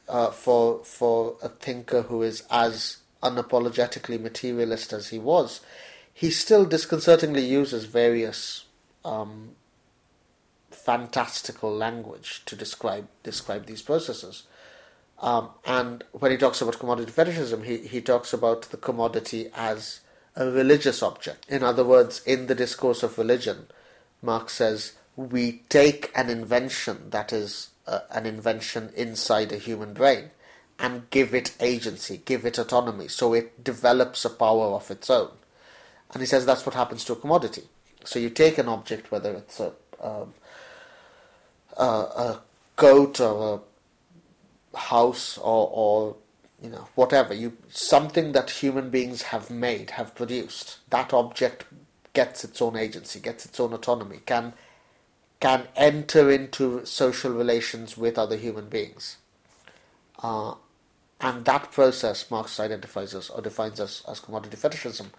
uh, 0.07 0.31
for 0.31 0.83
for 0.83 1.35
a 1.41 1.49
thinker 1.49 2.03
who 2.03 2.21
is 2.21 2.43
as 2.49 2.97
unapologetically 3.21 4.19
materialist 4.19 4.93
as 4.93 5.09
he 5.09 5.19
was, 5.19 5.61
he 6.13 6.29
still 6.29 6.65
disconcertingly 6.65 7.45
uses 7.45 7.85
various 7.85 8.65
um, 9.05 9.51
fantastical 10.71 11.73
language 11.73 12.43
to 12.45 12.55
describe 12.55 13.07
describe 13.23 13.65
these 13.65 13.81
processes. 13.81 14.43
Um, 15.21 15.49
and 15.65 16.03
when 16.13 16.31
he 16.31 16.37
talks 16.37 16.61
about 16.61 16.79
commodity 16.79 17.11
fetishism, 17.11 17.63
he, 17.63 17.77
he 17.79 17.99
talks 17.99 18.31
about 18.31 18.63
the 18.63 18.77
commodity 18.77 19.49
as 19.53 19.99
a 20.35 20.49
religious 20.49 21.03
object. 21.03 21.45
In 21.49 21.61
other 21.61 21.83
words, 21.83 22.21
in 22.25 22.47
the 22.47 22.55
discourse 22.55 23.03
of 23.03 23.17
religion, 23.17 23.67
Marx 24.21 24.53
says 24.53 24.93
we 25.27 25.63
take 25.67 26.11
an 26.15 26.29
invention 26.29 27.09
that 27.09 27.33
is 27.33 27.71
uh, 27.85 27.99
an 28.11 28.25
invention 28.25 28.89
inside 28.95 29.51
a 29.51 29.57
human 29.57 29.93
brain 29.93 30.31
and 30.79 31.09
give 31.09 31.33
it 31.33 31.53
agency, 31.59 32.21
give 32.23 32.45
it 32.45 32.57
autonomy, 32.57 33.09
so 33.09 33.33
it 33.33 33.61
develops 33.61 34.23
a 34.23 34.29
power 34.29 34.67
of 34.67 34.89
its 34.89 35.09
own. 35.09 35.31
And 36.13 36.21
he 36.21 36.25
says 36.25 36.45
that's 36.45 36.65
what 36.65 36.75
happens 36.75 37.03
to 37.05 37.13
a 37.13 37.17
commodity. 37.17 37.63
So 38.05 38.17
you 38.17 38.29
take 38.29 38.57
an 38.57 38.69
object, 38.69 39.11
whether 39.11 39.33
it's 39.33 39.59
a, 39.59 39.73
um, 40.01 40.33
a, 41.75 41.83
a 41.83 42.41
goat 42.77 43.19
or 43.19 43.61
a 44.73 44.77
house 44.77 45.37
or, 45.37 45.69
or 45.73 46.15
you 46.61 46.69
know 46.69 46.87
whatever 46.95 47.33
you 47.33 47.57
something 47.69 48.31
that 48.33 48.49
human 48.49 48.89
beings 48.89 49.21
have 49.23 49.49
made 49.49 49.91
have 49.91 50.13
produced 50.13 50.77
that 50.89 51.13
object 51.13 51.65
gets 52.13 52.43
its 52.43 52.61
own 52.61 52.75
agency 52.75 53.19
gets 53.19 53.45
its 53.45 53.59
own 53.59 53.73
autonomy 53.73 54.19
can 54.25 54.53
can 55.39 55.67
enter 55.75 56.29
into 56.29 56.85
social 56.85 57.31
relations 57.31 57.97
with 57.97 58.17
other 58.17 58.35
human 58.35 58.67
beings. 58.67 59.17
Uh, 60.21 60.55
and 61.21 61.45
that 61.45 61.71
process 61.71 62.29
Marx 62.29 62.59
identifies 62.59 63.13
as 63.13 63.29
or 63.29 63.41
defines 63.41 63.79
as, 63.79 64.03
as 64.07 64.19
commodity 64.19 64.55
fetishism. 64.57 65.11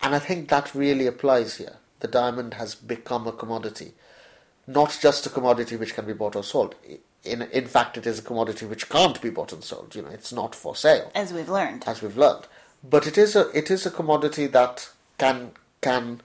And 0.00 0.14
I 0.14 0.18
think 0.18 0.48
that 0.48 0.74
really 0.74 1.06
applies 1.06 1.56
here. 1.56 1.76
The 2.00 2.08
diamond 2.08 2.54
has 2.54 2.74
become 2.74 3.26
a 3.26 3.32
commodity. 3.32 3.94
Not 4.66 4.96
just 5.00 5.26
a 5.26 5.30
commodity 5.30 5.76
which 5.76 5.94
can 5.94 6.06
be 6.06 6.12
bought 6.12 6.36
or 6.36 6.44
sold. 6.44 6.76
In 7.24 7.42
in 7.42 7.66
fact 7.66 7.96
it 7.96 8.06
is 8.06 8.20
a 8.20 8.22
commodity 8.22 8.66
which 8.66 8.88
can't 8.88 9.20
be 9.20 9.30
bought 9.30 9.52
and 9.52 9.64
sold. 9.64 9.94
You 9.94 10.02
know 10.02 10.10
it's 10.10 10.32
not 10.32 10.54
for 10.54 10.76
sale. 10.76 11.10
As 11.14 11.32
we've 11.32 11.48
learned. 11.48 11.84
as 11.86 12.00
we've 12.00 12.16
learned. 12.16 12.46
But 12.88 13.06
it 13.06 13.18
is 13.18 13.34
a 13.34 13.48
it 13.56 13.70
is 13.70 13.86
a 13.86 13.90
commodity 13.90 14.46
that 14.46 14.90
can 15.18 15.52
can 15.80 16.20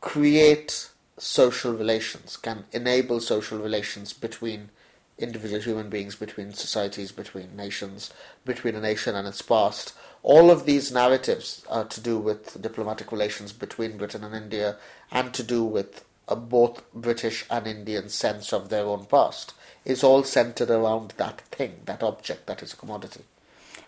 create 0.00 0.90
social 1.18 1.72
relations 1.72 2.36
can 2.36 2.64
enable 2.72 3.20
social 3.20 3.58
relations 3.58 4.12
between 4.12 4.70
individual 5.18 5.62
human 5.62 5.88
beings 5.88 6.14
between 6.14 6.52
societies 6.52 7.10
between 7.10 7.56
nations 7.56 8.12
between 8.44 8.74
a 8.74 8.80
nation 8.80 9.14
and 9.14 9.26
its 9.26 9.40
past 9.40 9.94
all 10.26 10.50
of 10.50 10.66
these 10.66 10.90
narratives 10.90 11.64
are 11.70 11.84
to 11.84 12.00
do 12.00 12.18
with 12.18 12.60
diplomatic 12.60 13.12
relations 13.12 13.52
between 13.52 13.96
Britain 13.96 14.24
and 14.24 14.34
India 14.34 14.76
and 15.12 15.32
to 15.32 15.44
do 15.44 15.62
with 15.62 16.04
both 16.26 16.82
British 16.92 17.44
and 17.48 17.64
Indian 17.64 18.08
sense 18.08 18.52
of 18.52 18.68
their 18.68 18.84
own 18.86 19.04
past 19.04 19.54
is 19.84 20.02
all 20.02 20.24
centered 20.24 20.68
around 20.68 21.14
that 21.16 21.42
thing, 21.42 21.76
that 21.84 22.02
object 22.02 22.46
that 22.46 22.60
is 22.60 22.72
a 22.72 22.76
commodity. 22.76 23.22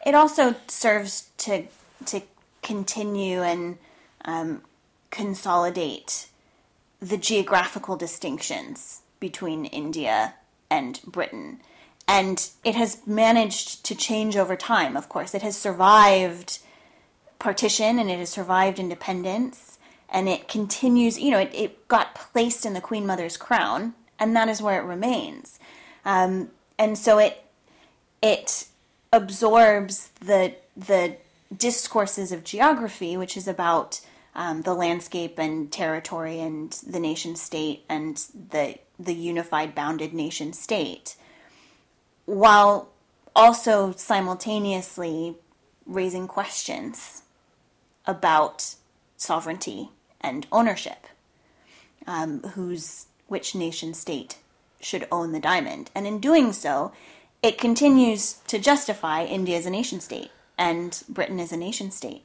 It 0.06 0.14
also 0.14 0.54
serves 0.68 1.28
to 1.38 1.64
to 2.06 2.22
continue 2.62 3.42
and 3.42 3.78
um, 4.24 4.62
consolidate 5.10 6.28
the 7.00 7.16
geographical 7.16 7.96
distinctions 7.96 9.02
between 9.20 9.64
India 9.66 10.34
and 10.70 11.00
Britain. 11.06 11.60
And 12.06 12.50
it 12.64 12.74
has 12.74 13.06
managed 13.06 13.84
to 13.84 13.94
change 13.94 14.36
over 14.36 14.56
time, 14.56 14.96
of 14.96 15.08
course. 15.08 15.34
It 15.34 15.42
has 15.42 15.56
survived 15.56 16.58
partition 17.38 17.98
and 17.98 18.10
it 18.10 18.18
has 18.18 18.30
survived 18.30 18.78
independence 18.78 19.78
and 20.08 20.28
it 20.28 20.48
continues, 20.48 21.18
you 21.18 21.30
know, 21.30 21.38
it, 21.38 21.50
it 21.54 21.88
got 21.88 22.14
placed 22.14 22.64
in 22.64 22.72
the 22.72 22.80
Queen 22.80 23.06
Mother's 23.06 23.36
crown 23.36 23.94
and 24.18 24.34
that 24.34 24.48
is 24.48 24.62
where 24.62 24.80
it 24.80 24.84
remains. 24.84 25.58
Um, 26.04 26.50
and 26.78 26.96
so 26.96 27.18
it 27.18 27.44
it 28.22 28.66
absorbs 29.12 30.10
the 30.20 30.54
the 30.76 31.16
discourses 31.54 32.32
of 32.32 32.44
geography, 32.44 33.16
which 33.16 33.36
is 33.36 33.48
about 33.48 34.00
um, 34.34 34.62
the 34.62 34.74
landscape 34.74 35.38
and 35.38 35.70
territory 35.72 36.40
and 36.40 36.72
the 36.86 37.00
nation 37.00 37.36
state 37.36 37.84
and 37.88 38.24
the 38.50 38.76
the 38.98 39.14
unified 39.14 39.74
bounded 39.74 40.12
nation 40.12 40.52
state, 40.52 41.16
while 42.24 42.88
also 43.34 43.92
simultaneously 43.92 45.36
raising 45.86 46.26
questions 46.26 47.22
about 48.06 48.74
sovereignty 49.16 49.90
and 50.20 50.46
ownership. 50.50 51.06
Um, 52.06 52.40
whose 52.54 53.06
which 53.26 53.54
nation 53.54 53.92
state 53.92 54.38
should 54.80 55.06
own 55.12 55.32
the 55.32 55.40
diamond, 55.40 55.90
and 55.94 56.06
in 56.06 56.20
doing 56.20 56.54
so, 56.54 56.92
it 57.42 57.58
continues 57.58 58.34
to 58.46 58.58
justify 58.58 59.24
India 59.24 59.56
as 59.58 59.66
a 59.66 59.70
nation 59.70 60.00
state 60.00 60.30
and 60.56 61.02
Britain 61.08 61.38
as 61.38 61.52
a 61.52 61.56
nation 61.56 61.90
state, 61.90 62.22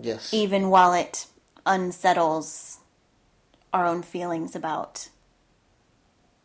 Yes. 0.00 0.32
even 0.32 0.68
while 0.68 0.92
it 0.92 1.26
unsettles 1.64 2.78
our 3.72 3.86
own 3.86 4.02
feelings 4.02 4.54
about 4.54 5.08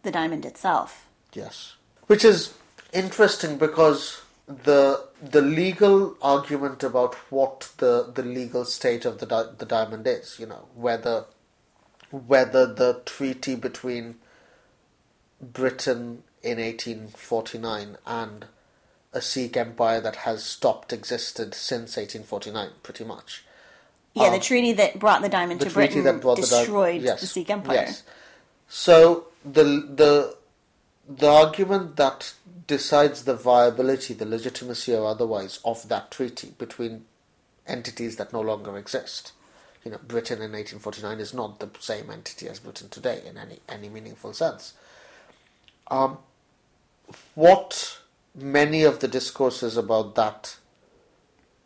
the 0.04 0.12
diamond 0.12 0.46
itself. 0.46 1.08
Yes. 1.34 1.76
Which 2.08 2.26
is 2.26 2.54
interesting 2.94 3.58
because 3.58 4.22
the 4.48 5.06
the 5.22 5.42
legal 5.42 6.18
argument 6.22 6.84
about 6.84 7.16
what 7.30 7.72
the, 7.78 8.12
the 8.14 8.24
legal 8.24 8.66
state 8.66 9.06
of 9.06 9.20
the 9.20 9.26
di- 9.26 9.52
the 9.58 9.66
diamond 9.66 10.08
is, 10.08 10.38
you 10.40 10.46
know, 10.46 10.68
whether 10.76 11.26
whether 12.10 12.66
the 12.66 13.02
treaty 13.06 13.56
between 13.56 14.16
Britain 15.42 16.24
in 16.44 16.58
1849 16.58 17.98
and 18.06 18.46
a 19.14 19.22
Sikh 19.22 19.58
empire 19.58 20.02
that 20.02 20.18
has 20.18 20.44
stopped 20.44 20.94
existed 20.94 21.54
since 21.54 21.98
1849, 21.98 22.70
pretty 22.84 23.04
much. 23.04 23.44
Yeah, 24.14 24.30
the 24.30 24.36
Um, 24.36 24.42
treaty 24.42 24.74
that 24.74 25.00
brought 25.00 25.22
the 25.22 25.30
diamond 25.30 25.60
the 25.60 25.66
to 25.66 25.72
treaty 25.72 26.02
Britain 26.02 26.04
that 26.06 26.22
brought 26.22 26.36
the 26.36 26.48
di- 26.48 26.48
destroyed 26.48 27.02
yes, 27.02 27.22
the 27.22 27.28
Sikh 27.28 27.50
Empire. 27.50 27.76
Yes. 27.76 28.04
So 28.68 29.28
the 29.44 29.64
the 29.64 30.38
the 31.10 31.28
argument 31.28 31.98
that 31.98 32.34
decides 32.68 33.24
the 33.26 33.36
viability, 33.36 34.14
the 34.14 34.26
legitimacy 34.26 34.94
or 34.96 35.06
otherwise 35.08 35.60
of 35.66 35.88
that 35.90 36.12
treaty 36.12 36.54
between 36.58 37.06
entities 37.68 38.18
that 38.18 38.34
no 38.34 38.42
longer 38.42 38.78
exist, 38.78 39.34
you 39.84 39.92
know, 39.92 40.00
Britain 40.08 40.38
in 40.42 40.52
1849 40.54 41.20
is 41.20 41.34
not 41.34 41.60
the 41.60 41.70
same 41.80 42.10
entity 42.10 42.48
as 42.48 42.60
Britain 42.60 42.90
today 42.90 43.22
in 43.26 43.38
any 43.38 43.60
any 43.70 43.90
meaningful 43.90 44.34
sense. 44.34 44.74
Um, 45.90 46.20
what 47.36 48.00
many 48.36 48.84
of 48.84 49.00
the 49.00 49.08
discourses 49.08 49.78
about 49.78 50.16
that 50.16 50.58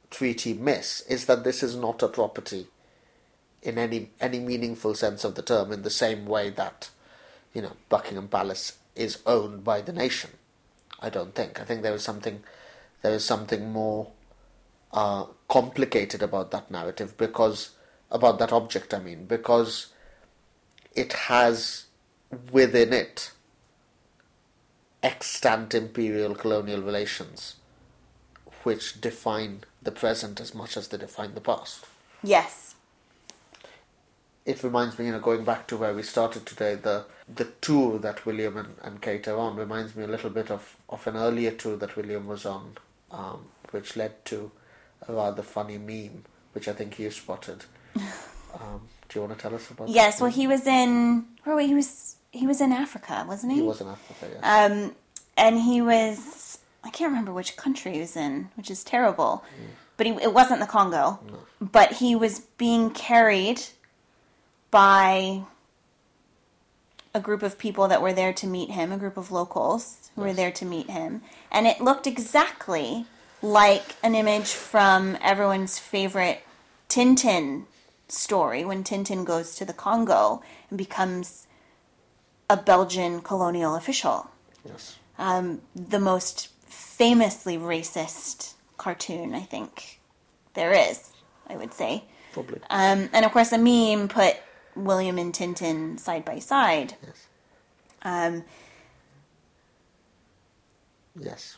treaty 0.10 0.54
miss 0.54 1.02
is 1.02 1.26
that 1.26 1.44
this 1.44 1.62
is 1.62 1.76
not 1.76 2.02
a 2.02 2.08
property 2.08 2.68
in 3.62 3.78
any 3.78 4.10
any 4.20 4.40
meaningful 4.40 4.94
sense 4.96 5.24
of 5.24 5.36
the 5.36 5.42
term 5.42 5.72
in 5.72 5.82
the 5.82 5.90
same 5.90 6.26
way 6.26 6.50
that 6.50 6.90
you 7.54 7.62
know 7.62 7.74
Buckingham 7.90 8.28
Palace 8.28 8.78
is 8.96 9.20
owned 9.26 9.64
by 9.64 9.82
the 9.82 9.92
nation. 9.92 10.32
I 11.00 11.10
don't 11.10 11.36
think. 11.36 11.60
I 11.60 11.66
think 11.66 11.82
there 11.82 11.94
is 11.94 12.04
something 12.04 12.44
there 13.02 13.14
is 13.14 13.26
something 13.26 13.72
more 13.72 14.12
uh, 14.94 15.26
complicated 15.50 16.24
about 16.24 16.52
that 16.52 16.72
narrative 16.72 17.18
because 17.18 17.72
about 18.10 18.40
that 18.40 18.54
object. 18.54 18.94
I 18.94 19.00
mean 19.00 19.26
because 19.26 19.88
it 20.94 21.14
has 21.14 21.86
within 22.52 22.94
it 22.94 23.32
extant 25.06 25.76
imperial 25.76 26.34
colonial 26.34 26.82
relations 26.82 27.58
which 28.64 29.00
define 29.00 29.64
the 29.84 29.92
present 29.92 30.42
as 30.42 30.56
much 30.56 30.76
as 30.76 30.88
they 30.88 30.98
define 30.98 31.36
the 31.36 31.42
past. 31.42 31.86
Yes. 32.24 32.74
It 34.44 34.64
reminds 34.64 34.98
me, 34.98 35.06
you 35.06 35.12
know, 35.12 35.20
going 35.20 35.46
back 35.46 35.68
to 35.68 35.78
where 35.78 35.94
we 35.94 36.02
started 36.02 36.46
today, 36.48 36.74
the 36.74 37.06
the 37.34 37.46
tour 37.62 38.00
that 38.00 38.26
William 38.26 38.58
and, 38.58 38.76
and 38.82 39.02
Kate 39.02 39.28
are 39.28 39.38
on 39.38 39.56
reminds 39.56 39.96
me 39.96 40.04
a 40.04 40.08
little 40.08 40.30
bit 40.30 40.50
of, 40.52 40.76
of 40.90 41.06
an 41.08 41.16
earlier 41.16 41.52
tour 41.52 41.78
that 41.78 41.96
William 41.96 42.28
was 42.28 42.46
on, 42.46 42.74
um, 43.12 43.46
which 43.72 43.96
led 43.96 44.24
to 44.26 44.52
a 45.08 45.14
rather 45.14 45.42
funny 45.42 45.78
meme, 45.78 46.24
which 46.54 46.68
I 46.68 46.74
think 46.74 46.98
you 47.00 47.12
spotted. 47.12 47.66
Um, 48.56 48.84
do 49.10 49.20
you 49.20 49.26
want 49.26 49.38
to 49.38 49.42
tell 49.42 49.54
us 49.54 49.70
about? 49.70 49.90
Yes. 49.90 50.22
Well, 50.22 50.32
he 50.32 50.48
was 50.48 50.66
in. 50.66 51.26
Where 51.44 51.60
he 51.60 51.74
was? 51.74 52.16
He 52.36 52.46
was 52.48 52.62
in 52.62 52.72
Africa, 52.72 53.26
wasn't 53.28 53.54
he? 53.54 53.60
he 53.60 53.64
was 53.64 53.82
in 53.82 53.88
Africa. 53.88 54.28
Yes. 54.32 54.72
Um, 54.72 54.96
and 55.38 55.60
he 55.62 55.82
was. 55.82 56.60
I 56.84 56.90
can't 56.90 57.10
remember 57.10 57.34
which 57.34 57.58
country 57.58 57.94
he 57.94 58.00
was 58.00 58.16
in, 58.16 58.50
which 58.56 58.70
is 58.70 58.84
terrible. 58.84 59.44
But 59.98 60.06
he, 60.06 60.14
it 60.22 60.34
wasn't 60.34 60.60
the 60.60 60.68
Congo. 60.68 61.20
But 61.60 61.94
he 61.94 62.16
was 62.16 62.42
being 62.58 62.92
carried 62.92 63.62
by 64.70 65.44
a 67.14 67.20
group 67.20 67.42
of 67.42 67.58
people 67.58 67.88
that 67.88 68.02
were 68.02 68.14
there 68.14 68.34
to 68.34 68.46
meet 68.46 68.72
him, 68.72 68.92
a 68.92 68.98
group 68.98 69.18
of 69.18 69.32
locals 69.32 70.12
who 70.16 70.22
were 70.22 70.34
there 70.34 70.52
to 70.52 70.66
meet 70.66 70.90
him. 70.90 71.22
And 71.52 71.66
it 71.66 71.80
looked 71.82 72.06
exactly 72.06 73.06
like 73.42 73.96
an 74.04 74.16
image 74.16 74.50
from 74.52 75.18
everyone's 75.22 75.80
favorite 75.80 76.44
Tintin 76.90 77.64
story 78.10 78.64
when 78.66 78.84
Tintin 78.84 79.26
goes 79.26 79.56
to 79.56 79.66
the 79.66 79.74
Congo 79.74 80.44
and 80.70 80.78
becomes 80.78 81.48
a 82.50 82.58
Belgian 82.58 83.22
colonial 83.22 83.76
official. 83.76 84.30
yes. 84.66 84.98
Um, 85.18 85.62
the 85.76 86.00
most 86.00 86.50
famously 86.68 87.58
racist 87.58 88.54
cartoon, 88.78 89.34
I 89.34 89.42
think, 89.42 90.00
there 90.54 90.74
is, 90.74 91.12
I 91.48 91.56
would 91.56 91.74
say. 91.74 92.04
Probably. 92.34 92.60
Um, 92.70 93.10
and 93.14 93.26
of 93.26 93.32
course, 93.32 93.52
a 93.54 93.58
meme 93.58 94.10
put 94.10 94.36
William 94.76 95.18
and 95.18 95.34
Tintin 95.34 95.98
side 96.00 96.26
by 96.26 96.40
side. 96.40 96.96
yes. 97.06 97.28
Um, 98.02 98.44
Yes, 101.18 101.58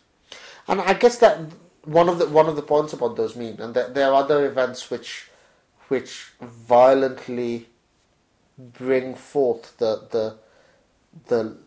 and 0.68 0.80
I 0.82 0.94
guess 0.94 1.18
that 1.18 1.40
one 1.84 2.08
of 2.10 2.20
the 2.20 2.28
one 2.28 2.48
of 2.48 2.56
the 2.56 2.62
points 2.62 2.94
about 2.94 3.16
those 3.16 3.36
memes, 3.36 3.60
and 3.60 3.74
there, 3.74 3.88
there 3.90 4.08
are 4.12 4.14
other 4.24 4.46
events 4.46 4.92
which 4.92 5.30
which 5.88 6.34
violently 6.40 7.68
bring 8.58 9.16
forth 9.16 9.76
the 9.80 10.08
the 10.12 10.38
the 11.28 11.58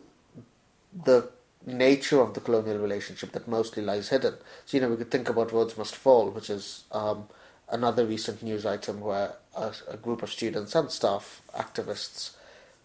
the 1.05 1.29
nature 1.65 2.19
of 2.19 2.33
the 2.33 2.41
colonial 2.41 2.77
relationship 2.79 3.31
that 3.31 3.47
mostly 3.47 3.83
lies 3.83 4.09
hidden. 4.09 4.35
So 4.65 4.77
you 4.77 4.81
know 4.81 4.89
we 4.89 4.97
could 4.97 5.11
think 5.11 5.29
about 5.29 5.51
Rhodes 5.51 5.77
Must 5.77 5.95
Fall, 5.95 6.29
which 6.31 6.49
is 6.49 6.83
um, 6.91 7.27
another 7.69 8.05
recent 8.05 8.43
news 8.43 8.65
item 8.65 8.99
where 8.99 9.33
a, 9.55 9.71
a 9.89 9.97
group 9.97 10.23
of 10.23 10.31
students 10.31 10.75
and 10.75 10.91
staff 10.91 11.41
activists 11.55 12.31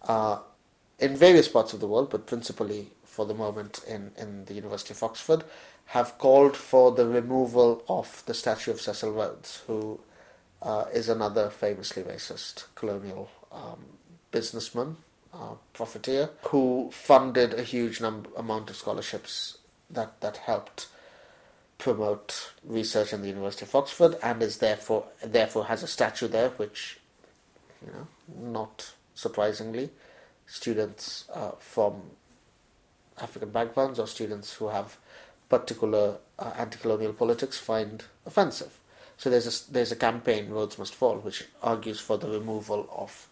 uh, 0.02 0.38
in 0.98 1.16
various 1.16 1.48
parts 1.48 1.72
of 1.72 1.80
the 1.80 1.86
world, 1.86 2.10
but 2.10 2.26
principally 2.26 2.88
for 3.04 3.26
the 3.26 3.34
moment 3.34 3.82
in, 3.88 4.12
in 4.16 4.44
the 4.44 4.54
University 4.54 4.92
of 4.92 5.02
Oxford, 5.02 5.44
have 5.86 6.18
called 6.18 6.56
for 6.56 6.92
the 6.92 7.06
removal 7.06 7.82
of 7.88 8.22
the 8.26 8.34
statue 8.34 8.70
of 8.72 8.80
Cecil 8.80 9.12
Rhodes, 9.12 9.62
who 9.66 10.00
uh, 10.62 10.84
is 10.92 11.08
another 11.08 11.50
famously 11.50 12.02
racist 12.02 12.64
colonial 12.74 13.30
um, 13.52 13.84
businessman, 14.30 14.96
uh, 15.38 15.54
profiteer, 15.72 16.30
who 16.48 16.90
funded 16.92 17.54
a 17.54 17.62
huge 17.62 18.00
number 18.00 18.30
amount 18.36 18.70
of 18.70 18.76
scholarships 18.76 19.58
that, 19.90 20.20
that 20.20 20.38
helped 20.38 20.88
promote 21.78 22.52
research 22.64 23.12
in 23.12 23.20
the 23.20 23.28
University 23.28 23.64
of 23.64 23.74
Oxford, 23.74 24.16
and 24.22 24.42
is 24.42 24.58
therefore 24.58 25.04
therefore 25.22 25.66
has 25.66 25.82
a 25.82 25.86
statue 25.86 26.28
there, 26.28 26.50
which 26.50 26.98
you 27.84 27.92
know, 27.92 28.06
not 28.50 28.94
surprisingly, 29.14 29.90
students 30.46 31.28
uh, 31.34 31.52
from 31.58 32.02
African 33.20 33.50
backgrounds 33.50 33.98
or 33.98 34.06
students 34.06 34.54
who 34.54 34.68
have 34.68 34.96
particular 35.48 36.16
uh, 36.38 36.52
anti-colonial 36.56 37.12
politics 37.12 37.58
find 37.58 38.04
offensive. 38.24 38.80
So 39.18 39.30
there's 39.30 39.46
a 39.46 39.72
there's 39.72 39.92
a 39.92 39.96
campaign, 39.96 40.50
Rhodes 40.50 40.78
Must 40.78 40.94
Fall, 40.94 41.18
which 41.18 41.44
argues 41.62 42.00
for 42.00 42.18
the 42.18 42.28
removal 42.28 42.88
of 42.90 43.28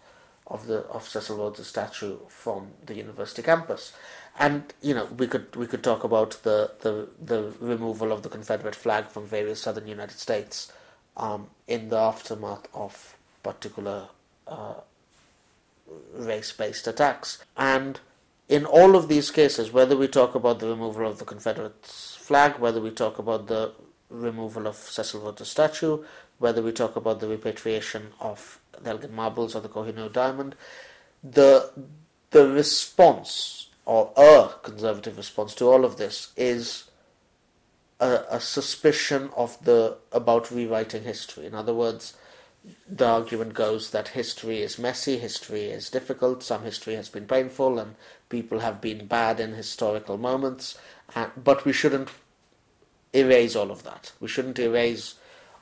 of 0.47 0.67
the 0.67 0.81
of 0.87 1.09
Cecil 1.09 1.37
Rhodes' 1.37 1.67
statue 1.67 2.19
from 2.29 2.69
the 2.85 2.95
university 2.95 3.43
campus. 3.43 3.93
And 4.39 4.75
you 4.83 4.95
know 4.95 5.07
we 5.17 5.27
could 5.27 5.55
we 5.57 5.67
could 5.67 5.83
talk 5.83 6.05
about 6.05 6.43
the, 6.43 6.73
the, 6.81 7.09
the 7.23 7.53
removal 7.61 8.13
of 8.13 8.23
the 8.23 8.29
Confederate 8.29 8.75
flag 8.75 9.07
from 9.09 9.27
various 9.27 9.61
southern 9.63 9.87
United 9.87 10.19
States 10.19 10.73
um, 11.17 11.49
in 11.67 11.89
the 11.89 11.99
aftermath 11.99 12.69
of 12.75 13.17
particular 13.43 14.09
uh, 14.47 14.75
race-based 16.15 16.87
attacks. 16.87 17.45
And 17.57 18.01
in 18.49 18.65
all 18.65 18.97
of 18.97 19.09
these 19.09 19.31
cases, 19.31 19.73
whether 19.73 19.97
we 19.97 20.09
talk 20.09 20.35
about 20.35 20.59
the 20.59 20.69
removal 20.69 21.07
of 21.07 21.19
the 21.19 21.25
Confederate 21.25 21.87
flag, 21.87 22.59
whether 22.59 22.81
we 22.81 22.91
talk 22.91 23.19
about 23.19 23.47
the 23.47 23.73
removal 24.11 24.67
of 24.67 24.77
Cecil 24.77 25.21
Rhodes' 25.21 25.49
statue, 25.49 26.05
whether 26.45 26.61
we 26.61 26.73
talk 26.73 26.95
about 26.95 27.21
the 27.21 27.27
repatriation 27.27 28.13
of 28.21 28.61
the 28.83 28.91
Elgin 28.91 29.15
marbles 29.15 29.57
or 29.57 29.61
the 29.61 29.69
Kohinoor 29.77 30.13
diamond, 30.13 30.55
the 31.23 31.71
the 32.33 32.47
response 32.47 33.71
or 33.87 34.13
a 34.15 34.51
conservative 34.63 35.17
response 35.17 35.55
to 35.55 35.65
all 35.65 35.87
of 35.87 35.97
this 35.97 36.33
is 36.37 36.91
a, 37.99 38.25
a 38.31 38.41
suspicion 38.41 39.31
of 39.35 39.57
the 39.65 39.97
about 40.13 40.51
rewriting 40.51 41.05
history. 41.05 41.47
In 41.47 41.55
other 41.55 41.73
words, 41.73 42.13
the 42.87 43.07
argument 43.07 43.55
goes 43.55 43.91
that 43.93 44.09
history 44.09 44.61
is 44.61 44.79
messy, 44.79 45.17
history 45.17 45.65
is 45.65 45.89
difficult, 45.89 46.43
some 46.43 46.63
history 46.63 46.95
has 46.95 47.09
been 47.09 47.27
painful, 47.27 47.79
and 47.79 47.95
people 48.29 48.59
have 48.59 48.83
been 48.83 49.07
bad 49.07 49.41
in 49.41 49.55
historical 49.55 50.19
moments, 50.19 50.79
uh, 51.17 51.29
but 51.43 51.65
we 51.65 51.73
shouldn't 51.73 52.11
erase 53.15 53.57
all 53.57 53.71
of 53.71 53.83
that. 53.85 54.13
We 54.21 54.29
shouldn't 54.29 54.59
erase 54.59 55.15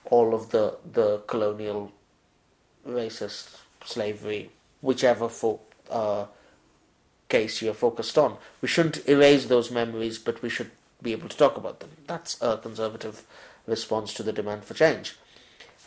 all 0.07 0.35
of 0.35 0.51
the, 0.51 0.77
the 0.93 1.19
colonial, 1.27 1.93
racist, 2.87 3.59
slavery, 3.85 4.51
whichever 4.81 5.31
uh, 5.91 6.27
case 7.29 7.63
you're 7.63 7.75
focused 7.75 8.19
on. 8.19 8.37
We 8.61 8.69
shouldn't 8.69 9.09
erase 9.09 9.47
those 9.47 9.71
memories, 9.71 10.19
but 10.19 10.43
we 10.43 10.49
should 10.49 10.71
be 11.01 11.13
able 11.13 11.29
to 11.29 11.37
talk 11.37 11.57
about 11.57 11.81
them. 11.81 11.91
That's 12.07 12.41
a 12.41 12.59
conservative 12.59 13.25
response 13.67 14.13
to 14.15 14.23
the 14.23 14.33
demand 14.33 14.65
for 14.65 14.75
change. 14.75 15.17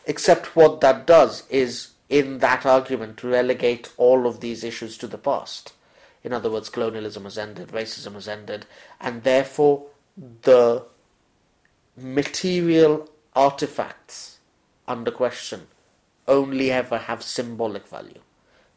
Except 0.06 0.56
what 0.56 0.82
that 0.82 1.06
does 1.06 1.44
is, 1.50 1.92
in 2.10 2.40
that 2.40 2.66
argument, 2.66 3.18
to 3.18 3.28
relegate 3.28 3.92
all 3.98 4.28
of 4.28 4.40
these 4.40 4.64
issues 4.64 4.98
to 5.00 5.08
the 5.08 5.18
past. 5.18 5.74
In 6.24 6.34
other 6.34 6.50
words, 6.50 6.70
colonialism 6.70 7.24
has 7.24 7.38
ended, 7.38 7.70
racism 7.70 8.14
has 8.14 8.28
ended, 8.28 8.66
and 9.00 9.24
therefore 9.24 9.86
the 10.42 10.84
material 11.96 13.10
artifacts 13.36 14.40
under 14.88 15.12
question 15.12 15.68
only 16.28 16.72
ever 16.72 16.98
have 16.98 17.22
symbolic 17.22 17.88
value. 17.88 18.22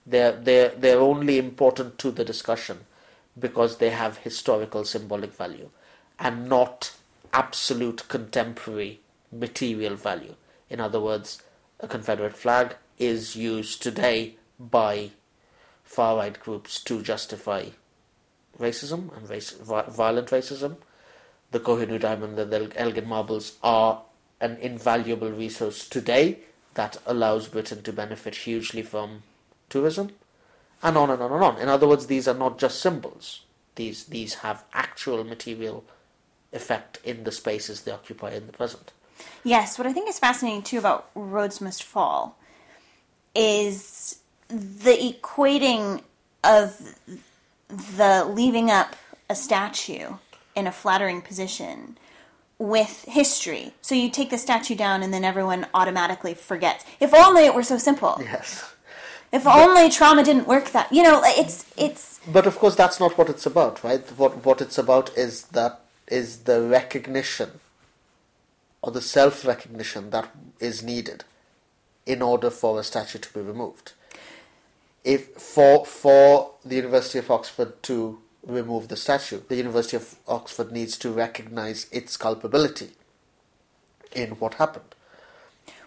They're, 0.06 0.32
they're, 0.32 0.70
they're 0.70 1.00
only 1.00 1.38
important 1.38 1.98
to 1.98 2.10
the 2.10 2.24
discussion 2.24 2.80
because 3.38 3.78
they 3.78 3.90
have 3.90 4.18
historical 4.18 4.84
symbolic 4.84 5.34
value 5.34 5.70
and 6.18 6.48
not 6.48 6.94
absolute 7.32 8.08
contemporary 8.08 9.00
material 9.30 9.94
value. 9.94 10.34
In 10.70 10.80
other 10.80 11.00
words, 11.00 11.42
a 11.80 11.86
Confederate 11.88 12.36
flag 12.36 12.76
is 12.98 13.36
used 13.36 13.82
today 13.82 14.36
by 14.58 15.10
far 15.84 16.16
right 16.16 16.38
groups 16.38 16.82
to 16.84 17.02
justify 17.02 17.66
racism 18.58 19.16
and 19.16 19.28
race, 19.30 19.52
violent 19.52 20.28
racism. 20.28 20.76
The 21.50 21.60
Kohinoor 21.60 22.00
diamond 22.00 22.38
and 22.38 22.52
the 22.52 22.72
Elgin 22.76 23.06
marbles 23.06 23.56
are 23.62 24.02
an 24.40 24.56
invaluable 24.60 25.30
resource 25.30 25.88
today 25.88 26.38
that 26.74 26.96
allows 27.06 27.48
Britain 27.48 27.82
to 27.82 27.92
benefit 27.92 28.36
hugely 28.36 28.82
from 28.82 29.22
tourism, 29.68 30.10
and 30.82 30.96
on 30.96 31.10
and 31.10 31.20
on 31.20 31.32
and 31.32 31.42
on. 31.42 31.58
In 31.58 31.68
other 31.68 31.88
words, 31.88 32.06
these 32.06 32.28
are 32.28 32.34
not 32.34 32.58
just 32.58 32.80
symbols. 32.80 33.42
These 33.74 34.04
these 34.04 34.34
have 34.36 34.64
actual 34.72 35.24
material 35.24 35.84
effect 36.52 36.98
in 37.04 37.24
the 37.24 37.32
spaces 37.32 37.82
they 37.82 37.92
occupy 37.92 38.30
in 38.30 38.46
the 38.46 38.52
present. 38.52 38.92
Yes, 39.44 39.78
what 39.78 39.86
I 39.86 39.92
think 39.92 40.08
is 40.08 40.18
fascinating 40.18 40.62
too 40.62 40.78
about 40.78 41.10
Rhodes 41.14 41.60
Must 41.60 41.82
Fall 41.82 42.36
is 43.34 44.18
the 44.48 45.14
equating 45.14 46.02
of 46.44 46.94
the 47.68 48.24
leaving 48.24 48.70
up 48.70 48.96
a 49.28 49.34
statue 49.34 50.14
in 50.54 50.66
a 50.66 50.72
flattering 50.72 51.20
position 51.20 51.98
with 52.58 53.04
history. 53.06 53.72
So 53.80 53.94
you 53.94 54.10
take 54.10 54.30
the 54.30 54.38
statue 54.38 54.74
down 54.74 55.02
and 55.02 55.12
then 55.14 55.24
everyone 55.24 55.66
automatically 55.74 56.34
forgets. 56.34 56.84
If 57.00 57.14
only 57.14 57.44
it 57.46 57.54
were 57.54 57.62
so 57.62 57.78
simple. 57.78 58.18
Yes. 58.20 58.74
If 59.32 59.46
only 59.46 59.90
trauma 59.90 60.24
didn't 60.24 60.48
work 60.48 60.70
that. 60.70 60.90
You 60.92 61.02
know, 61.02 61.20
it's 61.24 61.66
it's 61.76 62.18
But 62.26 62.46
of 62.46 62.58
course, 62.58 62.74
that's 62.74 62.98
not 62.98 63.16
what 63.18 63.28
it's 63.28 63.46
about, 63.46 63.84
right? 63.84 64.00
What 64.16 64.44
what 64.44 64.60
it's 64.60 64.78
about 64.78 65.16
is 65.16 65.44
that 65.48 65.80
is 66.08 66.38
the 66.44 66.62
recognition 66.62 67.60
or 68.82 68.90
the 68.90 69.02
self 69.02 69.44
recognition 69.44 70.10
that 70.10 70.30
is 70.60 70.82
needed 70.82 71.24
in 72.06 72.22
order 72.22 72.48
for 72.48 72.80
a 72.80 72.82
statue 72.82 73.18
to 73.18 73.32
be 73.34 73.40
removed. 73.40 73.92
If 75.04 75.28
for 75.34 75.84
for 75.84 76.52
the 76.64 76.76
University 76.76 77.18
of 77.18 77.30
Oxford 77.30 77.82
to 77.84 78.18
remove 78.48 78.88
the 78.88 78.96
statue, 78.96 79.40
the 79.48 79.56
University 79.56 79.96
of 79.96 80.16
Oxford 80.26 80.72
needs 80.72 80.96
to 80.98 81.10
recognize 81.10 81.86
its 81.92 82.16
culpability 82.16 82.90
in 84.12 84.30
what 84.32 84.54
happened. 84.54 84.94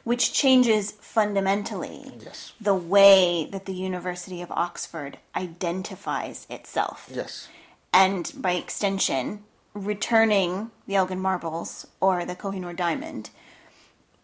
which 0.04 0.34
changes 0.34 0.94
fundamentally 1.00 2.12
Yes. 2.20 2.54
the 2.60 2.74
way 2.74 3.48
that 3.52 3.66
the 3.66 3.74
University 3.74 4.42
of 4.42 4.50
Oxford 4.52 5.20
identifies 5.36 6.48
itself. 6.50 7.08
Yes. 7.14 7.48
and 7.94 8.32
by 8.36 8.54
extension, 8.54 9.44
returning 9.76 10.72
the 10.88 10.96
Elgin 10.96 11.20
marbles 11.20 11.86
or 12.00 12.26
the 12.26 12.36
Kohinoor 12.36 12.76
diamond 12.76 13.30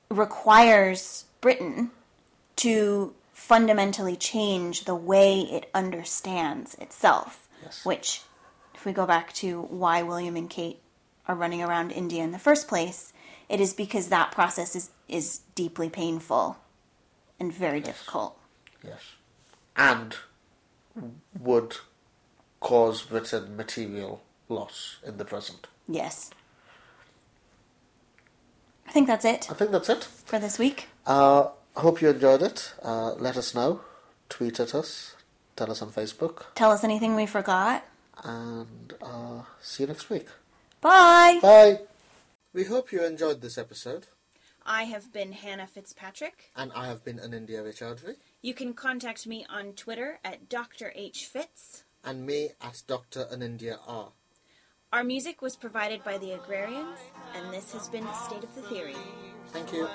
requires 0.09 1.25
Britain 1.41 1.91
to 2.55 3.13
fundamentally 3.33 4.15
change 4.15 4.85
the 4.85 4.95
way 4.95 5.41
it 5.41 5.69
understands 5.75 6.73
itself. 6.75 7.47
Yes. 7.63 7.85
Which, 7.85 8.21
we 8.88 8.93
go 8.93 9.05
back 9.05 9.33
to 9.33 9.61
why 9.63 10.01
William 10.01 10.35
and 10.35 10.49
Kate 10.49 10.79
are 11.27 11.35
running 11.35 11.61
around 11.61 11.91
India 11.91 12.23
in 12.23 12.31
the 12.31 12.39
first 12.39 12.67
place, 12.67 13.13
it 13.49 13.59
is 13.59 13.73
because 13.73 14.07
that 14.07 14.31
process 14.31 14.75
is, 14.75 14.89
is 15.07 15.41
deeply 15.53 15.89
painful 15.89 16.57
and 17.39 17.53
very 17.53 17.81
difficult. 17.81 18.39
Yes. 18.83 19.01
And 19.75 20.15
would 21.39 21.77
cause 22.59 23.03
Britain 23.03 23.55
material 23.55 24.21
loss 24.49 24.97
in 25.05 25.17
the 25.17 25.25
present. 25.25 25.67
Yes. 25.88 26.31
I 28.88 28.91
think 28.91 29.07
that's 29.07 29.25
it 29.25 29.51
I 29.51 29.53
think 29.53 29.71
that's 29.71 29.89
it. 29.89 30.03
for 30.03 30.39
this 30.39 30.57
week. 30.57 30.88
Uh, 31.05 31.49
hope 31.75 32.01
you 32.01 32.09
enjoyed 32.09 32.41
it. 32.41 32.73
Uh, 32.81 33.13
let 33.15 33.35
us 33.38 33.53
know. 33.53 33.81
Tweet 34.29 34.59
at 34.59 34.73
us. 34.73 35.15
Tell 35.57 35.69
us 35.69 35.81
on 35.81 35.89
Facebook. 35.89 36.45
Tell 36.55 36.71
us 36.71 36.83
anything 36.83 37.15
we 37.15 37.25
forgot 37.25 37.85
and 38.24 38.93
uh, 39.01 39.41
see 39.61 39.84
you 39.84 39.88
next 39.88 40.09
week. 40.09 40.28
Bye. 40.82 41.39
Bye. 41.41 41.80
We 42.53 42.63
hope 42.63 42.91
you 42.91 43.03
enjoyed 43.03 43.41
this 43.41 43.57
episode. 43.57 44.07
I 44.65 44.84
have 44.84 45.13
been 45.13 45.32
Hannah 45.32 45.68
Fitzpatrick. 45.68 46.51
And 46.55 46.72
I 46.76 46.88
have 46.88 47.03
been 47.05 47.20
Anindya 47.20 47.63
Raychaudhuri. 47.63 48.15
You 48.41 48.53
can 48.53 48.74
contact 48.74 49.26
me 49.26 49.45
on 49.49 49.74
Twitter 49.74 50.20
at 50.26 50.49
Dr. 50.49 50.91
H. 50.93 51.26
Fitz. 51.26 51.84
And 52.03 52.26
me 52.26 52.49
at 52.61 52.84
Dr. 52.86 53.26
Anindya 53.32 53.78
R. 53.88 54.09
Our 54.93 55.03
music 55.03 55.41
was 55.41 55.55
provided 55.55 56.03
by 56.03 56.18
the 56.18 56.32
Agrarians, 56.32 56.99
and 57.36 57.53
this 57.53 57.74
has 57.74 57.89
been 57.89 58.07
State 58.26 58.43
of 58.43 58.55
the 58.55 58.61
Theory. 58.61 58.95
Thank 59.51 59.74
you. 59.74 59.88